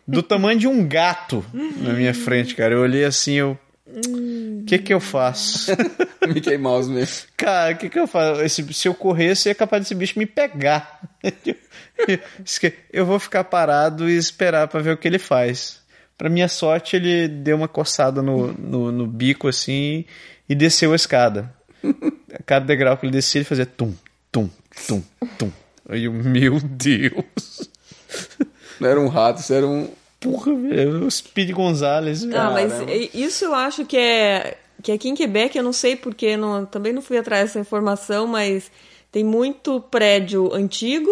do 0.07 0.23
tamanho 0.23 0.59
de 0.59 0.67
um 0.67 0.87
gato 0.87 1.45
na 1.53 1.93
minha 1.93 2.15
frente, 2.15 2.55
cara. 2.55 2.75
Eu 2.75 2.81
olhei 2.81 3.05
assim, 3.05 3.35
eu. 3.35 3.59
O 3.95 4.65
que 4.65 4.79
que 4.79 4.93
eu 4.95 5.01
faço? 5.01 5.71
Mickey 6.27 6.57
Mouse 6.57 6.91
mesmo. 6.91 7.27
Cara, 7.37 7.75
o 7.75 7.77
que, 7.79 7.89
que 7.89 7.99
eu 7.99 8.07
faço? 8.07 8.41
Esse- 8.43 8.73
se 8.75 8.89
eu 8.89 8.95
corresse, 8.95 9.49
é 9.51 9.55
capaz 9.55 9.83
desse 9.83 9.95
bicho 9.95 10.19
me 10.19 10.27
pegar. 10.27 11.01
eu 12.93 13.05
vou 13.07 13.19
ficar 13.19 13.45
parado 13.45 14.09
e 14.09 14.17
esperar 14.17 14.69
pra 14.69 14.81
ver 14.81 14.93
o 14.93 14.97
que 14.97 15.07
ele 15.09 15.19
faz. 15.19 15.81
Pra 16.17 16.29
minha 16.31 16.49
sorte, 16.49 16.97
ele 16.97 17.27
deu 17.29 17.57
uma 17.57 17.69
coçada 17.69 18.23
no, 18.23 18.53
no, 18.53 18.93
no 18.93 19.07
bico 19.07 19.49
assim 19.49 20.05
e 20.49 20.55
desceu 20.55 20.93
a 20.93 20.97
escada. 20.97 21.53
A 22.33 22.43
cada 22.45 22.65
degrau 22.65 22.97
que 22.97 23.07
ele 23.07 23.13
descia, 23.13 23.41
ele 23.41 23.45
fazia 23.45 23.67
tum, 23.67 23.93
tum, 24.31 24.49
tum, 24.87 25.03
tum. 25.39 25.51
Aí 25.89 26.05
eu, 26.05 26.13
meu 26.13 26.61
Deus. 26.61 27.69
Não 28.79 28.89
era 28.89 29.01
um 29.01 29.09
rato, 29.09 29.41
isso 29.41 29.53
era 29.53 29.67
um. 29.67 29.91
Porra, 30.23 30.55
velho. 30.55 31.05
O 31.07 31.11
Speed 31.11 31.51
Gonzalez. 31.53 32.25
Ah, 32.33 32.51
mas 32.53 32.73
i- 32.89 33.11
isso 33.15 33.45
eu 33.45 33.55
acho 33.55 33.85
que 33.85 33.97
é 33.97 34.57
que 34.83 34.91
aqui 34.93 35.09
em 35.09 35.15
Quebec, 35.15 35.57
eu 35.57 35.63
não 35.63 35.73
sei 35.73 35.95
porque, 35.95 36.37
não, 36.37 36.65
também 36.67 36.93
não 36.93 37.01
fui 37.03 37.17
atrás 37.17 37.45
dessa 37.45 37.61
informação, 37.61 38.27
mas 38.27 38.71
tem 39.13 39.23
muito 39.23 39.81
prédio 39.91 40.53
antigo, 40.53 41.11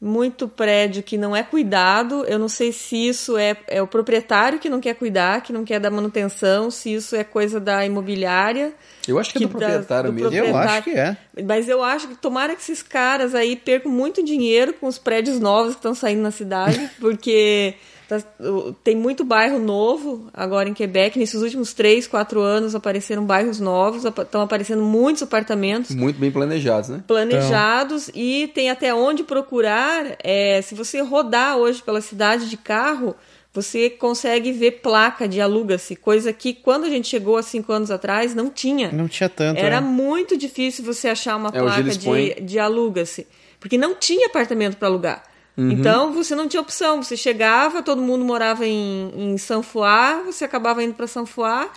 muito 0.00 0.46
prédio 0.48 1.02
que 1.02 1.18
não 1.18 1.34
é 1.34 1.42
cuidado. 1.42 2.24
Eu 2.26 2.38
não 2.38 2.48
sei 2.48 2.70
se 2.72 3.08
isso 3.08 3.36
é, 3.36 3.56
é 3.66 3.82
o 3.82 3.86
proprietário 3.86 4.58
que 4.60 4.68
não 4.70 4.80
quer 4.80 4.94
cuidar, 4.94 5.42
que 5.42 5.52
não 5.52 5.64
quer 5.64 5.80
dar 5.80 5.90
manutenção, 5.90 6.70
se 6.70 6.94
isso 6.94 7.16
é 7.16 7.24
coisa 7.24 7.58
da 7.58 7.84
imobiliária. 7.84 8.72
Eu 9.08 9.18
acho 9.18 9.32
que, 9.32 9.38
é 9.38 9.40
do 9.40 9.48
Que 9.48 9.56
proprietário 9.58 10.10
do 10.10 10.14
mesmo. 10.14 10.28
eu 10.34 10.44
proprietário. 10.44 10.70
acho 10.70 10.82
que 10.84 10.90
é. 10.90 11.16
Mas 11.44 11.68
eu 11.68 11.82
acho 11.82 12.08
que 12.08 12.14
tomara 12.16 12.54
que 12.54 12.62
esses 12.62 12.80
caras 12.82 13.34
aí 13.34 13.56
percam 13.56 13.90
muito 13.90 14.22
dinheiro 14.24 14.72
com 14.74 14.86
os 14.86 14.98
prédios 14.98 15.40
novos 15.40 15.72
que 15.72 15.78
estão 15.80 15.94
saindo 15.94 16.22
na 16.22 16.30
cidade, 16.30 16.88
porque 17.00 17.74
tá- 18.18 18.74
tem 18.82 18.96
muito 18.96 19.24
bairro 19.24 19.58
novo 19.58 20.28
agora 20.34 20.68
em 20.68 20.74
Quebec. 20.74 21.18
Nesses 21.18 21.40
últimos 21.42 21.72
três, 21.72 22.06
quatro 22.06 22.40
anos 22.40 22.74
apareceram 22.74 23.24
bairros 23.24 23.60
novos, 23.60 24.04
estão 24.04 24.42
aparecendo 24.42 24.82
muitos 24.82 25.22
apartamentos 25.22 25.94
Muito 25.94 26.18
bem 26.18 26.30
planejados, 26.30 26.88
né? 26.90 27.02
planejados 27.06 28.10
e 28.14 28.50
tem 28.54 28.70
até 28.70 28.94
onde 28.94 29.22
procurar. 29.22 30.16
É, 30.22 30.60
se 30.62 30.74
você 30.74 31.00
rodar 31.00 31.56
hoje 31.56 31.82
pela 31.82 32.00
cidade 32.00 32.48
de 32.50 32.56
carro, 32.56 33.14
você 33.52 33.90
consegue 33.90 34.52
ver 34.52 34.80
placa 34.80 35.26
de 35.26 35.40
aluga-se, 35.40 35.96
coisa 35.96 36.32
que 36.32 36.52
quando 36.54 36.84
a 36.84 36.88
gente 36.88 37.08
chegou 37.08 37.36
há 37.36 37.42
cinco 37.42 37.72
anos 37.72 37.90
atrás 37.90 38.34
não 38.34 38.48
tinha. 38.50 38.92
Não 38.92 39.08
tinha 39.08 39.28
tanto. 39.28 39.58
Era 39.58 39.80
né? 39.80 39.86
muito 39.88 40.36
difícil 40.36 40.84
você 40.84 41.08
achar 41.08 41.36
uma 41.36 41.48
É, 41.48 41.60
placa 41.60 41.82
de, 41.82 41.98
põem- 42.04 42.34
de 42.44 42.58
aluga-se. 42.58 43.26
Porque 43.58 43.76
não 43.76 43.94
tinha 43.94 44.26
apartamento 44.28 44.76
para 44.76 44.88
alugar. 44.88 45.22
Uhum. 45.56 45.70
Então 45.72 46.12
você 46.12 46.34
não 46.34 46.48
tinha 46.48 46.60
opção. 46.60 47.02
Você 47.02 47.16
chegava, 47.16 47.82
todo 47.82 48.00
mundo 48.00 48.24
morava 48.24 48.66
em, 48.66 49.12
em 49.16 49.38
Sanfoá, 49.38 50.22
você 50.24 50.44
acabava 50.44 50.82
indo 50.82 50.94
para 50.94 51.06
Sanfoá 51.06 51.70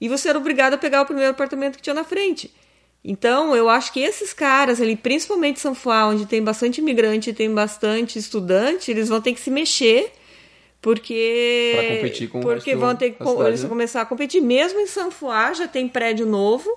e 0.00 0.08
você 0.08 0.28
era 0.28 0.38
obrigado 0.38 0.74
a 0.74 0.78
pegar 0.78 1.02
o 1.02 1.06
primeiro 1.06 1.30
apartamento 1.30 1.76
que 1.76 1.82
tinha 1.82 1.94
na 1.94 2.04
frente. 2.04 2.52
Então 3.02 3.56
eu 3.56 3.68
acho 3.68 3.92
que 3.92 4.00
esses 4.00 4.32
caras 4.32 4.80
ali, 4.80 4.94
principalmente 4.94 5.58
Sanfoá, 5.58 6.06
onde 6.06 6.26
tem 6.26 6.42
bastante 6.42 6.78
imigrante 6.78 7.30
e 7.30 7.32
tem 7.32 7.52
bastante 7.52 8.18
estudante, 8.18 8.90
eles 8.90 9.08
vão 9.08 9.20
ter 9.20 9.32
que 9.32 9.40
se 9.40 9.50
mexer. 9.50 10.12
Porque, 10.82 11.72
Pra 11.74 11.96
competir 11.96 12.28
com 12.28 12.38
o 12.38 12.42
porque 12.42 12.74
vão 12.74 12.96
ter 12.96 13.10
que 13.10 13.18
da 13.18 13.26
cidade, 13.26 13.48
eles 13.48 13.60
né? 13.60 13.68
vão 13.68 13.76
começar 13.76 14.00
a 14.00 14.06
competir. 14.06 14.40
Mesmo 14.40 14.80
em 14.80 14.86
Sanfoá 14.86 15.52
já 15.52 15.68
tem 15.68 15.86
prédio 15.86 16.24
novo 16.26 16.70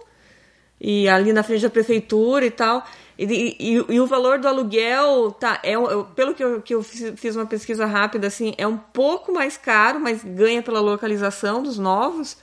e 0.79 1.07
ali 1.07 1.31
na 1.31 1.43
frente 1.43 1.61
da 1.61 1.69
prefeitura 1.69 2.45
e 2.45 2.51
tal. 2.51 2.85
E, 3.17 3.25
e- 3.59 3.85
e- 3.95 3.99
o 3.99 4.07
valor 4.07 4.39
do 4.39 4.47
aluguel 4.47 5.31
tá 5.39 5.59
é 5.63 5.77
um- 5.77 5.87
eu- 5.89 6.03
pelo 6.05 6.33
que 6.33 6.43
eu, 6.43 6.61
que 6.61 6.73
eu 6.73 6.81
fiz 6.81 7.35
uma 7.35 7.45
pesquisa 7.45 7.85
rápida 7.85 8.25
assim 8.27 8.53
é 8.57 8.65
um 8.67 8.75
pouco 8.77 9.31
mais 9.31 9.55
caro, 9.55 9.99
mas 9.99 10.23
ganha 10.23 10.63
pela 10.63 10.79
localização 10.79 11.61
dos 11.61 11.77
novos. 11.77 12.37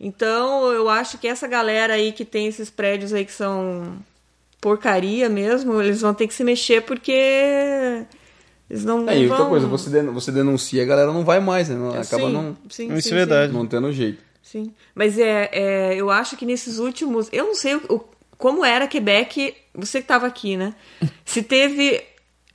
Então 0.00 0.72
eu 0.72 0.88
acho 0.88 1.18
que 1.18 1.28
essa 1.28 1.46
galera 1.46 1.94
aí 1.94 2.12
que 2.12 2.24
tem 2.24 2.46
esses 2.46 2.70
prédios 2.70 3.12
aí 3.12 3.24
que 3.24 3.32
são 3.32 3.96
porcaria 4.60 5.28
mesmo, 5.28 5.80
eles 5.80 6.00
vão 6.00 6.12
ter 6.14 6.26
que 6.26 6.34
se 6.34 6.42
mexer 6.42 6.82
porque 6.82 7.12
eles 8.70 8.84
não, 8.84 9.02
não 9.02 9.12
É, 9.12 9.18
e 9.18 9.22
outra 9.24 9.38
vão... 9.38 9.48
coisa, 9.50 9.66
você, 9.66 9.90
den- 9.90 10.10
você 10.10 10.32
denuncia, 10.32 10.82
a 10.82 10.86
galera 10.86 11.12
não 11.12 11.24
vai 11.24 11.40
mais, 11.40 11.68
né? 11.68 11.76
Não- 11.76 11.90
acaba 11.90 12.26
sim, 12.26 12.32
não, 12.32 12.56
sim, 12.68 12.92
Isso 12.94 13.08
sim, 13.08 13.14
é 13.14 13.18
verdade. 13.18 13.52
não 13.52 13.66
tendo 13.66 13.92
jeito. 13.92 14.22
Sim, 14.42 14.72
mas 14.94 15.18
é, 15.18 15.50
é, 15.52 15.94
eu 15.96 16.10
acho 16.10 16.36
que 16.36 16.46
nesses 16.46 16.78
últimos, 16.78 17.28
eu 17.32 17.44
não 17.46 17.54
sei 17.54 17.76
o, 17.76 17.82
o- 17.90 18.04
como 18.38 18.64
era 18.64 18.86
Quebec, 18.86 19.54
você 19.74 19.98
que 19.98 20.04
estava 20.04 20.26
aqui, 20.26 20.56
né? 20.56 20.74
Se 21.24 21.42
teve, 21.42 22.02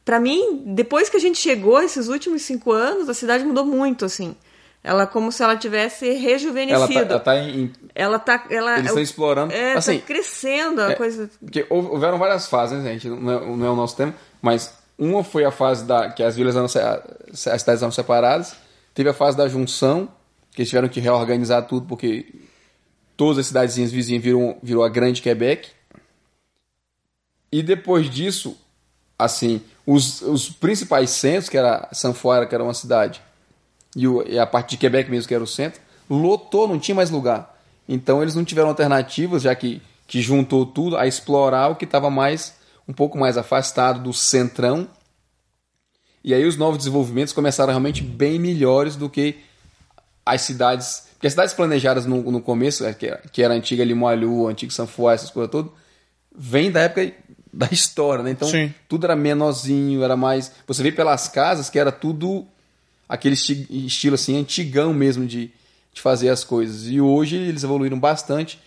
Pra 0.05 0.19
mim, 0.19 0.63
depois 0.65 1.07
que 1.09 1.15
a 1.15 1.19
gente 1.19 1.38
chegou, 1.38 1.81
esses 1.81 2.09
últimos 2.09 2.41
cinco 2.41 2.73
anos, 2.73 3.07
a 3.07 3.13
cidade 3.13 3.45
mudou 3.45 3.63
muito, 3.65 4.03
assim. 4.03 4.36
Ela 4.84 5.07
como 5.07 5.31
se 5.31 5.41
ela 5.41 5.55
tivesse 5.55 6.05
Ela 6.05 6.15
tá, 6.17 6.21
rejuvenescido. 6.21 6.99
ela 7.13 7.19
tá 7.21 7.38
em. 7.38 7.71
Ela 7.95 8.19
tá, 8.19 8.45
ela, 8.49 8.73
Eles 8.73 8.88
estão 8.88 9.01
explorando. 9.01 9.53
É, 9.53 9.75
assim, 9.75 9.99
tá 9.99 10.05
crescendo 10.05 10.81
a 10.81 10.91
é, 10.91 10.95
coisa. 10.95 11.29
Porque 11.39 11.65
houve- 11.69 11.88
houveram 11.88 12.17
várias 12.17 12.47
fases, 12.47 12.84
né, 12.84 12.91
gente? 12.91 13.07
Não 13.07 13.31
é, 13.31 13.45
não 13.55 13.65
é 13.65 13.69
o 13.69 13.75
nosso 13.77 13.95
tema, 13.95 14.13
mas 14.41 14.73
uma 14.99 15.23
foi 15.23 15.45
a 15.45 15.51
fase 15.51 15.86
da 15.86 16.09
que 16.11 16.21
as 16.21 16.36
vilas 16.36 16.57
eram, 16.57 16.67
se- 16.67 16.79
as 16.79 17.61
cidades 17.61 17.81
eram 17.81 17.91
separadas. 17.93 18.55
Teve 18.93 19.07
a 19.07 19.13
fase 19.13 19.38
da 19.38 19.47
junção, 19.47 20.09
que 20.51 20.61
eles 20.63 20.69
tiveram 20.69 20.89
que 20.89 20.99
reorganizar 20.99 21.65
tudo, 21.65 21.88
porque 21.88 22.25
todas 23.24 23.38
as 23.38 23.47
cidadezinhas 23.47 23.89
vizinhas 23.89 24.21
virou, 24.21 24.57
virou 24.61 24.84
a 24.84 24.89
Grande 24.89 25.21
Quebec. 25.21 25.69
E 27.49 27.63
depois 27.63 28.09
disso, 28.09 28.57
assim, 29.17 29.61
os, 29.88 30.21
os 30.21 30.49
principais 30.49 31.09
centros, 31.11 31.47
que 31.47 31.57
era 31.57 31.88
Sanfoira, 31.93 32.45
que 32.45 32.53
era 32.53 32.61
uma 32.61 32.74
cidade, 32.74 33.21
e, 33.95 34.05
o, 34.05 34.28
e 34.28 34.38
a 34.38 34.45
parte 34.45 34.71
de 34.71 34.78
Quebec 34.78 35.09
mesmo, 35.09 35.26
que 35.26 35.34
era 35.34 35.41
o 35.43 35.47
centro, 35.47 35.80
lotou, 36.09 36.67
não 36.67 36.78
tinha 36.78 36.93
mais 36.93 37.09
lugar. 37.09 37.57
Então 37.88 38.21
eles 38.21 38.36
não 38.36 38.43
tiveram 38.43 38.67
alternativas, 38.67 39.43
já 39.43 39.55
que, 39.55 39.82
que 40.05 40.21
juntou 40.21 40.65
tudo, 40.65 40.97
a 40.97 41.07
explorar 41.07 41.69
o 41.69 41.78
que 41.78 41.86
estava 41.86 42.09
mais 42.09 42.55
um 42.86 42.91
pouco 42.91 43.17
mais 43.17 43.38
afastado 43.38 44.03
do 44.03 44.11
centrão. 44.11 44.86
E 46.21 46.34
aí 46.34 46.45
os 46.45 46.57
novos 46.57 46.78
desenvolvimentos 46.78 47.32
começaram 47.32 47.71
realmente 47.71 48.03
bem 48.03 48.38
melhores 48.38 48.97
do 48.97 49.09
que 49.09 49.38
as 50.26 50.41
cidades. 50.41 51.12
Porque 51.24 51.28
as 51.28 51.34
cidades 51.36 51.53
planejadas 51.53 52.05
no, 52.05 52.21
no 52.30 52.41
começo, 52.41 52.84
é, 52.84 52.93
que 52.93 53.07
era, 53.07 53.17
que 53.32 53.41
era 53.41 53.53
a 53.53 53.55
antiga 53.55 53.82
Limoilou, 53.82 54.49
a 54.49 54.51
antiga 54.51 54.74
Sanfoix, 54.74 55.21
essas 55.21 55.32
coisas 55.32 55.49
todas, 55.49 55.71
vem 56.38 56.69
da 56.69 56.82
época 56.82 57.13
da 57.53 57.69
história, 57.71 58.21
né? 58.26 58.32
Então 58.32 58.49
Sim. 58.49 58.74
tudo 58.89 59.05
era 59.05 59.15
menorzinho, 59.15 60.03
era 60.03 60.17
mais. 60.17 60.51
Você 60.67 60.84
vê 60.84 60.91
pelas 60.91 61.30
casas 61.30 61.69
que 61.69 61.80
era 61.80 61.93
tudo 61.93 62.45
aquele 63.07 63.36
esti- 63.36 63.65
estilo 63.69 64.15
assim, 64.15 64.38
antigão 64.38 64.93
mesmo 64.93 65.26
de, 65.26 65.49
de 65.93 66.01
fazer 66.01 66.28
as 66.28 66.43
coisas. 66.43 66.89
E 66.89 66.99
hoje 66.99 67.38
eles 67.38 67.63
evoluíram 67.63 67.97
bastante, 67.97 68.59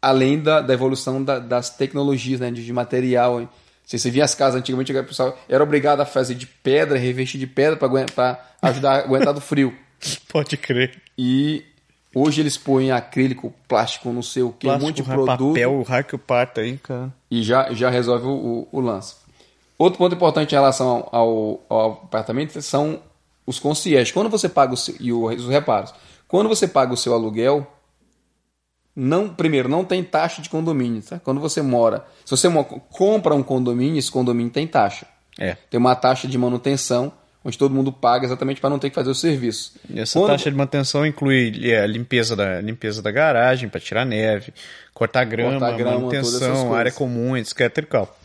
além 0.00 0.38
da, 0.40 0.60
da 0.60 0.72
evolução 0.72 1.24
da- 1.24 1.40
das 1.40 1.70
tecnologias, 1.70 2.38
né? 2.38 2.52
De, 2.52 2.64
de 2.64 2.72
material. 2.72 3.52
Você, 3.84 3.98
você 3.98 4.12
via 4.12 4.22
as 4.24 4.32
casas 4.32 4.60
antigamente, 4.60 4.92
o 4.92 5.04
pessoal 5.04 5.36
era 5.48 5.64
obrigado 5.64 6.00
a 6.02 6.06
fazer 6.06 6.36
de 6.36 6.46
pedra, 6.46 6.96
revestir 6.96 7.40
de 7.40 7.48
pedra 7.48 7.76
para 7.76 8.46
ajudar 8.62 8.92
a 8.92 8.98
aguentar 8.98 9.34
do 9.34 9.40
frio. 9.40 9.76
Pode 10.30 10.56
crer. 10.56 11.07
E 11.18 11.64
hoje 12.14 12.40
eles 12.40 12.56
põem 12.56 12.92
acrílico, 12.92 13.52
plástico, 13.66 14.10
não 14.12 14.22
sei 14.22 14.44
o 14.44 14.52
que, 14.52 14.68
um 14.68 14.78
monte 14.78 14.96
de 14.96 15.02
Plástico, 15.02 15.26
produto 15.26 15.48
papel, 15.48 15.72
o 15.74 15.82
raio 15.82 16.04
que 16.04 16.14
o 16.14 16.18
parta 16.18 16.60
aí, 16.60 16.78
cara. 16.78 17.12
e 17.28 17.42
já, 17.42 17.72
já 17.74 17.90
resolve 17.90 18.26
o, 18.26 18.68
o- 18.70 18.80
lance. 18.80 19.16
Outro 19.76 19.98
ponto 19.98 20.14
importante 20.14 20.52
em 20.52 20.54
relação 20.54 21.08
ao, 21.10 21.60
ao, 21.68 21.92
apartamento 22.04 22.60
são 22.62 23.00
os 23.44 23.58
concierges. 23.58 24.12
Quando 24.12 24.30
você 24.30 24.48
paga 24.48 24.74
o 24.74 24.76
seu, 24.76 24.94
e 25.00 25.12
os 25.12 25.48
reparos. 25.48 25.92
Quando 26.26 26.48
você 26.48 26.68
paga 26.68 26.92
o 26.92 26.96
seu 26.96 27.14
aluguel, 27.14 27.66
não, 28.94 29.28
primeiro, 29.28 29.68
não 29.68 29.84
tem 29.84 30.02
taxa 30.02 30.42
de 30.42 30.50
condomínio. 30.50 31.00
Tá? 31.02 31.20
Quando 31.20 31.40
você 31.40 31.62
mora, 31.62 32.04
se 32.24 32.30
você 32.30 32.48
compra 32.90 33.34
um 33.34 33.42
condomínio, 33.42 33.98
esse 33.98 34.10
condomínio 34.10 34.52
tem 34.52 34.66
taxa. 34.66 35.06
É. 35.38 35.56
Tem 35.70 35.78
uma 35.78 35.94
taxa 35.94 36.26
de 36.26 36.36
manutenção, 36.36 37.12
onde 37.48 37.56
todo 37.56 37.74
mundo 37.74 37.90
paga 37.90 38.26
exatamente 38.26 38.60
para 38.60 38.68
não 38.68 38.78
ter 38.78 38.90
que 38.90 38.94
fazer 38.94 39.08
o 39.08 39.14
serviço. 39.14 39.72
E 39.88 39.98
essa 39.98 40.18
Quando- 40.18 40.32
taxa 40.32 40.50
de 40.50 40.56
manutenção 40.56 41.06
inclui 41.06 41.70
é, 41.70 41.80
a 41.80 41.86
limpeza 41.86 42.36
da, 42.36 42.60
limpeza 42.60 43.00
da 43.00 43.10
garagem 43.10 43.70
para 43.70 43.80
tirar 43.80 44.04
neve, 44.04 44.52
cortar 44.92 45.24
grama, 45.24 45.58
Cortar 45.58 45.76
grama, 45.76 45.92
manutenção, 45.98 46.74
área 46.74 46.92
comum, 46.92 47.34
etc 47.38 47.60
e 47.78 47.82
tal. 47.82 48.18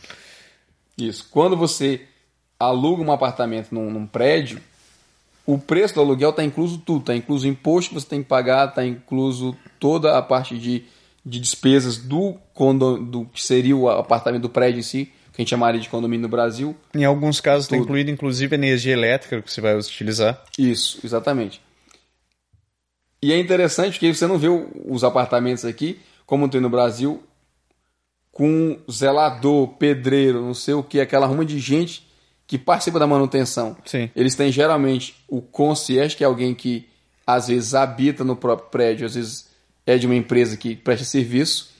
Isso. 0.98 1.26
Quando 1.30 1.56
você 1.56 2.02
aluga 2.60 3.02
um 3.02 3.10
apartamento 3.10 3.74
num, 3.74 3.90
num 3.90 4.06
prédio, 4.06 4.60
o 5.46 5.58
preço 5.58 5.94
do 5.94 6.00
aluguel 6.02 6.30
está 6.30 6.44
incluso 6.44 6.76
tudo. 6.76 7.00
Está 7.00 7.16
incluso 7.16 7.46
o 7.46 7.50
imposto 7.50 7.88
que 7.88 7.94
você 8.00 8.06
tem 8.06 8.22
que 8.22 8.28
pagar, 8.28 8.68
está 8.68 8.84
incluso 8.84 9.56
toda 9.80 10.18
a 10.18 10.22
parte 10.22 10.58
de, 10.58 10.84
de 11.24 11.40
despesas 11.40 11.96
do, 11.96 12.34
condo, 12.52 12.98
do 12.98 13.24
que 13.24 13.42
seria 13.42 13.74
o 13.74 13.88
apartamento 13.88 14.42
do 14.42 14.50
prédio 14.50 14.80
em 14.80 14.82
si, 14.82 15.10
que 15.34 15.42
a 15.42 15.42
gente 15.42 15.50
chamaria 15.50 15.80
de 15.80 15.88
condomínio 15.88 16.22
no 16.22 16.28
Brasil. 16.28 16.76
Em 16.94 17.04
alguns 17.04 17.40
casos 17.40 17.64
está 17.64 17.76
incluído 17.76 18.08
inclusive 18.08 18.54
energia 18.54 18.92
elétrica 18.92 19.42
que 19.42 19.52
você 19.52 19.60
vai 19.60 19.76
utilizar. 19.76 20.40
Isso, 20.56 21.00
exatamente. 21.04 21.60
E 23.20 23.32
é 23.32 23.38
interessante 23.38 23.98
porque 23.98 24.14
você 24.14 24.28
não 24.28 24.38
vê 24.38 24.48
os 24.86 25.02
apartamentos 25.02 25.64
aqui, 25.64 25.98
como 26.24 26.48
tem 26.48 26.60
no 26.60 26.70
Brasil, 26.70 27.22
com 28.30 28.78
zelador, 28.90 29.68
pedreiro, 29.78 30.40
não 30.40 30.54
sei 30.54 30.74
o 30.74 30.82
que, 30.82 31.00
aquela 31.00 31.26
ruma 31.26 31.44
de 31.44 31.58
gente 31.58 32.06
que 32.46 32.56
participa 32.56 32.98
da 32.98 33.06
manutenção. 33.06 33.76
Sim. 33.84 34.10
Eles 34.14 34.36
têm 34.36 34.52
geralmente 34.52 35.16
o 35.26 35.40
concierge, 35.40 36.16
que 36.16 36.22
é 36.22 36.26
alguém 36.26 36.54
que 36.54 36.86
às 37.26 37.48
vezes 37.48 37.74
habita 37.74 38.22
no 38.22 38.36
próprio 38.36 38.68
prédio, 38.70 39.06
às 39.06 39.14
vezes 39.14 39.48
é 39.86 39.96
de 39.96 40.06
uma 40.06 40.14
empresa 40.14 40.56
que 40.56 40.76
presta 40.76 41.04
serviço, 41.04 41.70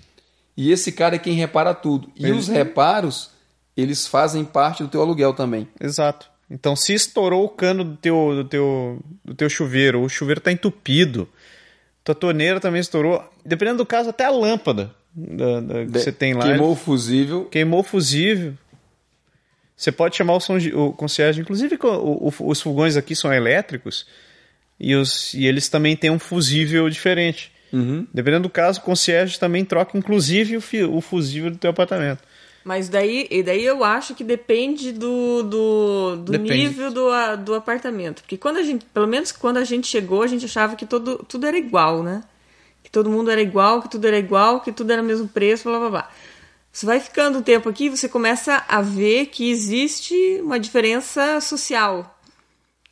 e 0.56 0.72
esse 0.72 0.90
cara 0.92 1.16
é 1.16 1.18
quem 1.18 1.34
repara 1.34 1.74
tudo. 1.74 2.10
E 2.16 2.30
os 2.30 2.48
reparos, 2.48 3.33
eles 3.76 4.06
fazem 4.06 4.44
parte 4.44 4.82
do 4.82 4.88
teu 4.88 5.00
aluguel 5.00 5.32
também. 5.34 5.68
Exato. 5.80 6.30
Então, 6.50 6.76
se 6.76 6.92
estourou 6.92 7.44
o 7.44 7.48
cano 7.48 7.82
do 7.84 7.96
teu, 7.96 8.30
do 8.36 8.44
teu, 8.44 9.00
do 9.24 9.34
teu 9.34 9.48
chuveiro, 9.48 10.00
ou 10.00 10.04
o 10.06 10.08
chuveiro 10.10 10.38
está 10.38 10.52
entupido, 10.52 11.28
tua 12.04 12.14
torneira 12.14 12.60
também 12.60 12.80
estourou, 12.80 13.22
dependendo 13.44 13.78
do 13.78 13.86
caso, 13.86 14.10
até 14.10 14.24
a 14.26 14.30
lâmpada 14.30 14.94
da, 15.14 15.60
da- 15.60 15.84
que 15.86 15.92
você 15.98 16.12
tem 16.12 16.34
lá. 16.34 16.44
Queimou 16.44 16.72
o 16.72 16.76
fusível, 16.76 17.44
Queimou 17.46 17.80
o 17.80 17.84
fusível. 17.84 18.54
Você 19.76 19.90
pode 19.90 20.16
chamar 20.16 20.34
o, 20.34 20.40
som, 20.40 20.56
o 20.74 20.92
concierge. 20.92 21.40
Inclusive, 21.40 21.76
o- 21.82 22.28
o- 22.28 22.48
os 22.48 22.60
fogões 22.60 22.96
aqui 22.96 23.16
são 23.16 23.32
elétricos 23.32 24.06
e, 24.78 24.94
os, 24.94 25.34
e 25.34 25.46
eles 25.46 25.68
também 25.68 25.96
têm 25.96 26.10
um 26.10 26.18
fusível 26.18 26.88
diferente. 26.88 27.50
Uhum. 27.72 28.06
Dependendo 28.14 28.44
do 28.44 28.50
caso, 28.50 28.78
o 28.78 28.82
concierge 28.82 29.38
também 29.38 29.64
troca, 29.64 29.98
inclusive, 29.98 30.56
o, 30.58 30.96
o 30.96 31.00
fusível 31.00 31.50
do 31.50 31.56
teu 31.56 31.70
apartamento. 31.70 32.22
Mas 32.64 32.88
daí, 32.88 33.28
e 33.30 33.42
daí 33.42 33.62
eu 33.62 33.84
acho 33.84 34.14
que 34.14 34.24
depende 34.24 34.90
do, 34.90 35.42
do, 35.42 36.16
do 36.16 36.32
Depende. 36.32 36.54
nível 36.54 36.90
do, 36.90 37.10
do 37.44 37.54
apartamento. 37.54 38.22
Porque 38.22 38.38
quando 38.38 38.56
a 38.56 38.62
gente, 38.62 38.86
pelo 38.86 39.06
menos 39.06 39.30
quando 39.32 39.58
a 39.58 39.64
gente 39.64 39.86
chegou, 39.86 40.22
a 40.22 40.26
gente 40.26 40.46
achava 40.46 40.74
que 40.74 40.86
todo, 40.86 41.18
tudo 41.28 41.46
era 41.46 41.58
igual, 41.58 42.02
né? 42.02 42.24
Que 42.82 42.90
todo 42.90 43.10
mundo 43.10 43.30
era 43.30 43.42
igual, 43.42 43.82
que 43.82 43.90
tudo 43.90 44.06
era 44.06 44.18
igual, 44.18 44.62
que 44.62 44.72
tudo 44.72 44.90
era 44.90 45.02
o 45.02 45.04
mesmo 45.04 45.28
preço, 45.28 45.68
blá 45.68 45.78
blá 45.78 45.90
blá. 45.90 46.10
Você 46.72 46.86
vai 46.86 46.98
ficando 46.98 47.38
um 47.38 47.42
tempo 47.42 47.68
aqui, 47.68 47.90
você 47.90 48.08
começa 48.08 48.64
a 48.66 48.80
ver 48.80 49.26
que 49.26 49.50
existe 49.50 50.40
uma 50.42 50.58
diferença 50.58 51.40
social. 51.42 52.18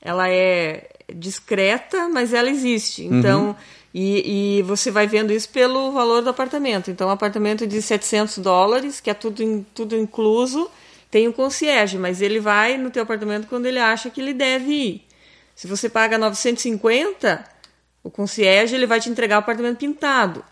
Ela 0.01 0.29
é 0.29 0.89
discreta, 1.15 2.09
mas 2.11 2.35
ela 2.35 2.51
existe. 2.51 3.05
Então, 3.05 3.57
e, 3.95 4.59
e 4.59 4.63
você 4.63 4.91
vai 4.91 5.07
vendo 5.07 5.33
isso 5.33 5.49
pelo 5.51 5.93
valor 5.93 6.23
do 6.23 6.31
apartamento. 6.31 6.91
Então, 6.91 7.09
um 7.09 7.13
apartamento 7.13 7.67
de 7.67 7.83
700 7.83 8.39
dólares, 8.39 9.01
que 9.01 9.11
é 9.11 9.15
tudo, 9.15 9.67
tudo 9.75 9.97
incluso, 9.97 10.71
tem 11.11 11.29
um 11.29 11.33
concierge, 11.33 11.99
mas 11.99 12.23
ele 12.23 12.41
vai 12.41 12.79
no 12.79 12.91
teu 12.91 13.03
apartamento 13.03 13.47
quando 13.47 13.67
ele 13.67 13.79
acha 13.79 14.09
que 14.09 14.21
ele 14.21 14.33
deve 14.33 14.73
ir. 14.73 15.03
Se 15.55 15.67
você 15.67 15.89
paga 15.89 16.17
950, 16.17 17.45
o 18.03 18.11
concierge 18.11 18.75
ele 18.75 18.87
vai 18.87 18.99
te 18.99 19.11
entregar 19.11 19.37
o 19.37 19.41
apartamento 19.41 19.79
pintado. 19.79 20.43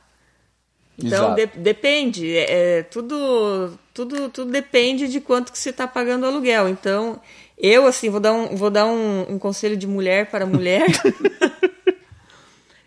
Então 0.99 1.35
de- 1.35 1.47
depende, 1.47 2.37
é, 2.37 2.79
é, 2.79 2.83
tudo, 2.83 3.79
tudo, 3.95 4.29
tudo 4.29 4.51
depende 4.51 5.09
de 5.09 5.19
quanto 5.19 5.51
que 5.51 5.59
você 5.59 5.71
está 5.71 5.89
pagando 5.89 6.25
o 6.25 6.27
aluguel. 6.27 6.69
Então 6.69 7.19
eu 7.57 7.87
assim 7.87 8.11
vou 8.11 8.21
dar 8.21 8.35
um, 8.35 8.55
vou 8.55 8.69
dar 8.69 8.87
um, 8.87 9.23
um 9.33 9.39
conselho 9.39 9.79
de 9.79 9.87
mulher 9.87 10.31
para 10.31 10.45
mulher. 10.45 10.85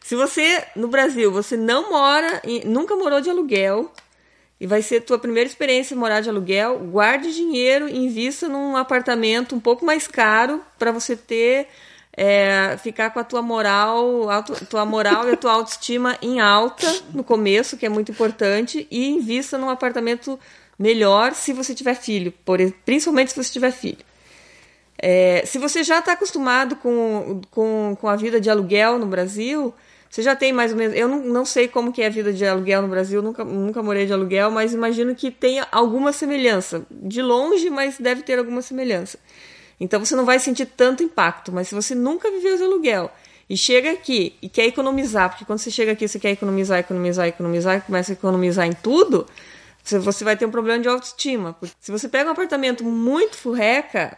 Se 0.04 0.16
você 0.16 0.64
no 0.76 0.88
Brasil 0.90 1.32
você 1.32 1.56
não 1.56 1.90
mora, 1.90 2.42
em- 2.44 2.66
nunca 2.66 2.96
morou 2.96 3.22
de 3.22 3.30
aluguel 3.30 3.92
e 4.60 4.68
vai 4.68 4.82
ser 4.82 5.02
tua 5.02 5.18
primeira 5.18 5.50
experiência 5.50 5.96
morar 5.96 6.20
de 6.22 6.30
aluguel, 6.30 6.78
guarde 6.80 7.34
dinheiro 7.34 7.88
e 7.88 7.98
invista 7.98 8.48
num 8.50 8.76
apartamento 8.78 9.56
um 9.56 9.60
pouco 9.60 9.86
mais 9.86 10.06
caro 10.08 10.62
para 10.78 10.92
você 10.92 11.16
ter 11.16 11.68
é, 12.16 12.78
ficar 12.84 13.10
com 13.10 13.20
a 13.20 13.24
tua 13.24 13.42
moral, 13.42 14.30
a 14.30 14.44
tu- 14.44 14.66
tua 14.68 14.86
moral 14.86 15.28
e 15.28 15.32
a 15.32 15.38
tua 15.38 15.52
autoestima 15.54 16.16
em 16.22 16.40
alta 16.40 16.86
no 17.12 17.24
começo, 17.24 17.76
que 17.76 17.86
é 17.88 17.90
muito 17.90 18.12
importante, 18.12 18.88
e 18.92 19.10
invista 19.10 19.58
num 19.58 19.68
apartamento 19.70 20.40
melhor 20.78 21.34
se 21.34 21.54
você 21.54 21.74
tiver 21.74 21.96
filho, 21.96 22.32
por, 22.46 22.60
principalmente 22.86 23.32
se 23.32 23.44
você 23.44 23.52
tiver 23.52 23.72
filho. 23.72 23.98
É, 25.02 25.44
se 25.46 25.58
você 25.58 25.84
já 25.84 26.00
está 26.00 26.14
acostumado 26.14 26.76
com, 26.76 27.42
com, 27.50 27.98
com 28.00 28.08
a 28.08 28.16
vida 28.16 28.40
de 28.40 28.50
aluguel 28.50 29.00
no 29.00 29.08
Brasil, 29.08 29.74
você 30.14 30.22
já 30.22 30.36
tem 30.36 30.54
mais 30.54 30.72
ou 30.72 30.78
menos. 30.78 30.96
Eu 30.96 31.08
não, 31.08 31.22
não 31.22 31.44
sei 31.44 31.68
como 31.68 31.92
que 31.92 32.00
é 32.00 32.06
a 32.06 32.10
vida 32.10 32.32
de 32.32 32.46
aluguel 32.46 32.84
no 32.84 32.88
Brasil, 32.88 33.20
nunca, 33.20 33.44
nunca 33.44 33.82
morei 33.82 34.06
de 34.06 34.14
aluguel, 34.14 34.52
mas 34.52 34.72
imagino 34.72 35.16
que 35.16 35.32
tenha 35.32 35.68
alguma 35.72 36.14
semelhança. 36.14 36.86
De 36.92 37.20
longe, 37.20 37.68
mas 37.72 37.98
deve 37.98 38.22
ter 38.22 38.38
alguma 38.38 38.62
semelhança. 38.62 39.18
Então 39.80 40.00
você 40.00 40.16
não 40.16 40.24
vai 40.24 40.38
sentir 40.38 40.68
tanto 40.68 41.02
impacto, 41.02 41.52
mas 41.52 41.68
se 41.68 41.74
você 41.74 41.96
nunca 41.96 42.30
viveu 42.30 42.56
de 42.56 42.62
aluguel 42.62 43.10
e 43.50 43.58
chega 43.58 43.90
aqui 43.90 44.36
e 44.40 44.48
quer 44.48 44.68
economizar, 44.68 45.32
porque 45.32 45.46
quando 45.46 45.58
você 45.58 45.72
chega 45.72 45.94
aqui 45.94 46.08
você 46.08 46.20
quer 46.20 46.30
economizar, 46.30 46.78
economizar, 46.78 47.28
economizar, 47.28 47.82
começa 47.82 48.12
a 48.12 48.14
economizar 48.14 48.68
em 48.68 48.74
tudo, 48.74 49.26
você 49.84 50.24
vai 50.24 50.38
ter 50.38 50.46
um 50.46 50.52
problema 50.52 50.80
de 50.80 50.88
autoestima. 50.88 51.54
Porque 51.54 51.74
se 51.82 51.92
você 51.92 52.08
pega 52.08 52.30
um 52.30 52.34
apartamento 52.34 52.84
muito 52.84 53.36
furreca, 53.36 54.16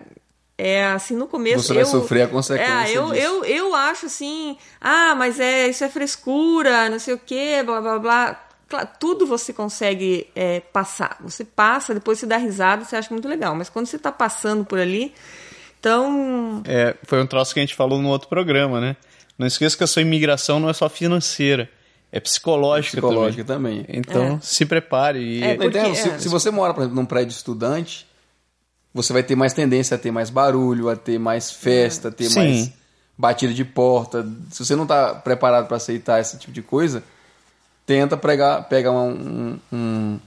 é 0.57 0.85
assim 0.85 1.15
no 1.15 1.27
começo. 1.27 1.63
Você 1.63 1.73
vai 1.73 1.83
eu, 1.83 1.87
sofrer 1.87 2.21
a 2.23 2.27
consequência 2.27 2.71
É, 2.73 2.91
eu, 2.97 3.11
disso. 3.11 3.15
eu, 3.21 3.45
eu 3.45 3.75
acho 3.75 4.05
assim, 4.05 4.57
ah, 4.79 5.13
mas 5.15 5.39
é 5.39 5.67
isso 5.67 5.83
é 5.83 5.89
frescura, 5.89 6.89
não 6.89 6.99
sei 6.99 7.13
o 7.13 7.19
quê, 7.23 7.61
blá 7.65 7.81
blá 7.81 7.99
blá. 7.99 8.41
Claro, 8.67 8.87
tudo 8.99 9.27
você 9.27 9.53
consegue 9.53 10.27
é, 10.35 10.59
passar. 10.59 11.17
Você 11.21 11.43
passa, 11.45 11.93
depois 11.93 12.17
você 12.19 12.25
dá 12.25 12.37
risada, 12.37 12.83
você 12.83 12.95
acha 12.95 13.09
muito 13.11 13.27
legal. 13.27 13.53
Mas 13.55 13.69
quando 13.69 13.85
você 13.85 13.95
está 13.95 14.11
passando 14.11 14.65
por 14.65 14.79
ali, 14.79 15.13
então 15.79 16.63
É, 16.65 16.95
foi 17.03 17.21
um 17.21 17.27
troço 17.27 17.53
que 17.53 17.59
a 17.59 17.63
gente 17.63 17.75
falou 17.75 18.01
no 18.01 18.09
outro 18.09 18.27
programa, 18.27 18.81
né? 18.81 18.95
Não 19.37 19.45
esqueça 19.45 19.77
que 19.77 19.83
a 19.83 19.87
sua 19.87 20.01
imigração 20.01 20.59
não 20.59 20.69
é 20.69 20.73
só 20.73 20.89
financeira, 20.89 21.69
é 22.11 22.19
psicológica, 22.19 22.97
Psicológica 23.01 23.43
também. 23.43 23.83
também. 23.83 23.99
Então, 23.99 24.39
se 24.41 24.65
prepare. 24.65 25.19
E... 25.19 25.43
É, 25.43 25.53
então, 25.55 25.69
porque- 25.69 25.95
se, 25.95 26.09
é. 26.09 26.17
se 26.19 26.29
você 26.29 26.49
mora, 26.49 26.73
por 26.73 26.81
exemplo, 26.81 26.95
num 26.95 27.05
prédio 27.05 27.33
estudante, 27.33 28.07
você 28.95 29.11
vai 29.11 29.23
ter 29.23 29.35
mais 29.35 29.51
tendência 29.51 29.95
a 29.95 29.97
ter 29.97 30.09
mais 30.09 30.29
barulho, 30.29 30.89
a 30.89 30.95
ter 30.95 31.19
mais 31.19 31.51
festa, 31.51 32.07
a 32.07 32.11
ter 32.11 32.29
Sim. 32.29 32.35
mais 32.39 32.71
batida 33.17 33.53
de 33.53 33.65
porta. 33.65 34.25
Se 34.49 34.63
você 34.63 34.73
não 34.73 34.83
está 34.83 35.13
preparado 35.13 35.67
para 35.67 35.75
aceitar 35.75 36.21
esse 36.21 36.37
tipo 36.37 36.53
de 36.53 36.61
coisa, 36.61 37.03
tenta 37.85 38.15
pregar, 38.15 38.69
pegar 38.69 38.93
um, 38.93 39.59
um, 39.71 40.19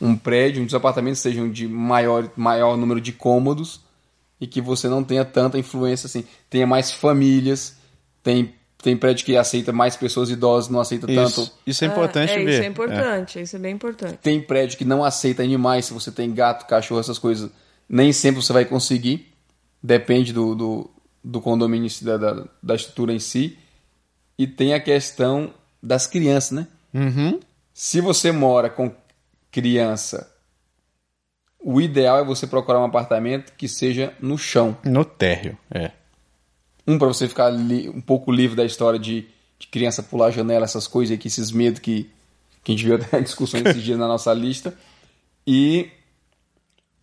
um 0.00 0.16
prédio, 0.16 0.62
onde 0.62 0.68
os 0.68 0.74
apartamentos 0.76 1.18
sejam 1.18 1.50
de 1.50 1.66
maior, 1.66 2.30
maior 2.36 2.76
número 2.76 3.00
de 3.00 3.10
cômodos 3.10 3.80
e 4.40 4.46
que 4.46 4.60
você 4.60 4.88
não 4.88 5.02
tenha 5.02 5.24
tanta 5.24 5.58
influência 5.58 6.06
assim. 6.06 6.24
Tenha 6.48 6.68
mais 6.68 6.92
famílias, 6.92 7.78
tem, 8.22 8.54
tem 8.80 8.96
prédio 8.96 9.26
que 9.26 9.36
aceita 9.36 9.72
mais 9.72 9.96
pessoas 9.96 10.30
idosas, 10.30 10.70
não 10.70 10.78
aceita 10.78 11.08
tanto 11.08 11.40
Isso, 11.40 11.58
isso 11.66 11.84
é 11.84 11.88
importante 11.88 12.32
é, 12.32 12.44
ver. 12.44 12.50
Isso 12.52 12.62
é 12.62 12.66
importante, 12.66 13.40
isso 13.40 13.56
é 13.56 13.58
bem 13.58 13.74
importante. 13.74 14.18
tem 14.22 14.40
prédio 14.40 14.78
que 14.78 14.84
não 14.84 15.02
aceita 15.02 15.42
animais, 15.42 15.86
se 15.86 15.92
você 15.92 16.12
tem 16.12 16.32
gato, 16.32 16.64
cachorro, 16.64 17.00
essas 17.00 17.18
coisas, 17.18 17.50
nem 17.88 18.12
sempre 18.12 18.42
você 18.42 18.52
vai 18.52 18.64
conseguir. 18.64 19.32
Depende 19.82 20.32
do, 20.32 20.54
do, 20.54 20.90
do 21.22 21.40
condomínio, 21.40 21.88
da, 22.02 22.16
da, 22.16 22.44
da 22.62 22.74
estrutura 22.74 23.12
em 23.12 23.18
si. 23.18 23.56
E 24.36 24.46
tem 24.46 24.74
a 24.74 24.80
questão 24.80 25.52
das 25.82 26.06
crianças, 26.06 26.52
né? 26.52 26.66
Uhum. 26.92 27.40
Se 27.72 28.00
você 28.00 28.32
mora 28.32 28.68
com 28.68 28.92
criança, 29.50 30.32
o 31.60 31.80
ideal 31.80 32.18
é 32.18 32.24
você 32.24 32.46
procurar 32.46 32.80
um 32.80 32.84
apartamento 32.84 33.52
que 33.56 33.68
seja 33.68 34.14
no 34.20 34.36
chão. 34.36 34.76
No 34.84 35.04
térreo, 35.04 35.56
é. 35.70 35.92
Um, 36.86 36.98
para 36.98 37.08
você 37.08 37.28
ficar 37.28 37.52
um 37.52 38.00
pouco 38.00 38.32
livre 38.32 38.56
da 38.56 38.64
história 38.64 38.98
de, 38.98 39.28
de 39.58 39.66
criança 39.66 40.02
pular 40.02 40.26
a 40.26 40.30
janela, 40.30 40.64
essas 40.64 40.86
coisas 40.86 41.14
aqui, 41.14 41.28
esses 41.28 41.50
medos 41.50 41.80
que, 41.80 42.10
que 42.64 42.72
a 42.72 42.74
gente 42.74 42.84
viu 42.84 42.94
até 42.94 43.20
discussões 43.22 43.64
esses 43.66 43.82
dias 43.82 43.98
na 43.98 44.08
nossa 44.08 44.32
lista. 44.32 44.74
E 45.46 45.90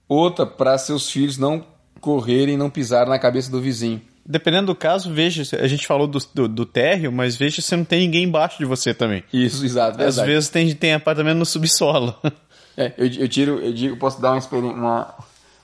outra, 0.08 0.46
para 0.46 0.78
seus 0.78 1.10
filhos 1.10 1.38
não 1.38 1.66
correrem, 2.02 2.58
não 2.58 2.70
pisarem 2.70 3.10
na 3.10 3.20
cabeça 3.20 3.50
do 3.52 3.60
vizinho. 3.62 4.02
Dependendo 4.28 4.68
do 4.68 4.76
caso, 4.76 5.14
veja. 5.14 5.44
A 5.60 5.68
gente 5.68 5.86
falou 5.86 6.08
do, 6.08 6.18
do, 6.34 6.48
do 6.48 6.66
térreo, 6.66 7.12
mas 7.12 7.36
veja 7.36 7.62
se 7.62 7.76
não 7.76 7.84
tem 7.86 8.00
ninguém 8.02 8.24
embaixo 8.24 8.58
de 8.58 8.66
você 8.66 8.94
também. 8.94 9.24
Isso, 9.32 9.64
exato, 9.64 10.02
Às 10.02 10.16
verdade. 10.16 10.28
vezes 10.28 10.50
tem, 10.50 10.74
tem 10.76 10.94
apartamento 10.94 11.38
no 11.38 11.46
subsolo. 11.46 12.16
É, 12.78 12.92
eu, 12.98 13.08
eu 13.08 13.30
tiro, 13.30 13.60
eu 13.60 13.72
digo, 13.72 13.96
posso 13.96 14.20
dar 14.22 14.34
uma, 14.34 14.42
uma- 14.60 15.16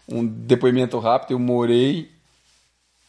um 0.08 0.26
depoimento 0.26 0.98
rápido. 0.98 1.32
Eu 1.32 1.40
morei 1.40 2.10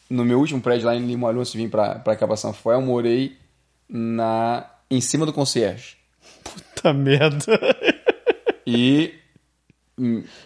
no 0.09 0.25
meu 0.25 0.39
último 0.39 0.59
prédio 0.59 0.87
lá 0.87 0.93
em 0.93 1.05
Limoilhão, 1.07 1.45
se 1.45 1.55
vim 1.55 1.69
para 1.69 1.95
para 1.99 2.13
cá 2.17 2.27
para 2.27 2.35
São 2.35 2.51
Rafael, 2.51 2.81
eu 2.81 2.85
morei 2.85 3.37
na 3.87 4.65
em 4.91 4.99
cima 4.99 5.25
do 5.25 5.31
concierge. 5.31 5.95
Puta 6.43 6.91
merda. 6.93 7.45
E 8.67 9.13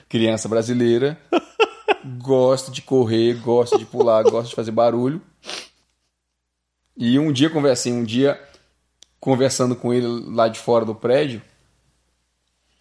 criança 0.09 0.47
brasileira 0.47 1.19
gosta 2.21 2.71
de 2.71 2.81
correr, 2.81 3.35
gosta 3.35 3.77
de 3.77 3.85
pular, 3.85 4.23
gosta 4.23 4.49
de 4.49 4.55
fazer 4.55 4.71
barulho. 4.71 5.21
E 6.95 7.19
um 7.19 7.31
dia 7.31 7.49
conversei, 7.49 7.91
um 7.91 8.03
dia 8.03 8.41
conversando 9.19 9.75
com 9.75 9.93
ele 9.93 10.07
lá 10.33 10.47
de 10.47 10.59
fora 10.59 10.85
do 10.85 10.95
prédio, 10.95 11.41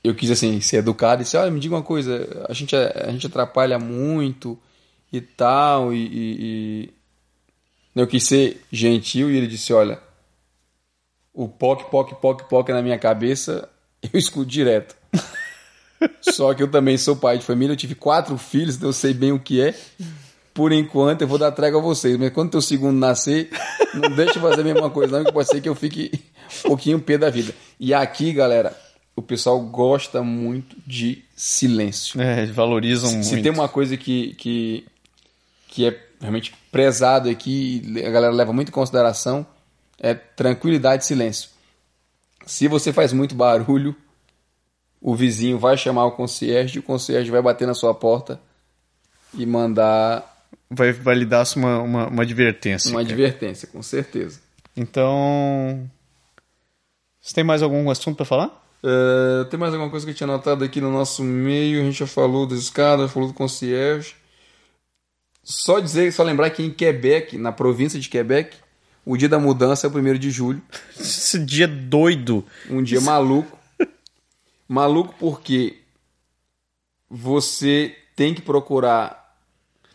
eu 0.02 0.14
quis 0.14 0.30
assim 0.30 0.60
ser 0.60 0.76
educado 0.78 1.20
e 1.20 1.24
disse: 1.24 1.36
"Olha, 1.36 1.50
me 1.50 1.60
diga 1.60 1.74
uma 1.74 1.82
coisa, 1.82 2.46
a 2.48 2.52
gente 2.52 2.74
a 2.76 3.10
gente 3.10 3.26
atrapalha 3.26 3.78
muito 3.78 4.58
e 5.12 5.20
tal 5.20 5.92
e, 5.92 6.06
e- 6.06 6.36
e-" 6.84 6.94
eu 7.94 8.06
quis 8.06 8.24
ser 8.24 8.64
gentil 8.70 9.30
e 9.30 9.36
ele 9.36 9.46
disse: 9.46 9.72
"Olha, 9.72 10.00
o 11.34 11.48
poc 11.48 11.90
poc 11.90 12.14
poc 12.20 12.44
poc 12.48 12.68
na 12.70 12.82
minha 12.82 12.98
cabeça 12.98 13.68
eu 14.12 14.18
escuto 14.18 14.46
direto. 14.46 14.96
Só 16.20 16.52
que 16.54 16.62
eu 16.62 16.70
também 16.70 16.98
sou 16.98 17.16
pai 17.16 17.38
de 17.38 17.44
família, 17.44 17.72
eu 17.72 17.76
tive 17.76 17.94
quatro 17.94 18.36
filhos, 18.36 18.76
então 18.76 18.88
eu 18.88 18.92
sei 18.92 19.14
bem 19.14 19.32
o 19.32 19.38
que 19.38 19.60
é. 19.60 19.74
Por 20.52 20.72
enquanto, 20.72 21.22
eu 21.22 21.28
vou 21.28 21.38
dar 21.38 21.52
trégua 21.52 21.80
a 21.80 21.82
vocês. 21.82 22.16
Mas 22.16 22.32
quando 22.32 22.50
teu 22.50 22.62
segundo 22.62 22.98
nascer, 22.98 23.50
não 23.94 24.10
deixe 24.10 24.38
eu 24.38 24.42
fazer 24.42 24.62
a 24.62 24.64
mesma 24.64 24.90
coisa, 24.90 25.18
não, 25.18 25.24
que 25.24 25.32
pode 25.32 25.48
ser 25.48 25.60
que 25.60 25.68
eu 25.68 25.74
fique 25.74 26.10
um 26.64 26.68
pouquinho 26.68 27.00
pé 27.00 27.18
da 27.18 27.28
vida. 27.28 27.54
E 27.78 27.92
aqui, 27.92 28.32
galera, 28.32 28.74
o 29.14 29.22
pessoal 29.22 29.60
gosta 29.60 30.22
muito 30.22 30.76
de 30.86 31.24
silêncio. 31.34 32.20
É, 32.20 32.42
eles 32.42 32.54
valorizam 32.54 33.10
muito. 33.10 33.26
Se 33.26 33.42
tem 33.42 33.52
uma 33.52 33.68
coisa 33.68 33.96
que, 33.96 34.34
que, 34.34 34.86
que 35.68 35.86
é 35.86 36.06
realmente 36.20 36.54
prezado 36.70 37.28
aqui, 37.28 37.82
a 38.04 38.10
galera 38.10 38.32
leva 38.32 38.52
muito 38.52 38.68
em 38.68 38.72
consideração, 38.72 39.46
é 39.98 40.14
tranquilidade 40.14 41.04
e 41.04 41.06
silêncio. 41.06 41.50
Se 42.46 42.68
você 42.68 42.92
faz 42.92 43.12
muito 43.12 43.34
barulho, 43.34 43.96
o 45.06 45.14
vizinho 45.14 45.56
vai 45.56 45.76
chamar 45.76 46.04
o 46.06 46.10
concierge, 46.10 46.76
e 46.76 46.80
o 46.80 46.82
concierge 46.82 47.30
vai 47.30 47.40
bater 47.40 47.64
na 47.64 47.74
sua 47.74 47.94
porta 47.94 48.40
e 49.32 49.46
mandar 49.46 50.34
Vai, 50.68 50.92
vai 50.92 51.14
lhe 51.14 51.24
dar 51.24 51.46
uma, 51.54 51.80
uma, 51.80 52.08
uma 52.08 52.22
advertência. 52.24 52.90
uma 52.90 53.00
cara. 53.00 53.14
advertência, 53.14 53.68
com 53.68 53.80
certeza. 53.84 54.40
Então. 54.76 55.88
Você 57.20 57.32
tem 57.32 57.44
mais 57.44 57.62
algum 57.62 57.88
assunto 57.88 58.16
pra 58.16 58.26
falar? 58.26 58.64
É, 58.82 59.44
tem 59.44 59.60
mais 59.60 59.72
alguma 59.72 59.90
coisa 59.90 60.04
que 60.04 60.10
eu 60.10 60.16
tinha 60.16 60.28
anotado 60.28 60.64
aqui 60.64 60.80
no 60.80 60.90
nosso 60.90 61.22
meio? 61.22 61.82
A 61.82 61.84
gente 61.84 62.00
já 62.00 62.06
falou 62.06 62.44
das 62.44 62.58
escadas, 62.58 63.12
falou 63.12 63.28
do 63.28 63.34
concierge. 63.34 64.16
Só 65.44 65.78
dizer, 65.78 66.12
só 66.12 66.24
lembrar 66.24 66.50
que 66.50 66.64
em 66.64 66.70
Quebec, 66.70 67.38
na 67.38 67.52
província 67.52 68.00
de 68.00 68.08
Quebec, 68.08 68.56
o 69.04 69.16
dia 69.16 69.28
da 69.28 69.38
mudança 69.38 69.86
é 69.86 69.90
o 69.90 69.96
1 69.96 70.18
de 70.18 70.32
julho. 70.32 70.60
Esse 70.98 71.38
dia 71.38 71.68
doido. 71.68 72.44
Um 72.68 72.82
dia 72.82 73.00
maluco. 73.00 73.56
Maluco 74.68 75.14
porque 75.18 75.82
você 77.08 77.96
tem 78.14 78.34
que 78.34 78.42
procurar. 78.42 79.24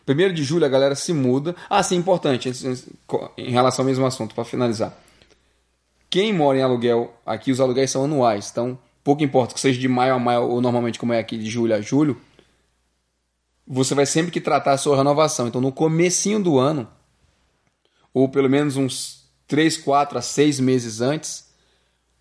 1 0.08 0.34
de 0.34 0.44
julho 0.44 0.66
a 0.66 0.70
galera 0.70 0.96
se 0.96 1.14
muda. 1.14 1.56
Ah, 1.70 1.82
sim, 1.84 1.96
importante, 1.96 2.52
em 3.38 3.52
relação 3.52 3.84
ao 3.84 3.88
mesmo 3.88 4.06
assunto, 4.06 4.36
para 4.36 4.44
finalizar. 4.44 4.98
Quem 6.10 6.34
mora 6.34 6.58
em 6.58 6.62
aluguel, 6.62 7.14
aqui 7.26 7.52
os 7.52 7.62
aluguéis 7.62 7.92
são 7.92 8.04
anuais, 8.04 8.50
então 8.52 8.78
pouco 9.04 9.24
importa 9.24 9.54
que 9.54 9.60
seja 9.60 9.80
de 9.80 9.88
maio 9.88 10.14
a 10.14 10.20
maio 10.20 10.44
ou 10.44 10.60
normalmente 10.60 11.00
como 11.00 11.14
é 11.14 11.20
aqui 11.20 11.38
de 11.38 11.50
julho 11.50 11.74
a 11.74 11.80
julho, 11.80 12.20
você 13.66 13.96
vai 13.96 14.06
sempre 14.06 14.32
que 14.32 14.42
tratar 14.42 14.74
a 14.74 14.78
sua 14.78 14.98
renovação. 14.98 15.48
Então 15.48 15.62
no 15.62 15.72
comecinho 15.72 16.44
do 16.44 16.60
ano, 16.60 16.88
ou 18.14 18.28
pelo 18.28 18.50
menos 18.50 18.76
uns 18.76 19.26
3, 19.48 19.78
4 19.78 20.18
a 20.18 20.22
6 20.22 20.60
meses 20.60 21.00
antes, 21.00 21.51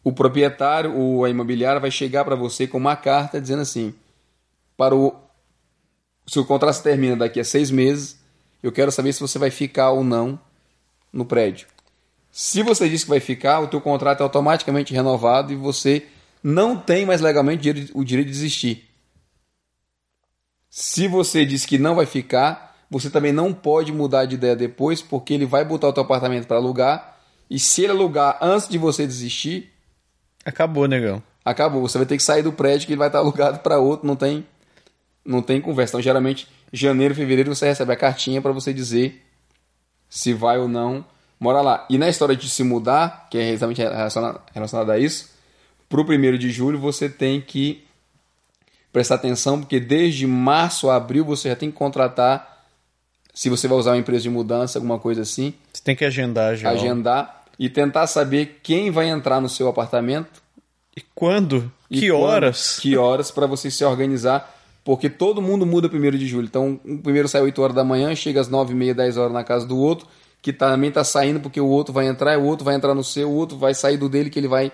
o 0.03 0.13
proprietário 0.13 0.97
ou 0.97 1.25
a 1.25 1.31
imobiliária 1.31 1.81
vai 1.81 1.91
chegar 1.91 2.25
para 2.25 2.37
você 2.37 2.67
com 2.67 2.79
uma 2.79 2.97
carta 2.97 3.41
dizendo 3.41 3.63
assim: 3.63 3.95
para 4.77 4.95
o 4.95 5.15
seu 6.27 6.45
contrato 6.45 6.83
termina 6.83 7.17
daqui 7.17 7.41
a 7.41 7.45
seis 7.45 7.71
meses, 7.71 8.19
eu 8.63 8.73
quero 8.73 8.91
saber 8.91 9.13
se 9.13 9.21
você 9.21 9.39
vai 9.39 9.51
ficar 9.51 9.91
ou 9.91 10.05
não 10.05 10.39
no 11.13 11.25
prédio. 11.25 11.67
Se 12.31 12.63
você 12.63 12.89
diz 12.89 13.03
que 13.03 13.11
vai 13.11 13.21
ficar, 13.21 13.61
o 13.61 13.67
teu 13.67 13.81
contrato 13.81 14.21
é 14.21 14.23
automaticamente 14.23 14.95
renovado 14.95 15.53
e 15.53 15.57
você 15.57 16.07
não 16.43 16.77
tem 16.77 17.05
mais 17.05 17.21
legalmente 17.21 17.69
o 17.93 18.05
direito- 18.05 18.05
de 18.05 18.25
desistir. 18.25 18.89
Se 20.71 21.09
você 21.09 21.45
diz 21.45 21.67
que 21.67 21.77
não 21.77 21.97
vai 21.97 22.07
ficar, 22.07 22.77
você 22.89 23.11
também 23.11 23.33
não 23.33 23.53
pode 23.53 23.93
mudar 23.93 24.25
de 24.25 24.37
ideia 24.37 24.55
depois, 24.55 25.03
porque 25.03 25.35
ele 25.35 25.45
vai 25.45 25.65
botar 25.65 25.89
o 25.89 25.93
teu 25.93 26.05
apartamento 26.05 26.47
para 26.47 26.57
alugar 26.57 27.19
e 27.51 27.59
se 27.59 27.83
ele 27.83 27.93
alugar 27.93 28.39
antes 28.41 28.69
de 28.69 28.79
você 28.79 29.05
desistir, 29.05 29.73
Acabou, 30.45 30.87
negão. 30.87 31.23
acabou. 31.45 31.83
Você 31.83 31.99
vai 31.99 32.07
ter 32.07 32.17
que 32.17 32.23
sair 32.23 32.43
do 32.43 32.53
prédio 32.53 32.87
que 32.87 32.93
ele 32.93 32.99
vai 32.99 33.09
estar 33.09 33.19
alugado 33.19 33.59
para 33.61 33.79
outro, 33.79 34.07
não 34.07 34.17
tem, 34.17 34.47
não 35.25 35.43
tem 35.43 35.61
conversa. 35.61 35.93
Então, 35.93 36.03
geralmente, 36.03 36.49
janeiro, 36.73 37.15
fevereiro, 37.15 37.55
você 37.55 37.67
recebe 37.67 37.93
a 37.93 37.97
cartinha 37.97 38.41
para 38.41 38.53
você 38.53 38.73
dizer 38.73 39.25
se 40.09 40.33
vai 40.33 40.59
ou 40.59 40.69
não 40.69 41.05
morar 41.39 41.63
lá. 41.63 41.87
E 41.89 41.97
na 41.97 42.09
história 42.09 42.35
de 42.37 42.49
se 42.49 42.63
mudar, 42.63 43.29
que 43.31 43.39
é 43.39 43.51
exatamente 43.51 43.81
relacionada 44.53 44.93
a 44.93 44.99
isso, 44.99 45.31
para 45.89 46.01
o 46.01 46.05
primeiro 46.05 46.39
de 46.39 46.51
julho 46.51 46.79
você 46.79 47.09
tem 47.09 47.41
que 47.41 47.85
prestar 48.93 49.17
atenção, 49.17 49.61
porque 49.61 49.79
desde 49.79 50.27
março 50.27 50.91
a 50.91 50.97
abril 50.97 51.25
você 51.25 51.49
já 51.49 51.57
tem 51.57 51.71
que 51.71 51.77
contratar, 51.77 52.67
se 53.33 53.49
você 53.49 53.69
vai 53.69 53.79
usar 53.79 53.93
uma 53.93 53.99
empresa 53.99 54.23
de 54.23 54.31
mudança, 54.31 54.79
alguma 54.79 54.99
coisa 54.99 55.23
assim, 55.23 55.55
Você 55.73 55.83
tem 55.83 55.95
que 55.95 56.05
agendar 56.05 56.57
já. 56.57 56.71
agendar 56.71 57.40
e 57.61 57.69
tentar 57.69 58.07
saber 58.07 58.59
quem 58.63 58.91
vai 58.91 59.09
entrar 59.09 59.41
no 59.41 59.49
seu 59.49 59.69
apartamento 59.69 60.43
E 60.97 61.03
quando? 61.15 61.71
e 61.91 62.01
que 62.01 62.09
quando, 62.11 62.23
horas? 62.23 62.79
Que 62.81 62.97
horas 62.97 63.31
para 63.31 63.47
você 63.47 63.71
se 63.71 63.85
organizar, 63.85 64.59
porque 64.83 65.11
todo 65.11 65.43
mundo 65.43 65.67
muda 65.67 65.89
primeiro 65.89 66.17
de 66.19 66.27
julho. 66.27 66.47
Então, 66.47 66.81
o 66.85 66.99
primeiro 66.99 67.29
sai 67.29 67.43
8 67.43 67.61
horas 67.63 67.77
da 67.77 67.85
manhã, 67.85 68.15
chega 68.15 68.41
às 68.41 68.49
9 68.49 68.73
e 68.73 68.77
meia, 68.77 68.95
10 68.95 69.17
horas 69.19 69.33
na 69.33 69.45
casa 69.45 69.67
do 69.67 69.77
outro, 69.77 70.07
que 70.41 70.53
também 70.53 70.91
tá 70.91 71.05
saindo 71.05 71.39
porque 71.39 71.61
o 71.61 71.67
outro 71.67 71.93
vai 71.93 72.07
entrar, 72.07 72.39
o 72.39 72.45
outro 72.45 72.65
vai 72.65 72.75
entrar 72.75 72.95
no 72.95 73.05
seu, 73.05 73.29
o 73.29 73.35
outro 73.35 73.59
vai 73.59 73.75
sair 73.75 73.99
do 73.99 74.09
dele 74.09 74.31
que 74.31 74.39
ele 74.39 74.49
vai 74.49 74.73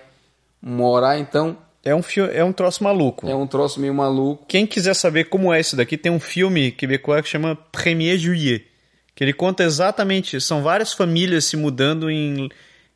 morar. 0.61 1.19
Então, 1.19 1.57
É 1.83 1.93
um, 1.93 2.01
fio, 2.01 2.25
é 2.25 2.43
um 2.43 2.53
troço 2.53 2.83
maluco. 2.83 3.27
é 3.27 3.35
um 3.35 3.45
troço 3.47 3.79
meio 3.81 3.93
maluco. 3.93 4.45
Quem 4.47 4.65
quiser 4.65 4.93
saber 4.93 5.25
como 5.25 5.53
é 5.53 5.59
isso 5.59 5.75
daqui, 5.75 5.97
tem 5.97 6.11
um 6.11 6.19
filme 6.19 6.71
quebecois 6.71 7.21
que 7.21 7.29
chama 7.29 7.57
Premier 7.71 8.17
Juillet. 8.17 8.65
Que 9.13 9.23
ele 9.23 9.33
conta 9.33 9.63
exatamente. 9.63 10.39
São 10.39 10.61
várias 10.61 10.93
famílias 10.93 11.45
se 11.45 11.57
mudando 11.57 12.09
em, 12.09 12.49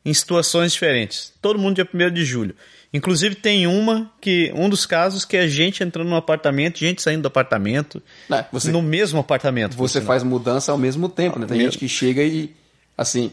em 0.04 0.12
situações 0.14 0.72
diferentes. 0.72 1.32
Todo 1.40 1.58
mundo 1.58 1.76
dia 1.76 1.88
1 1.92 2.10
de 2.12 2.24
julho. 2.24 2.54
Inclusive 2.94 3.34
tem 3.36 3.66
uma 3.66 4.10
que 4.20 4.52
um 4.54 4.68
dos 4.68 4.84
casos 4.84 5.24
que 5.24 5.36
é 5.36 5.48
gente 5.48 5.82
entrando 5.82 6.08
no 6.10 6.16
apartamento, 6.16 6.78
gente 6.78 7.00
saindo 7.00 7.22
do 7.22 7.28
apartamento, 7.28 8.02
É, 8.30 8.44
você- 8.52 8.70
no 8.70 8.82
mesmo 8.82 9.18
apartamento. 9.20 9.74
Você 9.76 10.00
faz 10.00 10.22
mudança 10.22 10.72
ao 10.72 10.76
mesmo 10.78 11.08
tempo, 11.08 11.38
né? 11.38 11.46
Tem 11.46 11.56
Mesmo. 11.56 11.72
gente 11.72 11.78
que 11.80 11.88
chega 11.88 12.22
e, 12.22 12.54
assim, 12.98 13.32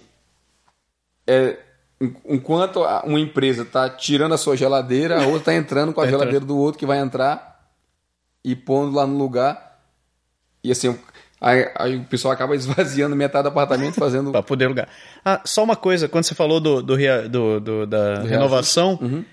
é, 1.28 1.57
en- 1.99 2.15
enquanto 2.26 2.82
uma 3.03 3.20
empresa 3.20 3.65
tá 3.65 3.89
tirando 3.89 4.34
a 4.34 4.38
sua 4.38 4.55
geladeira, 4.55 5.22
a 5.22 5.28
outra 5.28 5.45
tá 5.45 5.53
entrando 5.55 5.91
com 5.93 5.99
a 6.01 6.05
Tá 6.05 6.09
geladeira 6.11 6.45
do 6.45 6.57
outro 6.57 6.80
que 6.80 6.86
vai 6.86 6.99
entrar 6.99 7.59
e 8.43 8.55
pondo 8.55 8.95
lá 8.95 9.05
no 9.05 9.17
lugar. 9.17 9.82
E 10.63 10.72
assim, 10.72 10.97
aí, 11.42 11.72
aí 11.76 11.96
o 11.98 12.04
pessoal 12.06 12.34
acaba 12.34 12.56
esvaziando 12.58 13.16
metade 13.16 13.44
do 13.44 13.50
apartamento 13.50 13.96
fazendo. 13.96 14.32
Para 14.32 14.44
poder 14.44 14.66
alugar. 14.66 14.88
Ah, 15.24 15.42
só 15.46 15.64
uma 15.64 15.76
coisa, 15.76 16.08
quando 16.10 16.24
você 16.26 16.36
falou 16.36 16.60
do, 16.60 16.82
do, 16.82 16.96
do- 17.30 17.60
do- 17.60 17.88
da 17.88 18.22
renovação, 18.24 18.98
Uhum. 19.02 19.24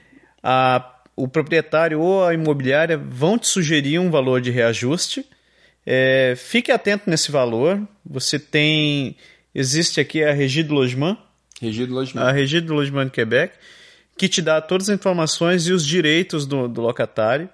a- 0.43 0.93
o 1.15 1.27
proprietário 1.27 1.99
ou 2.01 2.25
a 2.25 2.35
imobiliária 2.35 2.99
vão 2.99 3.39
te 3.39 3.47
sugerir 3.49 3.99
um 3.99 4.11
valor 4.11 4.41
de 4.41 4.51
reajuste. 4.51 5.25
É, 5.87 6.35
fique 6.37 6.71
atento 6.71 7.09
nesse 7.09 7.31
valor. 7.33 7.81
Você 8.05 8.39
tem. 8.39 9.17
Existe 9.55 9.99
aqui 10.01 10.23
a 10.23 10.33
Régie 10.33 10.63
do 10.63 10.75
Logement, 10.75 11.17
Regido 11.63 11.95
logicamente. 11.95 12.29
a 12.31 12.33
Régie 12.35 12.61
do 12.61 12.75
Logement 12.75 13.07
de 13.07 13.13
Quebec, 13.13 13.55
que 14.19 14.29
te 14.29 14.43
dá 14.43 14.61
todas 14.61 14.91
as 14.91 14.95
informações 14.95 15.67
e 15.67 15.73
os 15.73 15.87
direitos 15.87 16.45
do, 16.47 16.69
do 16.69 16.83
locatário. 16.83 17.49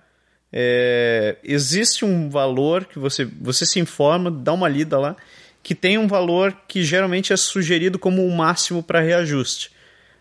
É, 0.52 1.36
existe 1.42 2.04
um 2.04 2.28
valor 2.28 2.84
que 2.84 2.98
você, 2.98 3.24
você 3.24 3.64
se 3.64 3.80
informa, 3.80 4.30
dá 4.30 4.52
uma 4.52 4.68
lida 4.68 4.98
lá, 4.98 5.16
que 5.62 5.74
tem 5.74 5.96
um 5.96 6.06
valor 6.06 6.54
que 6.68 6.82
geralmente 6.82 7.32
é 7.32 7.36
sugerido 7.36 7.98
como 7.98 8.26
o 8.26 8.36
máximo 8.36 8.82
para 8.82 9.00
reajuste. 9.00 9.70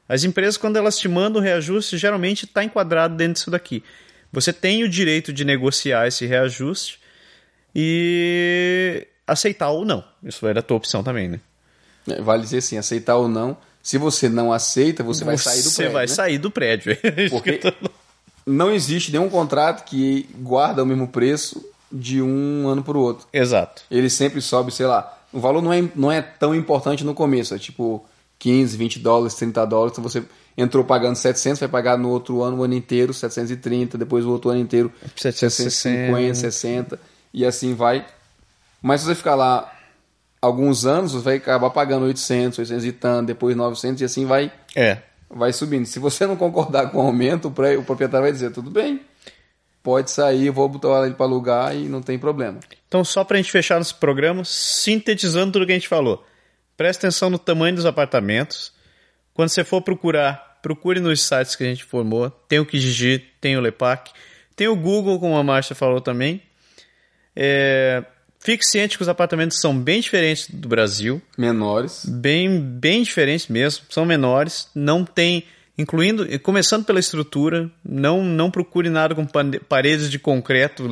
As 0.07 0.23
empresas, 0.23 0.57
quando 0.57 0.77
elas 0.77 0.97
te 0.97 1.07
mandam 1.07 1.41
reajuste, 1.41 1.97
geralmente 1.97 2.45
está 2.45 2.63
enquadrado 2.63 3.15
dentro 3.15 3.33
disso 3.33 3.51
daqui. 3.51 3.83
Você 4.31 4.53
tem 4.53 4.83
o 4.83 4.89
direito 4.89 5.33
de 5.33 5.43
negociar 5.43 6.07
esse 6.07 6.25
reajuste 6.25 6.99
e 7.75 9.07
aceitar 9.27 9.69
ou 9.71 9.83
não. 9.83 10.03
Isso 10.23 10.39
vai 10.41 10.53
da 10.53 10.61
tua 10.61 10.77
opção 10.77 11.03
também, 11.03 11.27
né? 11.27 11.39
É, 12.07 12.21
Vale 12.21 12.43
dizer 12.43 12.57
assim, 12.59 12.77
aceitar 12.77 13.17
ou 13.17 13.27
não. 13.27 13.57
Se 13.81 13.97
você 13.97 14.29
não 14.29 14.53
aceita, 14.53 15.03
você, 15.03 15.23
vai 15.23 15.37
sair 15.37 15.61
do 15.63 15.69
Você 15.69 15.75
prédio. 15.77 15.93
vai 15.93 16.03
né? 16.03 16.07
sair 16.07 16.37
do 16.37 16.51
prédio. 16.51 16.97
É 17.03 17.29
Porque 17.29 17.59
não 18.45 18.71
existe 18.71 19.11
nenhum 19.11 19.29
contrato 19.29 19.83
que 19.85 20.29
guarda 20.39 20.83
o 20.83 20.85
mesmo 20.85 21.07
preço 21.07 21.63
de 21.91 22.21
um 22.21 22.67
ano 22.67 22.83
para 22.83 22.97
o 22.97 23.01
outro. 23.01 23.27
Exato. 23.33 23.83
ele 23.91 24.09
sempre 24.09 24.41
sobe, 24.41 24.71
sei 24.71 24.85
lá. 24.85 25.17
O 25.33 25.39
valor 25.39 25.61
não 25.61 25.71
é, 25.71 25.83
não 25.95 26.11
é 26.11 26.21
tão 26.21 26.53
importante 26.53 27.03
no 27.03 27.13
começo, 27.13 27.53
é 27.53 27.59
tipo 27.59 28.03
15, 28.39 28.75
20 28.75 28.99
dólares, 28.99 29.35
30 29.35 29.65
dólares. 29.65 29.93
Então 29.93 30.03
você 30.03 30.23
entrou 30.57 30.83
pagando 30.83 31.15
700, 31.15 31.59
vai 31.59 31.69
pagar 31.69 31.97
no 31.97 32.09
outro 32.09 32.41
ano 32.41 32.57
o 32.57 32.63
ano 32.63 32.73
inteiro 32.73 33.13
730, 33.13 33.97
depois 33.97 34.25
o 34.25 34.31
outro 34.31 34.49
ano 34.49 34.59
inteiro 34.59 34.91
750, 35.15 36.35
60 36.35 36.99
e 37.33 37.45
assim 37.45 37.73
vai. 37.73 38.05
Mas 38.81 39.01
se 39.01 39.07
você 39.07 39.15
ficar 39.15 39.35
lá 39.35 39.71
alguns 40.41 40.85
anos, 40.85 41.13
você 41.13 41.23
vai 41.23 41.35
acabar 41.37 41.69
pagando 41.69 42.05
800, 42.05 42.59
800 42.59 42.85
e 42.85 42.91
tanto, 42.91 43.27
depois 43.27 43.55
900 43.55 44.01
e 44.01 44.05
assim 44.05 44.25
vai 44.25 44.51
É. 44.75 44.97
vai 45.35 45.53
subindo. 45.53 45.85
Se 45.85 45.99
você 45.99 46.25
não 46.25 46.35
concordar 46.35 46.91
com 46.91 46.97
o 46.97 47.01
aumento, 47.01 47.47
o 47.47 47.83
proprietário 47.83 48.23
vai 48.23 48.31
dizer, 48.31 48.51
tudo 48.51 48.69
bem, 48.69 49.01
pode 49.83 50.11
sair, 50.11 50.49
vou 50.49 50.67
botar 50.69 51.05
ele 51.05 51.15
para 51.15 51.25
alugar 51.25 51.75
e 51.75 51.87
não 51.87 52.01
tem 52.01 52.19
problema. 52.19 52.59
Então, 52.87 53.03
só 53.03 53.23
para 53.23 53.37
a 53.37 53.41
gente 53.41 53.51
fechar 53.51 53.77
nosso 53.77 53.95
programa, 53.95 54.43
sintetizando 54.45 55.53
tudo 55.53 55.65
que 55.65 55.71
a 55.71 55.75
gente 55.75 55.87
falou. 55.87 56.25
Preste 56.75 56.99
atenção 56.99 57.29
no 57.29 57.39
tamanho 57.39 57.75
dos 57.75 57.85
apartamentos. 57.85 58.73
Quando 59.33 59.49
você 59.49 59.63
for 59.63 59.81
procurar, 59.81 60.59
procure 60.61 60.99
nos 60.99 61.21
sites 61.21 61.55
que 61.55 61.63
a 61.63 61.67
gente 61.67 61.83
formou. 61.83 62.29
Tem 62.29 62.59
o 62.59 62.65
Kijiji, 62.65 63.19
tem 63.39 63.57
o 63.57 63.61
Lepac, 63.61 64.11
tem 64.55 64.67
o 64.67 64.75
Google, 64.75 65.19
como 65.19 65.37
a 65.37 65.43
Márcia 65.43 65.75
falou 65.75 66.01
também. 66.01 66.41
É, 67.35 68.03
Fique 68.43 68.65
ciente 68.65 68.97
que 68.97 69.03
os 69.03 69.09
apartamentos 69.09 69.59
são 69.59 69.77
bem 69.77 70.01
diferentes 70.01 70.49
do 70.49 70.67
Brasil. 70.67 71.21
Menores. 71.37 72.03
bem, 72.05 72.59
bem 72.59 73.03
diferentes 73.03 73.47
mesmo, 73.47 73.85
são 73.87 74.03
menores, 74.03 74.67
não 74.73 75.05
tem, 75.05 75.45
incluindo, 75.77 76.27
começando 76.39 76.83
pela 76.83 76.99
estrutura, 76.99 77.69
não, 77.85 78.23
não 78.23 78.49
procure 78.49 78.89
nada 78.89 79.13
com 79.13 79.27
paredes 79.69 80.09
de 80.09 80.17
concreto 80.17 80.89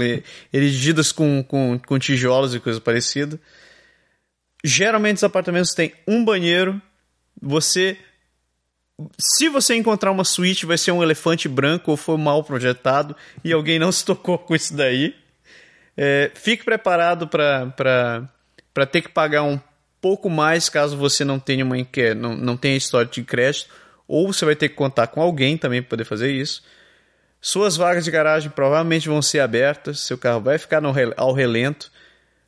erigidas 0.53 1.11
com, 1.11 1.43
com, 1.43 1.79
com 1.79 1.97
tijolos 1.97 2.53
e 2.53 2.59
coisa 2.59 2.79
parecida. 2.79 3.39
Geralmente 4.63 5.17
os 5.17 5.23
apartamentos 5.23 5.71
têm 5.71 5.91
um 6.07 6.23
banheiro, 6.23 6.79
você 7.41 7.97
se 9.17 9.47
você 9.49 9.75
encontrar 9.75 10.11
uma 10.11 10.25
suíte, 10.25 10.65
vai 10.65 10.77
ser 10.77 10.91
um 10.91 11.01
elefante 11.01 11.47
branco 11.47 11.89
ou 11.89 11.97
foi 11.97 12.17
mal 12.17 12.43
projetado 12.43 13.15
e 13.43 13.53
alguém 13.53 13.79
não 13.79 13.91
se 13.91 14.05
tocou 14.05 14.37
com 14.37 14.53
isso 14.53 14.75
daí. 14.75 15.15
É, 16.01 16.31
fique 16.33 16.63
preparado 16.63 17.27
para 17.27 18.85
ter 18.89 19.01
que 19.01 19.09
pagar 19.09 19.43
um 19.43 19.59
pouco 19.99 20.29
mais 20.29 20.69
caso 20.69 20.95
você 20.95 21.25
não 21.25 21.37
tenha 21.37 21.65
uma 21.65 21.75
não, 22.15 22.37
não 22.37 22.55
tenha 22.55 22.77
história 22.77 23.11
de 23.11 23.21
crédito, 23.21 23.69
ou 24.07 24.31
você 24.31 24.45
vai 24.45 24.55
ter 24.55 24.69
que 24.69 24.75
contar 24.75 25.07
com 25.07 25.21
alguém 25.21 25.57
também 25.57 25.81
para 25.81 25.89
poder 25.89 26.05
fazer 26.05 26.31
isso. 26.31 26.63
Suas 27.41 27.75
vagas 27.75 28.05
de 28.05 28.11
garagem 28.11 28.49
provavelmente 28.49 29.09
vão 29.09 29.21
ser 29.21 29.41
abertas, 29.41 29.99
seu 29.99 30.17
carro 30.17 30.39
vai 30.39 30.57
ficar 30.57 30.79
no 30.79 30.93
ao 31.17 31.33
relento. 31.33 31.91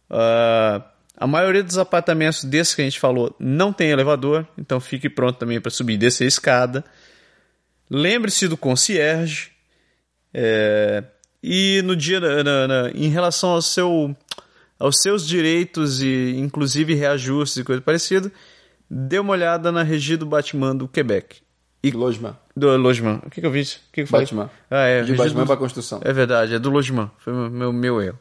Ah, 0.09 0.81
a 1.17 1.27
maioria 1.27 1.61
dos 1.61 1.77
apartamentos 1.77 2.45
desses 2.45 2.73
que 2.73 2.81
a 2.81 2.85
gente 2.85 3.01
falou 3.01 3.35
não 3.37 3.73
tem 3.73 3.89
elevador, 3.89 4.47
então 4.57 4.79
fique 4.79 5.09
pronto 5.09 5.37
também 5.37 5.59
para 5.59 5.71
subir 5.71 5.95
e 5.95 5.97
descer 5.97 6.23
a 6.23 6.27
escada. 6.29 6.85
Lembre-se 7.89 8.47
do 8.47 8.55
concierge. 8.55 9.51
É, 10.33 11.03
e 11.43 11.81
no 11.83 11.95
dia 11.95 12.19
na- 12.19 12.43
na- 12.43 12.67
na- 12.67 12.91
em 12.91 13.09
relação 13.09 13.51
ao 13.51 13.61
seu, 13.61 14.15
aos 14.79 14.95
seus 15.01 15.27
direitos 15.27 16.01
e 16.01 16.35
inclusive 16.37 16.93
reajustes 16.93 17.57
e 17.57 17.63
coisa 17.63 17.81
parecida, 17.81 18.31
dê 18.89 19.19
uma 19.19 19.33
olhada 19.33 19.71
na 19.71 19.83
Regi 19.83 20.17
do 20.17 20.25
Batman 20.25 20.75
do 20.75 20.87
Quebec. 20.87 21.37
E 21.83 21.89
Logement. 21.89 22.35
do 22.55 22.77
Logement. 22.77 23.21
O 23.25 23.29
que, 23.31 23.41
que 23.41 23.47
eu 23.47 23.49
vi? 23.51 23.61
O 23.61 23.65
que, 23.65 23.77
que 23.93 24.01
eu 24.01 24.07
falei? 24.07 24.25
Batman. 24.27 24.51
Ah, 24.69 24.83
é. 24.85 25.01
De 25.03 25.13
Batman 25.13 25.41
do- 25.41 25.47
para 25.47 25.57
construção. 25.57 25.99
É 26.03 26.13
verdade, 26.13 26.53
é 26.53 26.59
do 26.59 26.69
Logement. 26.69 27.09
Foi 27.17 27.33
meu, 27.33 27.49
meu, 27.49 27.73
meu 27.73 28.01
erro. 28.01 28.19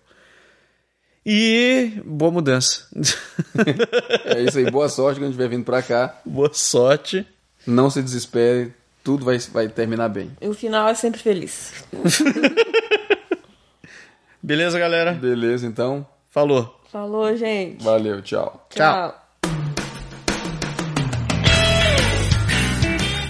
E 1.27 1.93
boa 2.05 2.31
mudança. 2.33 2.87
É 4.25 4.43
isso 4.43 4.57
aí. 4.59 4.71
Boa 4.71 4.89
sorte 4.89 5.21
quando 5.21 5.31
estiver 5.33 5.49
vindo 5.49 5.65
para 5.65 5.83
cá. 5.83 6.19
boa 6.25 6.51
sorte. 6.55 7.27
Não 7.67 7.91
se 7.91 8.03
desespere. 8.03 8.73
Tudo 9.05 9.25
vai, 9.25 9.39
vai 9.39 9.69
terminar 9.69 10.09
bem. 10.09 10.31
E 10.41 10.49
o 10.49 10.55
final 10.55 10.89
é 10.89 10.95
sempre 10.95 11.21
feliz. 11.21 11.73
Beleza, 14.43 14.79
galera? 14.79 15.13
Beleza, 15.13 15.67
então. 15.67 16.07
Falou. 16.31 16.81
Falou, 16.91 17.37
gente. 17.37 17.85
Valeu, 17.85 18.23
tchau. 18.23 18.67
Tchau. 18.71 19.15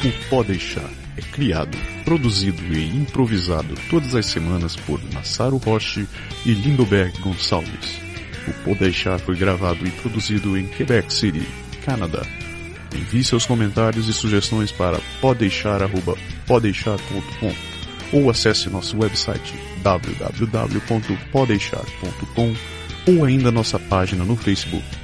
O 0.03 0.31
Pode 0.31 0.49
Deixar 0.49 0.89
é 1.19 1.21
criado, 1.21 1.77
produzido 2.05 2.63
e 2.73 2.97
improvisado 2.97 3.75
todas 3.91 4.15
as 4.15 4.25
semanas 4.27 4.77
por 4.77 4.99
Massaro 5.13 5.59
Roche 5.59 6.07
e 6.47 6.53
Lindoberg 6.53 7.21
Gonçalves. 7.21 8.01
O 8.47 8.53
Pode 8.65 8.79
Deixar 8.79 9.19
foi 9.19 9.37
gravado 9.37 9.85
e 9.87 9.91
produzido 9.91 10.57
em 10.57 10.67
Quebec 10.67 11.13
City, 11.13 11.47
Canadá. 11.85 12.23
Envie 12.95 13.25
seus 13.25 13.45
comentários 13.45 14.09
e 14.09 14.13
sugestões 14.13 14.73
para 14.73 14.99
podeixar.podeixar.com 15.21 18.17
ou 18.17 18.31
acesse 18.31 18.71
nosso 18.71 18.99
website 18.99 19.70
www.podeixar.com 19.83 22.55
ou 23.07 23.25
ainda 23.25 23.51
nossa 23.51 23.79
página 23.79 24.23
no 24.25 24.37
Facebook 24.37 25.00